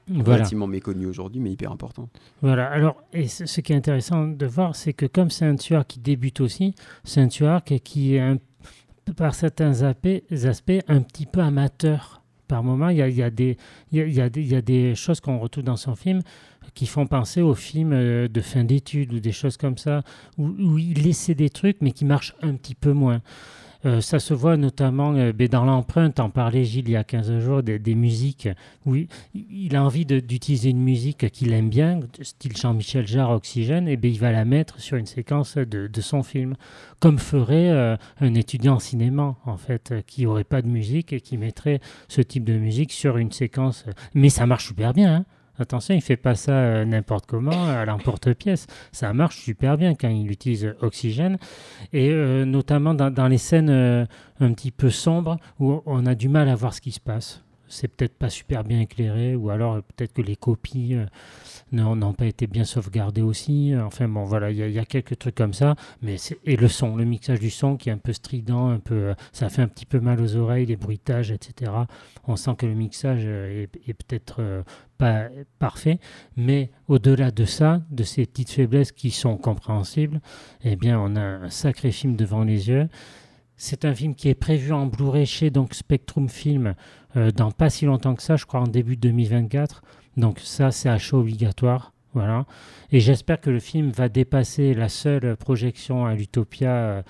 Relativement 0.09 0.67
méconnu 0.67 1.05
aujourd'hui, 1.05 1.41
mais 1.41 1.51
hyper 1.51 1.71
important. 1.71 2.09
Voilà, 2.41 2.69
alors, 2.69 3.03
et 3.13 3.27
ce 3.27 3.61
qui 3.61 3.73
est 3.73 3.75
intéressant 3.75 4.27
de 4.27 4.45
voir, 4.45 4.75
c'est 4.75 4.93
que 4.93 5.05
comme 5.05 5.29
c'est 5.29 5.45
un 5.45 5.55
tueur 5.55 5.85
qui 5.85 5.99
débute 5.99 6.39
aussi, 6.39 6.75
c'est 7.03 7.19
un 7.19 7.27
tueur 7.27 7.63
qui 7.63 8.15
est, 8.15 8.39
par 9.15 9.35
certains 9.35 9.81
aspects, 9.83 10.83
un 10.87 11.01
petit 11.01 11.25
peu 11.25 11.41
amateur 11.41 12.21
par 12.47 12.63
moment. 12.63 12.89
Il 12.89 12.97
y 12.97 13.01
a, 13.01 13.09
il 13.09 13.15
y 13.15 13.23
a, 13.23 13.29
des, 13.29 13.57
il 13.91 13.97
y 13.97 14.21
a, 14.21 14.27
il 14.27 14.47
y 14.47 14.55
a 14.55 14.61
des 14.61 14.95
choses 14.95 15.19
qu'on 15.19 15.39
retrouve 15.39 15.63
dans 15.63 15.75
son 15.75 15.95
film 15.95 16.21
qui 16.73 16.85
font 16.85 17.07
penser 17.07 17.41
aux 17.41 17.55
films 17.55 17.93
euh, 17.93 18.27
de 18.27 18.41
fin 18.41 18.63
d'études 18.63 19.13
ou 19.13 19.19
des 19.19 19.31
choses 19.31 19.57
comme 19.57 19.77
ça, 19.77 20.03
où, 20.37 20.77
il 20.77 21.03
laissait 21.03 21.35
des 21.35 21.49
trucs 21.49 21.77
mais 21.81 21.91
qui 21.91 22.05
marchent 22.05 22.35
un 22.41 22.53
petit 22.53 22.75
peu 22.75 22.93
moins. 22.93 23.21
Euh, 23.85 24.01
ça 24.01 24.17
se 24.17 24.33
voit 24.33 24.57
notamment 24.57 25.13
euh, 25.13 25.31
ben, 25.31 25.47
dans 25.47 25.63
l'empreinte, 25.63 26.19
en 26.19 26.31
parlait 26.31 26.65
Gilles 26.65 26.87
il 26.87 26.91
y 26.91 26.95
a 26.95 27.03
15 27.03 27.39
jours, 27.39 27.61
des, 27.61 27.95
musiques, 27.95 28.49
où 28.85 28.95
il, 29.35 29.75
a 29.75 29.83
envie 29.83 30.05
d'utiliser 30.05 30.71
une 30.71 30.81
musique 30.81 31.29
qu'il 31.29 31.53
aime 31.53 31.69
bien, 31.69 31.99
style 32.21 32.57
Jean-Michel 32.57 33.05
Jarre, 33.05 33.31
Oxygène, 33.31 33.87
et 33.87 33.95
bien 33.95 34.09
il 34.09 34.19
va 34.19 34.31
la 34.31 34.45
mettre 34.45 34.79
sur 34.81 34.97
une 34.97 35.05
séquence 35.05 35.57
de, 35.57 36.01
son 36.01 36.23
film, 36.23 36.55
comme 36.99 37.19
ferait 37.19 37.69
un 38.19 38.33
étudiant 38.33 38.75
en 38.75 38.79
cinéma, 38.79 39.35
en 39.45 39.57
fait, 39.57 39.93
qui 40.07 40.23
n'aurait 40.23 40.43
pas 40.43 40.63
de 40.63 40.67
musique 40.67 41.13
et 41.13 41.21
qui 41.21 41.37
mettrait 41.37 41.79
ce 42.07 42.21
type 42.21 42.45
de 42.45 42.57
musique 42.57 42.91
sur 42.91 43.17
une 43.17 43.31
séquence. 43.31 43.85
Mais 44.15 44.29
ça 44.29 44.47
marche 44.47 44.67
super 44.67 44.93
bien, 44.93 45.17
hein 45.17 45.25
Attention, 45.59 45.95
il 45.95 46.01
fait 46.01 46.17
pas 46.17 46.35
ça 46.35 46.51
euh, 46.51 46.85
n'importe 46.85 47.25
comment, 47.25 47.67
à 47.67 47.85
l'emporte-pièce. 47.85 48.67
Ça 48.91 49.11
marche 49.13 49.37
super 49.37 49.77
bien 49.77 49.95
quand 49.95 50.09
il 50.09 50.31
utilise 50.31 50.75
Oxygène. 50.81 51.37
Et 51.93 52.09
euh, 52.11 52.45
notamment 52.45 52.93
dans, 52.93 53.27
les 53.27 53.37
scènes 53.37 53.69
euh, 53.69 54.05
un 54.39 54.53
petit 54.53 54.71
peu 54.71 54.89
sombres 54.89 55.37
où 55.59 55.81
on 55.85 56.05
a 56.05 56.13
du 56.13 56.29
mal 56.29 56.47
à 56.49 56.55
voir 56.55 56.73
ce 56.73 56.81
qui 56.81 56.91
se 56.91 56.99
passe. 56.99 57.41
C'est 57.69 57.87
peut-être 57.87 58.15
pas 58.15 58.29
super 58.29 58.63
bien 58.63 58.79
éclairé, 58.81 59.35
ou 59.35 59.49
alors 59.49 59.81
peut-être 59.81 60.13
que 60.13 60.21
les 60.21 60.35
copies 60.35 60.95
n'ont 61.71 62.13
pas 62.13 62.25
été 62.25 62.47
bien 62.47 62.63
sauvegardées 62.63 63.21
aussi. 63.21 63.73
Enfin 63.77 64.07
bon, 64.07 64.23
voilà, 64.23 64.51
il 64.51 64.57
y, 64.57 64.79
a 64.79 64.85
quelques 64.85 65.17
trucs 65.17 65.35
comme 65.35 65.53
ça. 65.53 65.75
Mais 66.01 66.15
et 66.45 66.55
le 66.55 66.67
son, 66.67 66.95
le 66.95 67.05
mixage 67.05 67.39
du 67.39 67.49
son 67.49 67.77
qui 67.77 67.89
est 67.89 67.91
un 67.91 67.97
peu 67.97 68.13
strident, 68.13 68.69
un 68.69 68.79
peu, 68.79 69.13
ça 69.31 69.49
fait 69.49 69.61
un 69.61 69.67
petit 69.67 69.85
peu 69.85 69.99
mal 69.99 70.21
aux 70.21 70.35
oreilles, 70.35 70.65
les 70.65 70.77
bruitages, 70.77 71.31
etc. 71.31 71.71
On 72.27 72.35
sent 72.35 72.55
que 72.57 72.65
le 72.65 72.73
mixage 72.73 73.25
est, 73.25 73.69
est 73.87 73.93
peut-être 73.93 74.63
pas 74.97 75.27
parfait, 75.59 75.99
mais 76.35 76.71
au-delà 76.87 77.31
de 77.31 77.45
ça, 77.45 77.81
de 77.91 78.03
ces 78.03 78.25
petites 78.25 78.49
faiblesses 78.49 78.91
qui 78.91 79.11
sont 79.11 79.37
compréhensibles, 79.37 80.19
eh 80.63 80.75
bien, 80.75 80.99
on 80.99 81.15
a 81.15 81.21
un 81.21 81.49
sacré 81.49 81.91
film 81.91 82.15
devant 82.15 82.43
les 82.43 82.69
yeux. 82.69 82.89
C'est 83.57 83.85
un 83.85 83.93
film 83.93 84.15
qui 84.15 84.29
est 84.29 84.35
prévu 84.35 84.71
en 84.71 84.85
Blu-ray 84.85 85.25
chez 85.25 85.49
donc 85.49 85.73
Spectrum 85.73 86.29
Film 86.29 86.75
euh, 87.15 87.31
dans 87.31 87.51
pas 87.51 87.69
si 87.69 87.85
longtemps 87.85 88.15
que 88.15 88.23
ça, 88.23 88.35
je 88.35 88.45
crois 88.45 88.61
en 88.61 88.67
début 88.67 88.95
2024. 88.95 89.81
Donc 90.15 90.39
ça, 90.39 90.71
c'est 90.71 90.89
achat 90.89 91.17
obligatoire. 91.17 91.93
Voilà. 92.13 92.45
Et 92.91 92.99
j'espère 92.99 93.41
que 93.41 93.49
le 93.49 93.59
film 93.59 93.89
va 93.89 94.09
dépasser 94.09 94.73
la 94.73 94.89
seule 94.89 95.35
projection 95.35 96.05
à 96.05 96.15
l'Utopia 96.15 97.03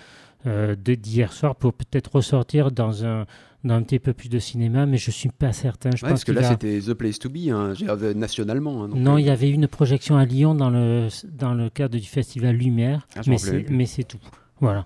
d'hier 0.45 1.33
soir 1.33 1.55
pour 1.55 1.73
peut-être 1.73 2.15
ressortir 2.15 2.71
dans 2.71 3.05
un, 3.05 3.25
dans 3.63 3.75
un 3.75 3.83
petit 3.83 3.99
peu 3.99 4.13
plus 4.13 4.29
de 4.29 4.39
cinéma, 4.39 4.85
mais 4.85 4.97
je 4.97 5.11
suis 5.11 5.29
pas 5.29 5.51
certain. 5.51 5.91
Je 5.95 6.01
pense 6.01 6.09
parce 6.09 6.23
que 6.23 6.31
là, 6.31 6.43
c'était 6.43 6.79
The 6.79 6.93
Place 6.93 7.19
to 7.19 7.29
Be, 7.29 7.49
hein, 7.49 7.73
nationalement. 8.15 8.83
Hein, 8.83 8.89
non, 8.95 9.17
il 9.17 9.25
y 9.25 9.29
avait 9.29 9.49
une 9.49 9.67
projection 9.67 10.17
à 10.17 10.25
Lyon 10.25 10.55
dans 10.55 10.69
le, 10.69 11.09
dans 11.31 11.53
le 11.53 11.69
cadre 11.69 11.97
du 11.97 12.05
festival 12.05 12.55
Lumière, 12.55 13.07
ah, 13.15 13.21
mais 13.27 13.85
c'est 13.85 14.03
tout. 14.03 14.19
Voilà. 14.59 14.85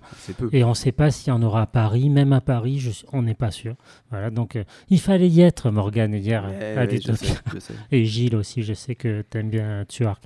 Et 0.52 0.64
on 0.64 0.70
ne 0.70 0.74
sait 0.74 0.92
pas 0.92 1.10
s'il 1.10 1.28
y 1.28 1.30
en 1.36 1.42
aura 1.42 1.62
à 1.62 1.66
Paris. 1.66 2.10
Même 2.10 2.32
à 2.32 2.40
Paris, 2.40 2.78
je, 2.78 2.90
on 3.12 3.22
n'est 3.22 3.34
pas 3.34 3.50
sûr. 3.50 3.74
Voilà. 4.10 4.30
Donc, 4.30 4.56
euh, 4.56 4.64
il 4.90 5.00
fallait 5.00 5.28
y 5.28 5.40
être, 5.40 5.70
Morgane, 5.70 6.14
hier 6.14 6.44
à 6.44 6.84
Et 7.92 8.04
Gilles 8.04 8.36
aussi, 8.36 8.62
je 8.62 8.74
sais 8.74 8.94
que 8.94 9.24
tu 9.30 9.38
aimes 9.38 9.50
bien 9.50 9.84
Tuark. 9.88 10.22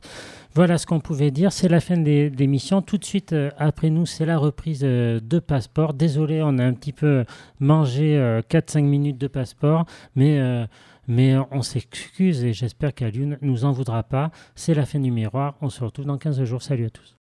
Voilà 0.55 0.79
ce 0.79 0.87
qu'on 0.87 1.01
pouvait 1.01 1.31
dire. 1.31 1.53
C'est 1.53 1.69
la 1.69 1.81
fin 1.81 1.97
des 1.97 2.31
l'émission. 2.31 2.83
Tout 2.83 2.99
de 2.99 3.05
suite, 3.05 3.33
euh, 3.33 3.51
après 3.59 3.91
nous, 3.91 4.07
c'est 4.07 4.27
la 4.27 4.39
reprise 4.39 4.81
euh, 4.83 5.21
de 5.23 5.39
Passeport. 5.39 5.95
Désolé, 5.95 6.43
on 6.43 6.59
a 6.59 6.65
un 6.65 6.73
petit 6.73 6.93
peu 6.93 7.25
mangé 7.61 8.17
4-5 8.51 8.83
minutes 8.83 9.19
de 9.19 9.29
Passeport, 9.29 9.87
mais... 10.15 10.67
mais 11.09 11.37
on 11.53 11.63
s'excuse 11.63 12.45
et 12.45 12.53
j'espère 12.53 12.93
qu'Alion 12.93 13.29
ne 13.29 13.37
nous 13.41 13.65
en 13.65 13.71
voudra 13.71 14.03
pas. 14.03 14.33
C'est 14.57 14.75
la 14.75 14.85
fin 14.87 14.99
du 14.99 15.13
miroir. 15.13 15.55
On 15.61 15.69
se 15.69 15.85
retrouve 15.85 16.07
dans 16.07 16.19
15 16.19 16.43
jours. 16.45 16.63
Salut 16.63 16.87
à 16.87 16.91
tous. 16.91 17.15